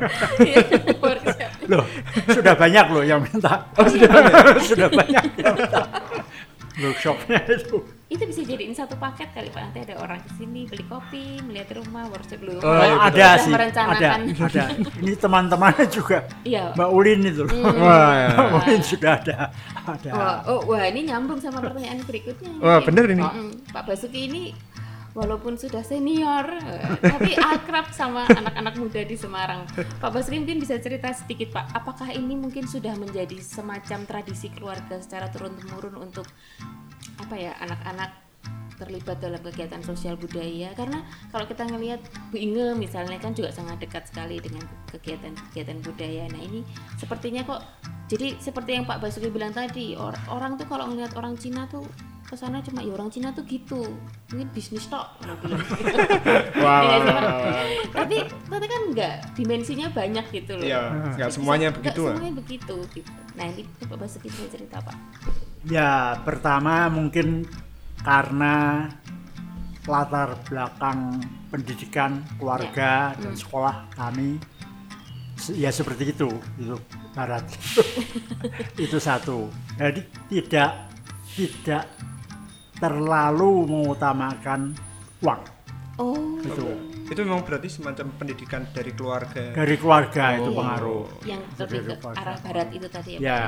workshop. 1.02 1.52
Loh, 1.66 1.86
sudah 2.30 2.54
banyak 2.54 2.86
loh 2.94 3.04
yang 3.04 3.20
minta. 3.20 3.66
Oh, 3.74 3.86
sudah 3.90 4.10
banyak. 4.10 4.46
sudah 4.70 4.90
banyak 4.94 5.26
yang 5.42 5.54
minta. 5.58 5.82
Workshopnya 6.80 7.40
itu. 7.60 7.78
Itu 8.10 8.24
bisa 8.26 8.42
jadiin 8.42 8.74
satu 8.74 8.98
paket 8.98 9.30
kali 9.38 9.54
Pak. 9.54 9.62
Nanti 9.70 9.80
ada 9.86 10.02
orang 10.02 10.18
ke 10.26 10.30
sini 10.34 10.66
beli 10.66 10.82
kopi, 10.90 11.38
melihat 11.46 11.78
rumah, 11.78 12.10
workshop 12.10 12.42
dulu. 12.42 12.58
Oh, 12.66 12.82
iya, 12.82 12.96
ada 13.06 13.28
sih, 13.38 13.54
ada, 13.54 13.82
ada. 14.26 14.64
Ini 14.98 15.14
teman-temannya 15.14 15.86
juga. 15.94 16.26
Iya. 16.42 16.74
Mbak 16.74 16.90
Ulin 16.90 17.20
itu 17.30 17.46
loh. 17.46 17.54
Wah, 17.78 18.12
ya. 18.18 18.28
Mbak 18.34 18.50
Ulin 18.66 18.82
sudah 18.82 19.12
ada. 19.22 19.38
Ada. 19.86 20.10
Wah, 20.10 20.38
oh, 20.50 20.60
wah 20.66 20.84
ini 20.90 21.06
nyambung 21.06 21.38
sama 21.38 21.62
pertanyaan 21.62 22.02
berikutnya. 22.02 22.50
Wah, 22.58 22.82
bener 22.82 23.06
ini. 23.14 23.22
Mm, 23.22 23.52
Pak 23.70 23.84
Basuki 23.86 24.26
ini 24.26 24.58
walaupun 25.20 25.60
sudah 25.60 25.84
senior, 25.84 26.48
eh, 26.64 26.96
tapi 27.04 27.36
akrab 27.36 27.92
sama 27.92 28.24
anak-anak 28.32 28.80
muda 28.80 29.04
di 29.04 29.20
Semarang. 29.20 29.68
Pak 30.00 30.10
Basuki 30.16 30.40
mungkin 30.40 30.64
bisa 30.64 30.80
cerita 30.80 31.12
sedikit 31.12 31.52
Pak, 31.52 31.76
apakah 31.76 32.08
ini 32.16 32.40
mungkin 32.40 32.64
sudah 32.64 32.96
menjadi 32.96 33.36
semacam 33.44 34.08
tradisi 34.08 34.48
keluarga 34.56 34.96
secara 35.04 35.28
turun-temurun 35.28 36.00
untuk 36.00 36.24
apa 37.20 37.36
ya 37.36 37.52
anak-anak 37.60 38.32
terlibat 38.80 39.20
dalam 39.20 39.44
kegiatan 39.44 39.84
sosial 39.84 40.16
budaya? 40.16 40.72
Karena 40.72 41.04
kalau 41.36 41.44
kita 41.44 41.68
ngelihat 41.68 42.00
Bu 42.32 42.40
Inge 42.40 42.80
misalnya 42.80 43.20
kan 43.20 43.36
juga 43.36 43.52
sangat 43.52 43.84
dekat 43.84 44.08
sekali 44.08 44.40
dengan 44.40 44.64
kegiatan-kegiatan 44.88 45.84
budaya. 45.84 46.32
Nah 46.32 46.40
ini 46.40 46.64
sepertinya 46.96 47.44
kok 47.44 47.60
jadi 48.08 48.40
seperti 48.40 48.80
yang 48.80 48.88
Pak 48.88 49.04
Basuki 49.04 49.28
bilang 49.28 49.52
tadi 49.52 50.00
or- 50.00 50.18
orang 50.32 50.56
tuh 50.56 50.66
kalau 50.66 50.88
ngelihat 50.88 51.14
orang 51.20 51.36
Cina 51.36 51.68
tuh 51.68 51.84
ke 52.30 52.38
sana 52.38 52.62
cuma 52.62 52.80
ya 52.80 52.94
orang 52.94 53.10
Cina 53.10 53.34
tuh 53.34 53.42
gitu 53.44 53.90
mungkin 54.30 54.48
bisnis 54.54 54.86
tok 54.86 55.18
gitu. 55.18 55.50
Wah. 56.62 57.02
Tapi 57.90 58.22
tapi 58.46 58.66
kan 58.66 58.82
enggak 58.94 59.14
dimensinya 59.34 59.90
banyak 59.90 60.26
gitu 60.30 60.54
loh 60.54 60.64
Iya, 60.64 60.82
nggak 61.18 61.30
semuanya 61.34 61.74
begitu 61.74 62.06
lah. 62.06 62.14
semuanya 62.14 62.34
begitu 62.38 62.76
gitu 62.94 63.12
nah 63.34 63.46
ini 63.46 63.66
Basuki 63.90 64.30
bisa 64.30 64.46
cerita 64.48 64.78
Pak 64.78 64.98
Ya, 65.68 66.16
pertama 66.24 66.88
mungkin 66.88 67.44
karena 68.00 68.88
latar 69.84 70.38
belakang 70.46 71.18
pendidikan 71.50 72.22
keluarga 72.38 73.12
Ya. 73.12 73.20
dan 73.20 73.34
Hmm. 73.34 73.42
sekolah 73.42 73.76
kami 73.92 74.38
ya 75.50 75.68
seperti 75.68 76.14
itu, 76.14 76.30
itu 76.56 76.76
barat. 77.12 77.44
itu 78.86 78.98
satu. 79.00 79.48
Jadi 79.76 80.04
tidak 80.30 80.72
tidak 81.34 81.84
terlalu 82.80 83.68
mengutamakan 83.68 84.74
uang 85.22 85.42
oh 85.98 86.40
itu 86.42 86.66
Itu 87.10 87.26
memang 87.26 87.42
berarti 87.42 87.66
semacam 87.68 88.06
pendidikan 88.16 88.70
dari 88.70 88.94
keluarga. 88.94 89.50
dari 89.50 89.76
keluarga 89.76 90.38
itu 90.38 90.46
Oh. 90.46 90.56
pengaruh. 90.56 91.06
yang 91.26 91.42
Dari 91.58 91.82
lebih 91.82 91.82
ke 91.82 91.96
keluarga. 91.98 92.22
arah 92.22 92.38
barat 92.40 92.68
itu 92.70 92.88
tadi 92.88 93.10
ya, 93.10 93.18
Pak? 93.18 93.26
Ya. 93.26 93.42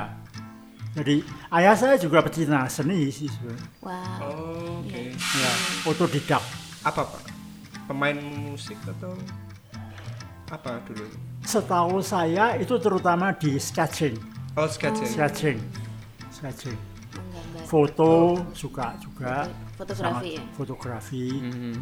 Jadi 0.92 1.16
ayah 1.54 1.76
saya 1.78 1.96
juga 1.96 2.20
pecinta 2.20 2.66
seni 2.68 3.08
sih 3.08 3.30
sebenarnya. 3.30 3.68
Wah. 3.80 4.18
Oh, 4.20 4.82
oke. 4.82 4.98
Iya. 5.14 5.14
Ya, 5.14 5.52
otodidak. 5.86 6.42
Apa 6.82 7.02
Pak? 7.06 7.22
Pemain 7.86 8.18
musik 8.18 8.82
atau 8.84 9.14
apa 10.50 10.82
dulu? 10.84 11.06
Setahu 11.42 12.02
saya 12.02 12.58
itu 12.58 12.76
terutama 12.76 13.30
di 13.32 13.56
sketching, 13.56 14.18
Oh, 14.54 14.66
sketching. 14.66 15.06
sketching, 15.08 15.58
sketching. 16.30 16.78
Foto 17.66 18.36
suka 18.52 18.96
juga. 19.00 19.48
Fotografi 19.78 20.30
ya. 20.36 20.44
Fotografi. 20.54 21.26
Hmm. 21.32 21.76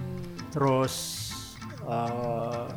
Terus 0.49 0.95
eh, 1.83 2.67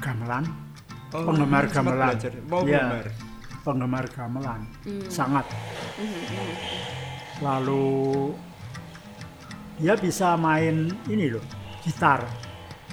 gamelan, 0.00 0.44
Oh, 1.10 1.26
Penggemar 1.26 1.66
gamelan. 1.66 2.14
Mau 2.46 2.62
Iya. 2.62 2.86
penggemar. 2.86 3.06
penggemar 3.60 4.04
gamelan, 4.08 4.60
Hmm. 4.86 5.04
sangat. 5.10 5.42
Mhm, 5.98 6.06
mhm. 6.06 6.52
Lalu 7.42 7.90
dia 9.76 9.98
bisa 9.98 10.38
main 10.38 10.88
ini 11.10 11.34
loh, 11.34 11.42
gitar, 11.82 12.24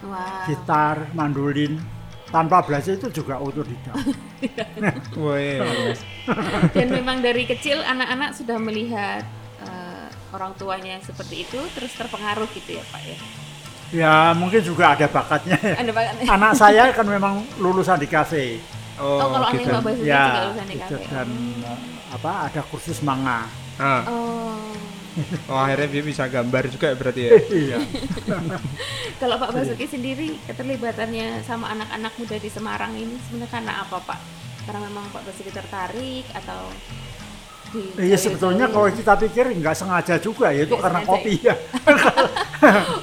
Wah. 0.02 0.44
gitar, 0.50 1.08
mandolin. 1.14 1.78
Tanpa 2.28 2.60
belajar 2.60 2.92
itu 2.94 3.08
juga 3.14 3.40
otodidak. 3.40 3.96
Dan 6.76 6.88
memang 6.92 7.20
dari 7.20 7.44
kecil 7.44 7.80
anak-anak 7.80 8.36
sudah 8.36 8.58
melihat 8.58 9.24
eh, 9.60 10.06
orang 10.32 10.52
tuanya 10.56 10.96
seperti 11.02 11.44
itu, 11.44 11.60
terus 11.72 11.92
terpengaruh 11.94 12.48
gitu 12.52 12.76
ya 12.76 12.84
Pak 12.86 13.02
ya. 13.02 13.18
ya 13.88 14.14
mungkin 14.34 14.60
juga 14.60 14.92
ada 14.92 15.08
bakatnya. 15.08 15.56
ya. 15.58 15.74
Anda 15.80 15.92
Pak. 15.92 16.04
Anak 16.28 16.52
saya 16.54 16.84
kan 16.92 17.06
memang 17.08 17.34
lulusan 17.58 17.96
di 17.96 18.06
kafe. 18.06 18.60
Oh, 18.98 19.18
Oh, 19.18 19.30
kalau 19.32 19.48
anak 19.48 19.62
gitu. 19.62 19.72
Pak 19.72 19.82
Basuki 19.86 20.04
juga 20.04 20.12
ya, 20.12 20.24
lulusan 20.44 20.66
di 20.68 20.76
kafe. 20.78 21.02
dan 21.08 21.28
eh, 21.64 21.80
apa 22.12 22.32
ada 22.52 22.62
kursus 22.68 23.00
manga. 23.00 23.48
Ah, 23.78 24.02
Oh. 24.04 24.60
oh, 25.50 25.58
akhirnya 25.58 25.88
dia 25.90 26.04
bisa 26.06 26.24
gambar 26.30 26.64
juga 26.70 26.94
ya 26.94 26.96
berarti 26.96 27.22
ya. 27.22 27.32
iya. 27.66 27.78
Kalau 29.22 29.36
Pak 29.42 29.52
Basuki 29.54 29.86
sendiri 29.90 30.38
keterlibatannya 30.46 31.42
sama 31.44 31.74
anak-anak 31.74 32.14
muda 32.22 32.38
di 32.38 32.50
Semarang 32.52 32.94
ini 32.94 33.16
sebenarnya 33.28 33.52
karena 33.52 33.74
apa 33.82 33.98
Pak? 34.02 34.20
Karena 34.70 34.80
memang 34.86 35.06
Pak 35.10 35.24
Basuki 35.26 35.52
tertarik 35.52 36.26
atau 36.34 36.70
Iya 38.00 38.16
sebetulnya 38.16 38.72
kalau 38.72 38.88
kita 38.88 39.20
pikir 39.20 39.52
nggak 39.60 39.76
sengaja 39.76 40.16
juga 40.24 40.56
ya 40.56 40.64
itu 40.64 40.80
karena 40.80 41.04
kopi 41.04 41.36
ya. 41.44 41.52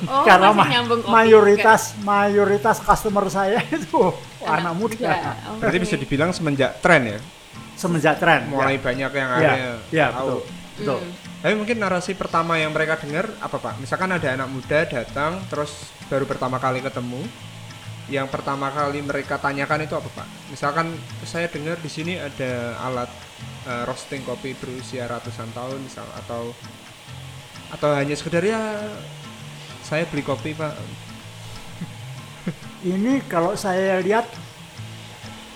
oh, 0.08 0.24
karena 0.24 0.56
ma- 0.56 0.64
kopi 0.64 1.04
mayoritas 1.04 1.92
mayoritas 2.00 2.80
customer 2.80 3.28
saya 3.28 3.60
itu 3.68 4.08
anak, 4.40 4.72
muda. 4.72 5.36
Oh, 5.52 5.60
Berarti 5.60 5.78
bisa 5.84 6.00
dibilang 6.00 6.32
semenjak 6.32 6.80
tren 6.80 7.12
ya, 7.12 7.18
Semenjak 7.76 8.16
tren. 8.16 8.48
mulai 8.48 8.80
ya. 8.80 8.80
banyak 8.80 9.10
yang 9.12 9.28
ya, 9.28 9.36
akhirnya 9.36 9.72
ya, 9.92 10.06
tahu. 10.16 10.16
betul. 10.16 10.40
Betul. 10.80 10.98
Hmm. 11.04 11.33
Tapi 11.44 11.60
mungkin 11.60 11.76
narasi 11.76 12.16
pertama 12.16 12.56
yang 12.56 12.72
mereka 12.72 12.96
dengar 12.96 13.28
apa 13.36 13.60
pak? 13.60 13.76
Misalkan 13.76 14.08
ada 14.08 14.32
anak 14.32 14.48
muda 14.48 14.88
datang 14.88 15.44
terus 15.52 15.92
baru 16.08 16.24
pertama 16.24 16.56
kali 16.56 16.80
ketemu, 16.80 17.20
yang 18.08 18.32
pertama 18.32 18.72
kali 18.72 19.04
mereka 19.04 19.36
tanyakan 19.36 19.84
itu 19.84 19.92
apa 19.92 20.08
pak? 20.08 20.24
Misalkan 20.48 20.96
saya 21.20 21.44
dengar 21.52 21.76
di 21.84 21.92
sini 21.92 22.16
ada 22.16 22.80
alat 22.80 23.12
eh, 23.68 23.84
roasting 23.84 24.24
kopi 24.24 24.56
berusia 24.56 25.04
ratusan 25.04 25.52
tahun 25.52 25.84
misal 25.84 26.08
atau 26.24 26.56
atau 27.76 27.92
hanya 27.92 28.16
sekedar 28.16 28.40
ya 28.40 28.80
saya 29.84 30.08
beli 30.08 30.24
kopi 30.24 30.56
pak. 30.56 30.72
Ini 32.96 33.20
kalau 33.28 33.52
saya 33.52 34.00
lihat 34.00 34.32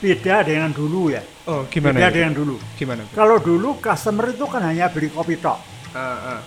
beda 0.05 0.45
dengan 0.45 0.68
dulu 0.68 1.16
ya. 1.16 1.24
Oh 1.49 1.64
gimana? 1.72 1.97
beda 1.97 2.12
itu? 2.12 2.16
dengan 2.20 2.32
dulu. 2.36 2.57
Gimana? 2.76 3.09
Kalau 3.16 3.41
dulu 3.41 3.80
customer 3.80 4.36
itu 4.36 4.45
kan 4.45 4.68
hanya 4.68 4.93
beli 4.93 5.09
kopi 5.09 5.41
tok 5.41 5.78
Ah. 5.97 6.41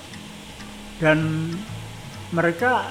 dan 0.98 1.18
mereka 2.30 2.86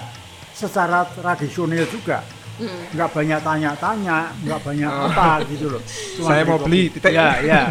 secara 0.51 1.07
tradisional 1.09 1.86
juga 1.86 2.20
Hmm. 2.61 2.92
nggak 2.92 3.11
banyak 3.16 3.40
tanya-tanya, 3.40 4.36
nggak 4.44 4.61
banyak 4.61 4.90
Oh. 4.90 5.09
apa 5.09 5.40
gitu 5.48 5.72
loh. 5.72 5.80
Cuma 6.12 6.28
Saya 6.28 6.42
mau 6.44 6.61
beli, 6.61 6.92
titik. 6.92 7.09
Ya, 7.09 7.40
ya. 7.40 7.62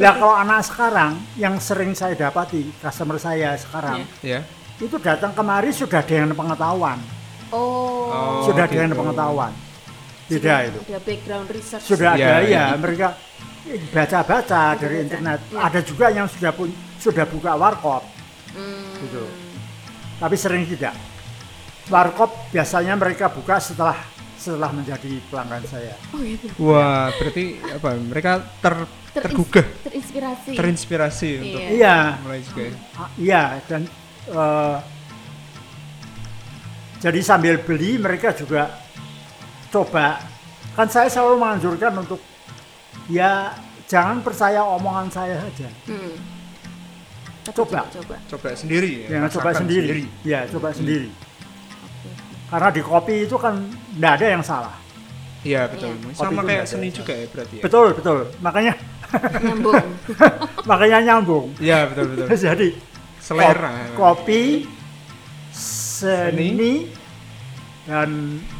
Ya 0.00 0.10
kalau 0.16 0.32
anak 0.32 0.64
sekarang 0.64 1.20
yang 1.36 1.60
sering 1.60 1.92
saya 1.92 2.16
dapati 2.16 2.64
customer 2.80 3.20
saya 3.20 3.52
sekarang 3.54 4.08
Iya. 4.24 4.40
Ya. 4.40 4.80
itu 4.80 4.96
datang 4.96 5.36
kemari 5.36 5.68
sudah 5.68 6.00
dengan 6.00 6.32
pengetahuan, 6.32 6.96
Oh, 7.52 8.08
Oh, 8.08 8.48
sudah 8.48 8.64
dengan 8.64 8.88
gitu. 8.88 9.04
pengetahuan. 9.04 9.52
Beda 10.24 10.54
itu. 10.64 10.80
Ada 10.80 11.00
background 11.04 11.48
research. 11.52 11.84
Sudah 11.84 12.16
Iya, 12.16 12.24
ada 12.24 12.36
iya. 12.40 12.62
ya 12.64 12.80
mereka 12.80 13.08
baca-baca 13.90 14.62
dari 14.74 14.96
baca. 14.96 15.04
internet. 15.04 15.38
Ya. 15.46 15.58
Ada 15.60 15.80
juga 15.84 16.06
yang 16.08 16.24
sudah 16.24 16.52
pun 16.56 16.72
sudah 17.02 17.26
buka 17.26 17.52
warkop, 17.52 18.06
Hmm. 18.54 18.94
Gitu. 19.02 19.24
tapi 20.16 20.36
sering 20.36 20.62
tidak. 20.64 20.94
Warkop 21.90 22.30
biasanya 22.48 22.94
mereka 22.94 23.26
buka 23.26 23.58
setelah 23.58 23.98
setelah 24.38 24.70
menjadi 24.70 25.18
pelanggan 25.26 25.62
saya. 25.64 25.94
Oh 26.10 26.18
gitu. 26.18 26.46
Wah, 26.60 27.10
berarti 27.12 27.44
apa? 27.60 27.94
Mereka 27.94 28.30
ter 28.58 28.74
Terins- 29.12 29.28
tergugah, 29.28 29.66
Terinspirasi. 29.84 30.50
terinspirasi 30.56 31.28
untuk 31.38 31.60
Iya. 31.60 31.68
Iya, 31.70 31.96
mulai 32.22 32.40
juga. 32.40 32.62
Ah, 32.96 33.08
iya 33.14 33.42
dan 33.66 33.82
eh, 34.24 34.76
jadi 36.98 37.20
sambil 37.20 37.58
beli 37.58 37.98
mereka 37.98 38.30
juga 38.30 38.70
coba 39.68 40.22
kan 40.72 40.86
saya 40.86 41.08
selalu 41.08 41.36
menganjurkan 41.36 41.92
untuk 41.98 42.20
ya 43.06 43.52
jangan 43.84 44.22
percaya 44.22 44.62
omongan 44.64 45.10
saya 45.10 45.36
saja 45.40 45.68
Hmm. 45.84 46.14
Tapi 47.42 47.54
Coba. 47.56 47.80
Coba. 47.88 48.16
Coba 48.28 48.48
sendiri 48.52 48.90
ya. 49.02 49.06
jangan 49.12 49.28
coba 49.30 49.48
rasakan 49.48 49.60
sendiri. 49.60 50.02
ya 50.22 50.40
coba 50.46 50.68
sendiri 50.70 51.08
Oke. 51.10 52.10
karena 52.48 52.68
di 52.70 52.80
kopi 52.80 53.14
itu 53.22 53.36
kan 53.36 53.54
tidak 53.92 54.12
ada 54.14 54.26
yang 54.30 54.42
salah 54.42 54.74
Iya 55.42 55.66
betul. 55.66 55.90
Iya. 55.90 56.14
Sama 56.14 56.40
kayak 56.40 56.64
seni 56.64 56.88
juga 56.88 57.12
ya 57.12 57.26
berarti 57.26 57.54
ya. 57.58 57.62
betul 57.62 57.86
betul 57.92 58.18
makanya 58.38 58.74
Nyambung. 59.42 59.84
makanya 60.70 60.98
nyambung 61.02 61.46
Iya 61.58 61.78
betul 61.86 62.04
betul. 62.08 62.26
jadi 62.46 62.68
Selera. 63.18 63.70
kop- 63.92 64.22
kopi 64.22 64.70
seni 65.52 66.86
dan 67.82 68.08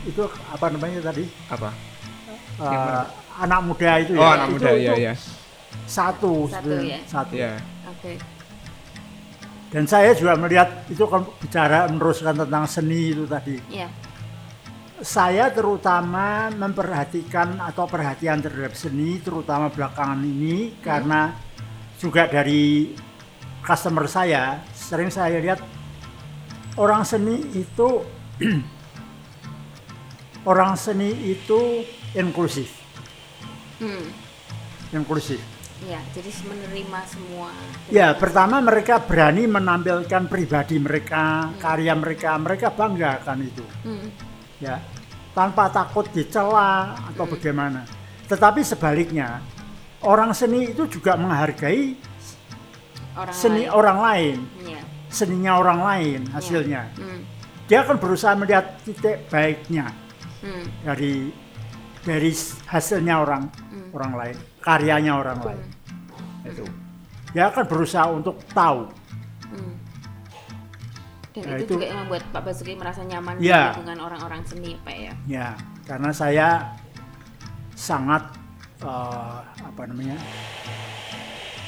itu 0.02 0.22
apa 0.26 0.66
namanya 0.68 0.98
tadi 1.04 1.24
Apa? 1.48 1.70
Mana? 2.58 3.06
anak 3.38 3.60
muda 3.64 3.90
itu 3.98 4.12
Oh 4.12 4.20
ya 4.20 4.34
anak 4.36 4.46
itu- 4.46 4.54
muda 4.58 4.70
itu 4.70 4.82
ya 4.82 4.92
ya. 4.98 5.14
satu 5.86 6.32
Satu 6.46 6.70
ya? 6.78 6.98
satu 7.06 7.32
Iya. 7.32 7.52
Oke. 7.88 8.12
Dan 9.72 9.88
saya 9.88 10.12
juga 10.12 10.36
melihat 10.36 10.84
itu 10.92 11.00
kan 11.08 11.24
bicara 11.40 11.88
meneruskan 11.88 12.36
tentang 12.44 12.64
seni 12.68 13.16
itu 13.16 13.24
tadi 13.24 13.56
Iya. 13.72 13.88
saya 15.00 15.48
terutama 15.50 16.52
memperhatikan 16.52 17.56
atau 17.58 17.88
perhatian 17.88 18.38
terhadap 18.38 18.76
seni 18.76 19.18
terutama 19.18 19.72
belakangan 19.72 20.20
ini 20.20 20.76
karena 20.78 21.32
juga 21.96 22.28
dari 22.28 22.92
customer 23.64 24.04
saya 24.06 24.60
sering 24.70 25.08
saya 25.08 25.40
lihat 25.40 25.58
orang 26.76 27.02
seni 27.02 27.40
itu 27.56 28.04
orang 30.50 30.74
seni 30.76 31.10
itu 31.32 31.86
inklusif 32.12 32.82
Hmm. 33.82 34.14
inklusif 34.94 35.42
Iya, 35.82 35.98
jadi 36.14 36.30
menerima 36.46 37.00
semua. 37.10 37.50
Ya, 37.90 38.14
pertama 38.14 38.62
mereka 38.62 39.02
berani 39.02 39.50
menampilkan 39.50 40.30
pribadi 40.30 40.78
mereka, 40.78 41.50
karya 41.58 41.98
mereka, 41.98 42.38
mereka 42.38 42.70
bangga 42.70 43.18
akan 43.18 43.38
itu, 43.42 43.66
Hmm. 43.82 44.06
ya, 44.62 44.78
tanpa 45.34 45.66
takut 45.74 46.06
dicela 46.14 46.94
atau 47.10 47.26
bagaimana. 47.26 47.82
Tetapi 48.30 48.62
sebaliknya, 48.62 49.42
orang 50.06 50.30
seni 50.30 50.70
itu 50.70 50.86
juga 50.86 51.18
menghargai 51.18 51.98
Orang 53.18 53.34
seni 53.34 53.66
lain. 53.66 53.74
orang 53.74 53.98
lain, 53.98 54.38
Iya. 54.62 54.80
seninya 55.10 55.52
orang 55.58 55.80
lain 55.82 56.20
hasilnya. 56.30 56.82
Hmm. 56.94 57.20
Dia 57.66 57.82
akan 57.82 57.98
berusaha 57.98 58.38
melihat 58.38 58.78
titik 58.86 59.26
baiknya 59.26 59.90
Hmm. 60.46 60.62
dari 60.86 61.34
dari 62.02 62.30
hasilnya 62.66 63.14
orang 63.16 63.42
Hmm. 63.46 63.88
orang 63.92 64.12
lain, 64.14 64.36
karyanya 64.58 65.12
orang 65.14 65.38
lain. 65.40 65.66
Itu. 66.42 66.66
Dia 67.32 67.48
akan 67.48 67.64
berusaha 67.64 68.06
untuk 68.08 68.36
tahu 68.50 68.90
Hmm. 69.48 69.74
Dan 71.32 71.42
Nah, 71.44 71.56
itu, 71.56 71.64
itu- 71.64 71.72
juga 71.74 71.86
yang 71.86 71.98
membuat 72.04 72.22
Pak 72.28 72.42
Basuki 72.42 72.74
merasa 72.74 73.00
nyaman 73.02 73.36
di 73.36 73.48
lingkungan 73.48 73.98
orang-orang 74.00 74.42
seni, 74.44 74.76
Pak 74.78 74.92
ya. 74.94 75.12
Ya, 75.26 75.48
karena 75.82 76.10
saya 76.10 76.48
sangat 77.72 78.22
eh, 78.82 79.38
apa 79.62 79.82
namanya, 79.86 80.18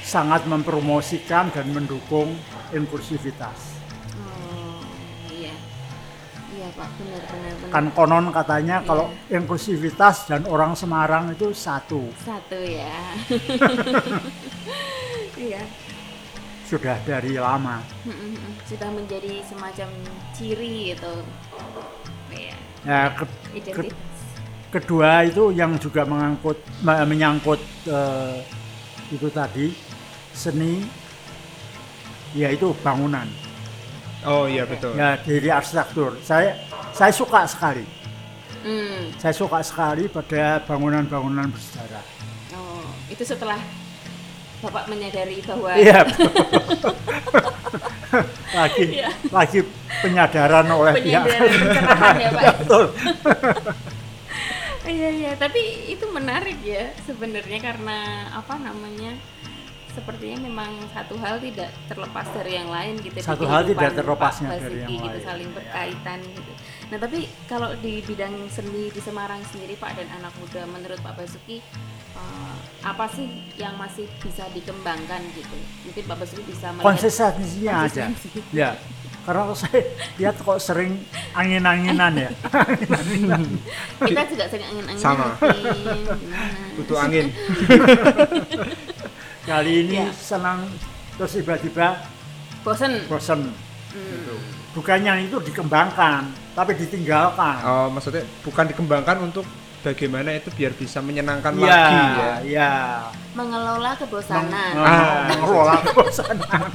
sangat 0.03 0.43
mempromosikan 0.45 1.47
dan 1.49 1.71
mendukung 1.71 2.35
inklusivitas. 2.71 3.74
Pak, 6.75 6.91
benar 6.99 7.23
benar 7.25 7.53
benar. 7.55 7.71
Kan 7.71 7.85
konon 7.91 8.27
katanya 8.29 8.77
Iya. 8.79 8.87
kalau 8.87 9.07
inklusivitas 9.29 10.27
dan 10.27 10.43
orang 10.45 10.75
Semarang 10.75 11.31
itu 11.31 11.51
satu, 11.51 12.11
Satu 12.19 12.59
ya. 12.59 12.99
Iya. 15.37 15.63
sudah 16.65 16.97
dari 17.05 17.37
lama. 17.37 17.79
Sudah 18.65 18.91
menjadi 18.91 19.39
semacam 19.45 19.89
ciri 20.33 20.93
itu. 20.93 21.15
Iya. 22.29 22.57
Ya, 22.83 23.01
ke- 23.13 23.31
ke- 23.71 23.95
kedua 24.71 25.23
itu 25.23 25.51
yang 25.51 25.79
juga 25.79 26.03
mengangkut 26.03 26.59
me- 26.83 27.07
menyangkut 27.07 27.61
eh, 27.87 28.43
itu 29.09 29.31
tadi 29.31 29.71
seni, 30.33 30.83
yaitu 32.33 32.75
bangunan. 32.83 33.29
Oh 34.25 34.45
iya 34.45 34.65
betul. 34.65 34.97
Ya 34.97 35.17
dari 35.17 35.49
arsitektur. 35.49 36.17
Saya 36.21 36.57
saya 36.91 37.13
suka 37.13 37.45
sekali. 37.45 37.85
Hmm. 38.65 39.13
Saya 39.21 39.33
suka 39.33 39.61
sekali 39.61 40.09
pada 40.09 40.65
bangunan-bangunan 40.65 41.53
bersejarah. 41.53 42.05
Oh, 42.57 42.81
itu 43.07 43.21
setelah 43.21 43.61
Bapak 44.65 44.89
menyadari 44.89 45.45
bahwa 45.45 45.77
Iya. 45.77 46.01
lagi 48.57 48.85
Iya. 48.97 49.11
lagi 49.29 49.61
penyadaran 50.01 50.65
oleh 50.71 50.95
pihak. 50.97 51.25
penyadaran 51.27 52.15
ya, 52.25 52.29
Pak. 52.33 52.55
Betul. 52.65 52.85
Iya 54.85 55.09
iya, 55.11 55.33
tapi 55.37 55.61
itu 55.89 56.05
menarik 56.09 56.61
ya 56.61 56.93
sebenarnya 57.05 57.57
karena 57.59 57.99
apa 58.33 58.55
namanya? 58.57 59.17
Sepertinya 59.95 60.39
memang 60.43 60.71
satu 60.91 61.15
hal 61.23 61.39
tidak 61.39 61.71
terlepas 61.87 62.27
dari 62.35 62.53
yang 62.59 62.67
lain 62.67 62.99
gitu. 62.99 63.15
di 63.15 63.23
Satu 63.23 63.47
hal 63.47 63.63
tidak 63.63 63.95
terlepasnya 63.95 64.49
Pak 64.51 64.59
dari 64.67 64.79
yang 64.83 64.91
gitu, 64.91 65.07
lain. 65.07 65.23
saling 65.23 65.51
berkaitan 65.55 66.19
gitu. 66.35 66.53
Nah 66.91 66.99
tapi 66.99 67.19
kalau 67.47 67.71
di 67.79 68.03
bidang 68.03 68.35
seni 68.51 68.91
di 68.91 69.01
Semarang 69.01 69.41
sendiri 69.55 69.79
Pak 69.79 69.95
dan 69.95 70.11
anak 70.19 70.35
muda, 70.43 70.67
menurut 70.67 70.99
Pak 70.99 71.15
Basuki 71.15 71.63
eh, 72.19 72.57
apa 72.83 73.07
sih 73.15 73.27
yang 73.55 73.79
masih 73.79 74.11
bisa 74.19 74.51
dikembangkan 74.51 75.23
gitu? 75.39 75.57
Mungkin 75.87 76.03
Pak 76.11 76.17
Basuki 76.27 76.43
bisa 76.43 76.75
melihat 76.75 76.87
Konsistensinya 76.91 77.73
aja. 77.87 78.05
Ya. 78.51 78.71
Karena 79.25 79.57
saya 79.57 79.81
lihat 80.21 80.37
kok 80.37 80.61
sering 80.61 81.01
angin-anginan 81.33 82.13
ya. 82.13 82.31
kita 84.05 84.23
juga 84.29 84.45
sering 84.53 84.69
angin-angin 84.69 85.01
Sama. 85.01 85.33
Butuh 86.77 86.99
angin. 87.01 87.33
Kali 89.45 89.73
ini 89.83 89.97
Ya. 89.99 90.09
senang 90.11 90.65
terus 91.15 91.33
tiba-tiba 91.33 92.01
Bosen. 92.61 93.05
bosen 93.07 93.41
Hmm. 93.93 94.01
gitu. 94.11 94.35
bukannya 94.75 95.23
itu 95.23 95.37
dikembangkan 95.39 96.27
tapi 96.51 96.75
ditinggalkan 96.75 97.57
Oh, 97.63 97.87
maksudnya 97.89 98.25
bukan 98.43 98.67
dikembangkan 98.67 99.23
untuk 99.23 99.45
bagaimana 99.81 100.33
itu 100.33 100.49
biar 100.51 100.73
bisa 100.73 100.99
menyenangkan 100.99 101.55
Iya, 101.55 101.63
lagi 101.63 101.95
ya. 101.95 102.33
iya. 102.43 102.71
Mengelola 103.33 103.93
kebosanan. 103.95 104.73
Ah. 104.75 105.29
mengelola 105.31 105.77
kebosanan. 105.85 106.61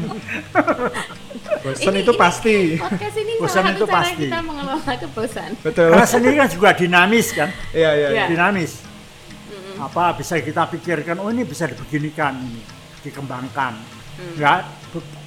Bosan 1.59 1.91
Ini- 1.91 2.01
itu 2.01 2.13
ini- 2.13 2.20
pasti. 2.20 2.55
Podcast 2.78 3.17
ini 3.17 3.34
Bosan 3.36 3.63
itu 3.67 3.84
cara 3.84 3.95
pasti. 3.99 4.26
kita 4.26 4.39
mengelola 4.39 4.93
kebosan. 4.95 5.49
Betul. 5.59 5.89
Karena 5.91 6.07
seni 6.07 6.30
kan 6.34 6.47
juga 6.47 6.70
dinamis 6.72 7.28
kan, 7.34 7.49
Iya, 7.74 7.89
iya. 7.91 8.07
Iya. 8.07 8.07
iya. 8.13 8.26
dinamis. 8.30 8.72
Apa 9.80 10.14
bisa 10.14 10.36
kita 10.38 10.68
pikirkan? 10.68 11.18
Oh 11.24 11.32
ini 11.32 11.48
bisa 11.48 11.64
dibeginikan, 11.66 12.36
ini 12.36 12.62
dikembangkan. 13.02 13.74
Hmm. 14.20 14.36
Ya 14.36 14.68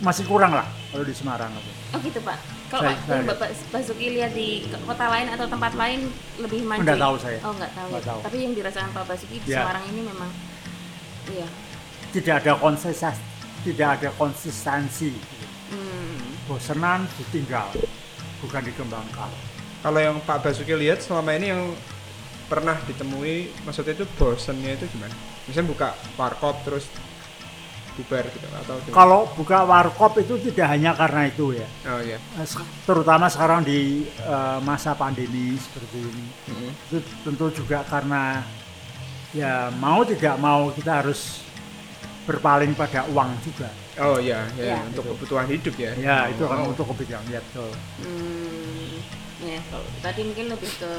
masih 0.04 0.28
kurang 0.28 0.52
lah 0.52 0.68
kalau 0.92 1.04
di 1.08 1.14
Semarang. 1.16 1.48
itu. 1.56 1.72
Oh 1.96 1.98
gitu 2.04 2.20
pak. 2.20 2.36
Kalau 2.68 2.88
Saya- 2.88 2.96
Pak 2.96 3.08
saya- 3.08 3.28
Bapak 3.28 3.48
Basuki 3.68 4.06
lihat 4.12 4.32
di 4.32 4.48
kota 4.84 5.06
lain 5.08 5.28
atau 5.28 5.44
tempat 5.48 5.72
lain 5.76 6.08
lebih 6.40 6.60
maju. 6.64 6.80
Nggak 6.84 7.00
tahu 7.00 7.14
saya. 7.20 7.38
Oh 7.44 7.52
nggak 7.56 7.72
tahu. 7.72 7.88
Nggak 7.92 8.04
tahu. 8.04 8.18
Tapi 8.28 8.36
yang 8.40 8.52
dirasakan 8.52 8.90
Pak 8.92 9.04
Basuki 9.08 9.36
di 9.40 9.48
Ya. 9.48 9.64
Semarang 9.64 9.84
ini 9.88 10.00
memang, 10.04 10.30
iya. 11.32 11.48
Tidak 12.12 12.34
ada 12.44 12.52
konsistensi, 12.60 13.24
tidak 13.64 13.88
ada 13.96 14.08
konsistensi. 14.16 15.12
Hmm. 15.72 16.20
Bosenan 16.44 17.08
ditinggal, 17.16 17.72
bukan 18.44 18.60
dikembangkan. 18.60 19.30
Kalau 19.80 20.00
yang 20.00 20.16
Pak 20.20 20.44
Basuki 20.44 20.76
lihat 20.76 21.00
selama 21.00 21.32
ini 21.32 21.46
yang 21.48 21.62
pernah 22.52 22.76
ditemui, 22.84 23.64
maksudnya 23.64 23.96
itu 23.96 24.04
bosennya 24.20 24.76
itu 24.76 24.84
gimana? 24.92 25.16
Misalnya 25.48 25.72
buka 25.72 25.88
warkop 26.20 26.60
terus 26.68 26.84
bubar 27.92 28.24
gitu 28.28 28.44
atau 28.44 28.76
gimana? 28.84 28.92
Kalau 28.92 29.20
buka 29.32 29.58
warkop 29.64 30.12
itu 30.20 30.36
tidak 30.48 30.68
hanya 30.68 30.92
karena 30.92 31.28
itu 31.28 31.56
ya. 31.56 31.68
Oh 31.88 32.00
iya. 32.00 32.20
Eh, 32.36 32.46
Terutama 32.84 33.28
sekarang 33.28 33.64
di 33.64 34.04
eh, 34.04 34.58
masa 34.60 34.92
pandemi 34.92 35.56
seperti 35.56 35.96
ini. 35.96 36.24
Mm-mm. 36.52 36.70
itu 36.88 36.96
tentu 37.24 37.48
juga 37.52 37.80
karena 37.88 38.44
ya 39.32 39.72
mau 39.72 40.04
tidak 40.04 40.36
mau 40.36 40.68
kita 40.68 41.00
harus 41.00 41.40
berpaling 42.22 42.76
pada 42.76 43.08
uang 43.08 43.32
juga 43.40 43.72
Oh 43.96 44.16
iya, 44.16 44.44
ya, 44.56 44.72
Iya. 44.72 44.88
untuk 44.88 45.04
kebutuhan 45.04 45.48
hidup 45.48 45.74
ya. 45.76 45.92
ya 45.96 46.16
itu 46.28 46.44
kan 46.44 46.64
Oh. 46.64 46.72
untuk 46.72 46.84
kebijakan 46.92 47.28
ya 47.28 47.40
betul 47.40 47.72
Hmm. 48.00 49.00
Ya 49.42 49.58
kalau 49.68 49.84
tadi 50.00 50.20
mungkin 50.22 50.46
lebih 50.48 50.70
ke 50.78 50.92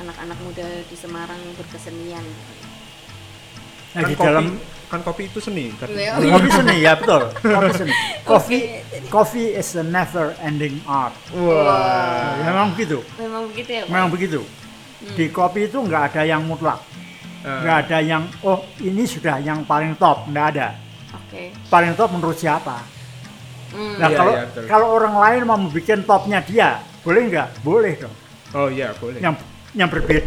anak-anak 0.00 0.38
muda 0.40 0.66
di 0.82 0.96
Semarang 0.96 1.36
yang 1.36 1.54
berkesenian. 1.54 2.24
nah 3.90 4.00
kan 4.00 4.06
di 4.06 4.14
kopi, 4.14 4.22
dalam 4.24 4.46
kan 4.86 5.00
kopi 5.02 5.22
itu 5.26 5.38
seni. 5.38 5.64
Kan? 5.74 5.90
Kopi 5.90 6.48
seni 6.58 6.76
ya 6.80 6.94
betul 6.94 7.22
kopi 7.36 7.70
seni 7.74 7.92
coffee 8.22 8.62
Oke. 8.62 9.08
coffee 9.08 9.48
is 9.52 9.74
a 9.74 9.82
never 9.82 10.30
ending 10.40 10.78
art 10.84 11.10
Wah. 11.32 12.38
Ya, 12.38 12.48
memang 12.48 12.70
begitu 12.72 13.02
Memang 13.16 13.50
begitu 13.50 13.70
ya 13.72 13.82
Pak? 13.82 13.90
memang 13.90 14.08
begitu 14.08 14.40
di 15.10 15.26
kopi 15.28 15.66
itu 15.66 15.78
nggak 15.78 16.02
ada 16.10 16.22
yang 16.24 16.42
mutlak 16.42 16.78
Eh, 17.40 17.48
nggak 17.48 17.76
ada 17.88 17.98
yang 17.98 18.22
oh 18.42 18.60
ini 18.78 19.02
sudah 19.04 19.40
yang 19.40 19.64
paling 19.64 19.96
top 19.96 20.28
nggak 20.28 20.46
ada 20.54 20.76
Oke. 21.16 21.50
paling 21.66 21.92
top 21.94 22.10
menurut 22.10 22.36
siapa 22.36 22.84
Hmm. 23.70 23.96
nah 23.96 24.10
Iya, 24.10 24.18
kalau 24.18 24.32
iya, 24.34 24.44
kalau 24.66 24.86
orang 24.92 25.14
lain 25.14 25.40
mau 25.46 25.58
bikin 25.64 26.02
topnya 26.02 26.42
dia 26.42 26.82
boleh 27.00 27.22
nggak 27.24 27.62
boleh 27.62 27.94
dong 27.96 28.10
Oh 28.50 28.66
iya, 28.66 28.90
boleh. 28.92 29.22
yang 29.22 29.38
yang 29.72 29.88
berbeda 29.88 30.26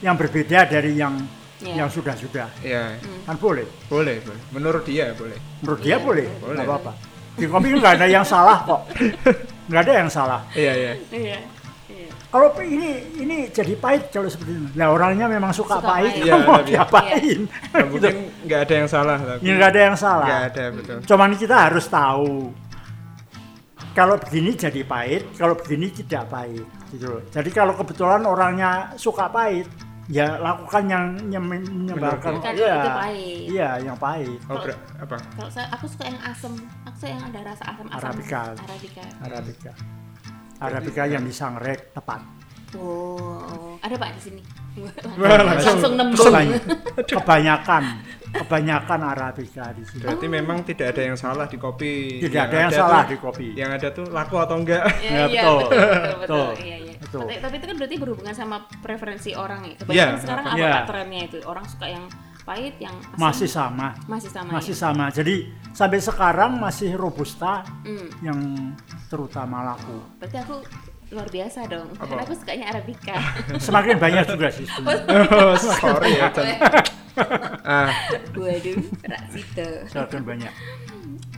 yang 0.00 0.16
berbeda 0.16 0.58
dari 0.66 0.92
yang 0.94 1.14
Iya. 1.62 1.86
yang 1.86 1.88
sudah 1.88 2.18
sudah 2.18 2.50
Iya, 2.58 2.98
kan 3.22 3.38
boleh 3.38 3.62
boleh, 3.86 4.18
boleh. 4.18 4.40
Menurut 4.50 4.82
dia 4.82 5.14
boleh. 5.14 5.38
menurut 5.62 5.78
dia 5.78 5.94
Iya, 5.94 5.98
boleh 6.00 6.26
boleh. 6.42 6.56
nggak 6.58 6.66
apa-apa 6.66 6.92
di 7.32 7.46
kopi 7.46 7.68
nggak 7.72 7.94
ada 7.96 8.06
yang 8.10 8.26
salah 8.26 8.58
kok 8.60 8.80
nggak 9.70 9.80
ada 9.80 9.92
yang 9.94 10.10
salah 10.10 10.40
Iya, 10.52 10.72
iya. 10.74 10.92
Iya. 11.14 11.38
Kalau 12.28 12.48
ini 12.58 12.90
ini 13.14 13.36
jadi 13.48 13.76
pahit 13.76 14.08
kalau 14.08 14.26
seperti 14.26 14.52
ini 14.52 14.68
nah 14.74 14.90
orangnya 14.90 15.28
memang 15.28 15.52
suka, 15.52 15.78
Suka 15.78 15.86
pahit 15.86 16.10
pahit. 16.10 16.24
Iya, 16.24 16.34
mau 16.42 16.58
iya. 16.58 16.64
diapain 16.66 17.40
Nah, 17.46 17.84
mungkin 17.86 18.14
nggak 18.42 18.60
ada 18.64 18.74
yang 18.74 18.88
salah 18.88 19.16
tapi. 19.22 19.40
ya 19.40 19.52
nggak 19.54 19.70
ada 19.70 19.80
yang 19.84 19.96
salah 19.96 20.26
Nggak 20.26 20.42
ada, 20.50 20.64
betul. 20.72 20.98
cuman 21.06 21.30
kita 21.36 21.56
harus 21.62 21.86
tahu 21.86 22.32
kalau 23.92 24.16
begini 24.18 24.50
jadi 24.56 24.82
pahit 24.82 25.22
kalau 25.36 25.54
begini 25.54 25.94
tidak 25.94 26.26
pahit 26.26 26.66
gitu 26.92 27.06
loh 27.08 27.22
jadi 27.32 27.50
kalau 27.50 27.72
kebetulan 27.74 28.22
orangnya 28.22 28.70
suka 28.94 29.26
pahit 29.26 29.64
ya 30.06 30.36
lakukan 30.36 30.82
yang 30.84 31.04
yang 31.30 31.44
menyebarkan 31.44 32.36
Kan 32.38 32.52
iya 32.52 32.74
itu 32.74 32.90
pahit. 32.92 33.42
iya 33.48 33.70
yang 33.80 33.96
pahit 33.96 34.38
Oh, 34.50 34.58
apa? 34.98 35.16
Kalau 35.32 35.50
saya 35.50 35.66
aku 35.70 35.86
suka 35.86 36.04
yang 36.04 36.20
asam, 36.20 36.52
aku 36.84 36.96
suka 36.98 37.08
yang 37.08 37.22
ada 37.22 37.40
rasa 37.46 37.64
asam 37.70 37.86
asam. 37.86 37.98
Arabica. 38.02 38.40
Arabica. 38.58 39.02
Arabica 39.22 39.72
Arabica 40.60 41.02
yang 41.06 41.22
disangret 41.22 41.90
tepat 41.90 42.20
Oh, 42.72 43.76
ada 43.78 43.94
pak 43.94 44.16
di 44.16 44.20
sini. 44.22 44.42
Wah, 45.20 45.44
langsung 45.44 45.76
langsung 45.76 45.92
nembung. 45.92 46.56
Kebanyakan, 47.04 47.82
kebanyakan 48.34 49.00
Arabica 49.04 49.64
di 49.70 49.84
sini 49.84 50.02
Berarti 50.02 50.26
memang 50.26 50.58
tidak 50.62 50.86
ada 50.90 51.02
yang 51.04 51.14
salah 51.14 51.44
di 51.44 51.56
kopi. 51.56 52.18
tidak 52.18 52.42
ada 52.48 52.56
yang 52.58 52.72
salah 52.72 53.02
di 53.02 53.14
tuh- 53.14 53.22
kopi 53.22 53.46
Yang 53.52 53.70
ada 53.72 53.88
tuh 53.92 54.06
laku 54.08 54.36
atau 54.36 54.56
enggak. 54.56 54.84
Ya, 54.98 55.10
Ya, 55.12 55.24
iya, 55.26 55.42
betul. 55.42 55.58
betul, 55.60 55.68
betul, 55.68 55.92
betul, 55.92 56.18
Betul. 56.22 56.48
Iya, 56.58 56.76
iya. 56.78 56.92
Betul. 56.98 57.20
Tapi, 57.22 57.34
tapi 57.38 57.54
itu 57.54 57.66
kan 57.66 57.76
berarti 57.76 57.96
berhubungan 57.98 58.34
sama 58.34 58.56
preferensi 58.78 59.30
orang 59.34 59.60
ya. 59.62 59.74
Kebanyakan 59.76 59.92
Iya, 59.92 60.06
sekarang 60.18 60.44
apa- 60.46 60.56
iya. 60.56 60.72
pak 60.72 60.84
trennya 60.86 61.20
itu? 61.22 61.38
Orang 61.42 61.64
suka 61.66 61.86
yang 61.86 62.04
pahit, 62.42 62.74
yang 62.76 62.96
asam. 62.98 63.18
masih 63.20 63.46
sama 63.46 63.88
masih 64.08 64.26
sama. 64.28 64.50
masih 64.52 64.74
ya? 64.74 64.80
sama 64.80 65.04
jadi 65.08 65.34
sampai 65.70 65.98
sekarang 66.00 66.58
masih 66.58 66.90
robusta 66.92 67.62
Hmm, 67.86 68.10
yang 68.18 68.38
terutama 69.06 69.62
laku 69.64 70.02
berarti 70.18 70.38
aku 70.40 70.58
luar 71.12 71.28
biasa 71.28 71.68
dong. 71.68 71.86
Apa? 71.92 72.02
Karena 72.02 72.22
aku 72.24 72.34
sukanya 72.34 72.66
Arabica. 72.72 73.14
semakin 73.62 73.94
banyak 73.94 74.24
juga 74.26 74.48
sih 74.48 74.66
oh, 75.38 75.54
sorry 75.54 76.18
ya. 76.18 76.34
Ah, 77.62 77.92
Waduh, 78.32 78.78
semakin 79.86 80.22
banyak 80.22 80.52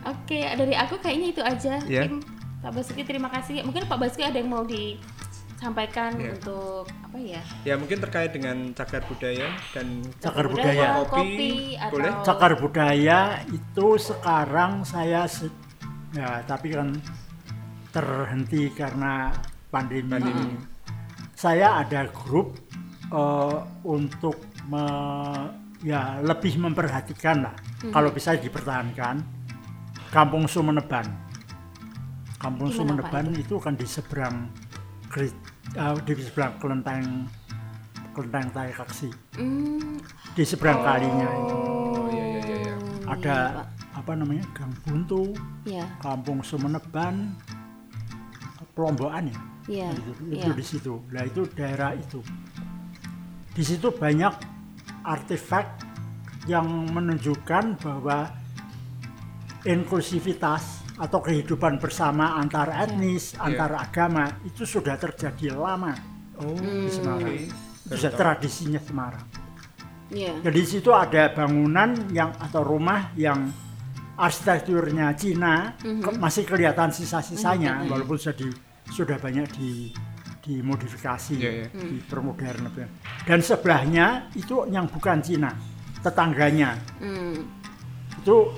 Oke, 0.05 0.37
dari 0.45 0.75
aku 0.75 1.01
kayaknya 1.01 1.29
itu 1.31 1.41
aja. 1.41 1.81
Iya. 1.83 2.05
Mungkin 2.05 2.21
Pak 2.61 2.71
Basuki 2.71 3.03
terima 3.03 3.29
kasih. 3.29 3.65
Mungkin 3.65 3.85
Pak 3.85 3.97
Basuki 3.97 4.21
ada 4.21 4.37
yang 4.37 4.49
mau 4.49 4.61
disampaikan 4.63 6.13
Iya. 6.15 6.37
untuk 6.37 6.85
apa 7.01 7.17
ya? 7.17 7.41
ya 7.63 7.75
mungkin 7.75 7.99
terkait 7.99 8.31
dengan 8.31 8.57
cagar 8.73 9.01
budaya 9.03 9.49
dan 9.71 10.05
Cagar 10.19 10.47
budaya. 10.47 11.01
kopi, 11.01 11.09
Kopi, 11.09 11.51
atau 11.75 11.93
boleh? 11.95 12.13
cakar 12.21 12.53
budaya 12.59 13.19
itu 13.49 13.87
sekarang 13.97 14.85
saya 14.85 15.25
se- 15.25 15.49
ya 16.13 16.45
tapi 16.45 16.69
kan 16.71 16.93
terhenti 17.91 18.69
karena 18.71 19.33
pandemi, 19.69 20.11
Pandemi. 20.11 20.59
saya 21.33 21.81
ada 21.81 22.07
grup 22.09 22.61
eh, 23.07 23.57
untuk 23.85 24.37
me- 24.67 25.64
ya 25.85 26.19
lebih 26.25 26.57
memperhatikan 26.57 27.45
lah. 27.45 27.55
Kalau 27.93 28.09
bisa 28.11 28.33
dipertahankan. 28.35 29.21
Kampung 30.09 30.47
Sumeneban. 30.49 31.05
Kampung 32.39 32.71
Gimana, 32.71 32.79
Sumeneban 33.03 33.25
Pak, 33.35 33.41
itu 33.41 33.55
kan 33.57 33.73
di 33.75 33.87
seberang 33.89 34.37
eh, 35.17 35.97
di 36.05 36.13
seberang 36.23 36.53
kelenteng 36.61 37.27
kelenteng 38.13 38.47
Tai 38.53 38.71
Kaksi 38.71 39.09
Hmm, 39.35 39.99
di 40.33 40.45
seberang 40.47 40.85
kalinya. 40.85 41.25
Itu 41.25 41.57
Oh, 41.95 42.07
iya, 42.13 42.25
iya, 42.31 42.41
iya, 42.45 42.57
iya. 42.63 42.75
ada 43.11 43.37
iya, 43.43 43.59
Pak. 43.59 43.67
apa 43.99 44.13
namanya? 44.15 44.45
Gang 44.55 44.75
Buntu, 44.85 45.33
Iya, 45.67 45.89
Kampung 45.99 46.45
Sumeneban, 46.45 47.33
Pelombokan 48.75 49.31
ya, 49.31 49.39
iya, 49.67 49.89
itu, 49.95 50.11
iya. 50.31 50.43
itu 50.43 50.51
di 50.55 50.65
situ. 50.67 50.95
Nah 51.11 51.23
itu 51.25 51.47
daerah 51.55 51.95
itu. 51.95 52.19
Di 53.55 53.63
situ 53.63 53.87
banyak 53.91 54.35
artefak 55.05 55.69
yang 56.45 56.65
menunjukkan 56.93 57.77
bahwa 57.81 58.29
inklusivitas 59.65 60.85
atau 60.95 61.19
kehidupan 61.19 61.81
bersama 61.83 62.39
antar 62.39 62.71
etnis, 62.71 63.35
Iya. 63.35 63.51
antar 63.51 63.71
agama 63.81 64.25
itu 64.45 64.63
sudah 64.63 64.95
terjadi 64.95 65.57
lama 65.57 65.95
oh, 66.39 66.55
di 66.55 66.91
Semarang. 66.91 67.35
Baru 67.85 67.97
sudah 67.99 68.13
tradisinya 68.15 68.81
Semarang. 68.81 69.27
Iya. 70.13 70.37
Jadi 70.45 70.59
di 70.61 70.69
situ 70.69 70.93
ada 70.95 71.33
bangunan 71.33 71.97
yang 72.13 72.31
atau 72.39 72.63
rumah 72.63 73.11
yang 73.19 73.51
arsitekturnya 74.15 75.11
Cina 75.19 75.75
ke- 75.81 76.15
masih 76.15 76.47
kelihatan 76.47 76.95
sisa-sisanya 76.95 77.83
walaupun 77.91 78.15
sudah 78.15 78.37
di, 78.39 78.47
sudah 78.87 79.19
banyak 79.19 79.49
di 79.59 79.91
dimodifikasi, 80.45 81.41
Iya, 81.41 81.51
iya. 81.65 81.67
dipermodern. 81.73 82.69
Dan 83.25 83.41
sebelahnya 83.41 84.29
itu 84.37 84.69
yang 84.69 84.85
bukan 84.85 85.25
Cina, 85.25 85.49
tetangganya 86.05 86.77
Hmm. 87.01 87.49
itu 88.21 88.53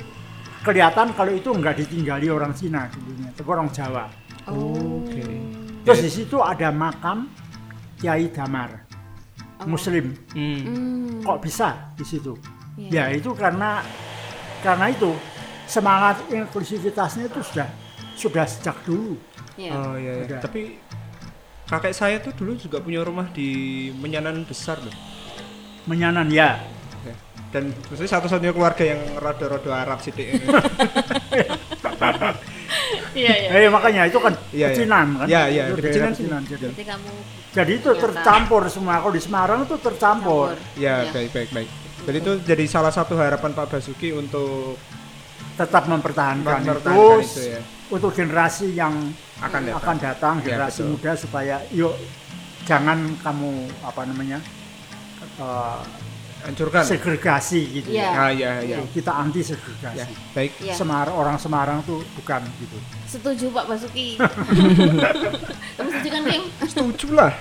kelihatan 0.66 1.14
kalau 1.14 1.30
itu 1.30 1.47
nggak 1.47 1.78
ditinggali 1.78 2.26
orang 2.26 2.51
Cina 2.51 2.91
dulunya, 2.91 3.30
tapi 3.30 3.49
orang 3.49 3.70
Jawa. 3.70 4.11
Oke. 4.51 5.22
Terus 5.87 6.01
di 6.03 6.11
situ 6.11 6.43
ada 6.43 6.74
makam 6.74 7.30
Kiai 7.97 8.26
Damar, 8.34 8.82
Muslim. 9.62 10.11
Hmm. 10.34 10.59
Hmm. 10.66 11.22
Kok 11.22 11.39
bisa 11.39 11.95
di 11.95 12.03
situ? 12.03 12.34
Iya. 12.76 13.07
Ya 13.09 13.14
itu 13.14 13.30
karena 13.32 13.80
karena 14.61 14.91
itu 14.91 15.14
semangat 15.66 16.18
inklusivitasnya 16.28 17.30
itu 17.30 17.41
sudah 17.47 17.68
sudah 18.18 18.45
sejak 18.45 18.76
dulu. 18.82 19.14
Ya. 19.55 19.72
Oh 19.72 19.95
iya, 19.97 20.26
iya. 20.26 20.39
Tapi 20.43 20.76
kakek 21.67 21.95
saya 21.95 22.17
tuh 22.23 22.33
dulu 22.35 22.55
juga 22.55 22.79
punya 22.79 23.03
rumah 23.03 23.27
di 23.31 23.49
Menyanan 23.99 24.47
besar 24.47 24.79
loh. 24.79 24.95
Menyanan 25.87 26.31
ya. 26.31 26.62
Ya. 27.03 27.14
Dan 27.51 27.75
maksudnya 27.91 28.11
satu-satunya 28.11 28.55
keluarga 28.55 28.83
yang 28.87 29.01
rada-rada 29.19 29.71
Arab 29.75 29.99
sih 30.03 30.11
Iya, 33.17 33.33
iya. 33.33 33.49
Eh 33.67 33.71
makanya 33.73 34.03
itu 34.07 34.19
kan 34.21 34.35
Iya, 34.53 34.69
iya. 34.71 34.77
pecinan 34.77 35.07
kan. 35.17 35.27
Iya, 35.27 35.43
iya, 35.49 35.62
pecinan 35.73 36.11
pecinan. 36.12 36.43
Jadi, 36.45 36.64
Jadi 36.71 36.85
kamu 36.85 37.11
jadi 37.57 37.73
itu 37.73 37.89
Ternyata. 37.89 38.05
tercampur 38.05 38.62
semua. 38.69 39.01
Kalau 39.01 39.14
di 39.17 39.23
Semarang 39.25 39.61
itu 39.64 39.77
tercampur. 39.81 40.53
campur. 40.53 40.77
ya, 40.77 41.09
baik 41.09 41.31
baik 41.33 41.51
baik. 41.57 41.69
Jadi 42.07 42.17
itu 42.21 42.33
jadi 42.45 42.64
salah 42.69 42.93
satu 42.93 43.17
harapan 43.17 43.57
Pak 43.57 43.67
Basuki 43.73 44.12
untuk 44.12 44.77
Tetap 45.57 45.89
mempertahankan, 45.89 46.69
mempertahankan 46.69 47.17
itu, 47.25 47.33
itu 47.33 47.43
ya. 47.57 47.61
Untuk 47.89 48.11
generasi 48.11 48.72
yang 48.72 48.95
Akan 49.37 49.62
datang. 49.62 49.78
akan 49.78 49.97
datang 49.99 50.34
Ya, 50.39 50.45
generasi 50.49 50.80
betul. 50.80 50.91
muda 50.93 51.12
supaya 51.14 51.57
yuk 51.70 51.95
jangan 52.62 52.99
kamu 53.16 53.51
apa 53.80 54.03
namanya 54.05 54.39
eh, 55.37 55.80
Hancurkan. 56.39 56.82
segregasi 56.84 57.61
gitu 57.72 57.91
Iya. 57.91 58.07
Ah 58.09 58.30
iya 58.30 58.59
iya. 58.61 58.78
kita 58.87 59.11
anti 59.11 59.43
segregasi 59.43 59.99
Ya, 59.99 60.07
baik. 60.30 60.53
Iya. 60.61 60.74
Semarang 60.74 61.14
orang 61.14 61.37
Semarang 61.37 61.78
tuh 61.82 62.03
bukan 62.14 62.39
gitu 62.57 62.78
Setuju 63.05 63.51
Pak 63.51 63.66
Basuki. 63.66 64.14
Kamu 65.76 65.89
setuju 65.91 66.09
kan 66.09 66.22
Kim? 66.24 66.43
Setuju 66.61 67.07
lah. 67.12 67.32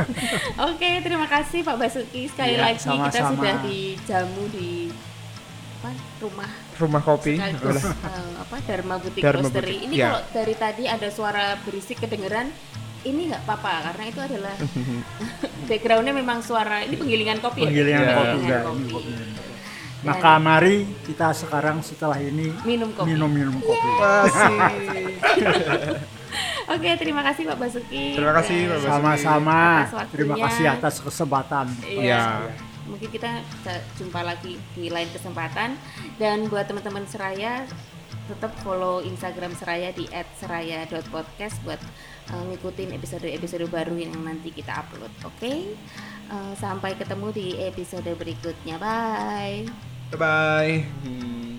Oke, 0.66 0.90
terima 1.00 1.24
kasih 1.24 1.60
Pak 1.60 1.76
Basuki 1.76 2.26
sekali 2.26 2.54
Iya, 2.54 2.62
lagi 2.64 2.78
kita 2.78 2.88
sama-sama. 2.90 3.30
sudah 3.32 3.54
dijamu 3.62 4.42
di 4.48 4.68
apa 5.76 5.90
rumah 6.18 6.48
Rumah 6.76 7.00
kopi. 7.00 7.34
sekaligus 7.34 7.82
eh, 7.84 7.92
apa 8.36 8.56
Dharma 8.60 8.94
Butik 8.96 9.20
Dharma 9.20 9.40
Roastery. 9.42 9.66
Butik, 9.72 9.86
Ini 9.86 9.94
ya. 9.94 10.06
kalau 10.08 10.22
dari 10.32 10.54
tadi 10.54 10.84
ada 10.84 11.08
suara 11.08 11.44
berisik 11.60 11.98
kedengeran, 11.98 12.50
ini 13.02 13.28
nggak 13.28 13.42
apa-apa 13.42 13.72
karena 13.88 14.04
itu 14.06 14.20
adalah 14.20 14.54
backgroundnya 15.68 16.12
memang 16.12 16.38
suara 16.40 16.80
ini 16.80 16.94
penggilingan 16.94 17.38
kopi 17.38 17.62
penggilingan 17.62 18.00
ya. 18.00 18.12
Kopi 18.12 18.26
Penggilingan 18.28 18.50
ya, 18.50 18.58
kopi. 18.60 18.80
ini 18.80 18.90
kopi. 18.90 19.12
maka 20.02 20.32
mari 20.36 20.76
kita 21.02 21.32
sekarang 21.32 21.80
setelah 21.80 22.18
ini 22.18 22.52
Minum 22.62 22.92
kopi. 22.92 23.08
minum 23.08 23.30
minum 23.30 23.56
kopi. 23.56 23.88
Oke, 26.66 26.90
terima 26.96 27.20
kasih 27.22 27.44
Pak 27.44 27.58
Basuki. 27.58 28.16
Terima 28.16 28.32
kasih, 28.34 28.56
Pak 28.66 28.72
Basuki. 28.74 28.88
sama-sama 28.90 29.60
terima 30.10 30.34
kasih 30.38 30.64
atas 30.66 30.94
kesempatan 30.98 31.68
Iya. 31.82 32.00
Iya. 32.02 32.22
Mungkin 32.84 33.08
kita 33.08 33.40
jumpa 33.96 34.20
lagi 34.20 34.60
di 34.76 34.92
lain 34.92 35.08
kesempatan 35.10 35.76
dan 36.20 36.46
buat 36.52 36.68
teman-teman 36.68 37.08
Seraya 37.08 37.64
tetap 38.24 38.56
follow 38.64 39.04
Instagram 39.04 39.52
Seraya 39.52 39.92
di 39.92 40.08
@seraya.podcast 40.40 41.60
buat 41.60 41.80
uh, 42.32 42.44
ngikutin 42.52 42.96
episode-episode 42.96 43.68
baru 43.68 44.00
yang 44.00 44.16
nanti 44.24 44.48
kita 44.48 44.72
upload. 44.72 45.12
Oke. 45.28 45.76
Uh, 46.32 46.56
sampai 46.56 46.96
ketemu 46.96 47.28
di 47.36 47.46
episode 47.60 48.08
berikutnya. 48.16 48.80
Bye. 48.80 49.68
Bye 50.12 50.18
bye. 50.18 51.53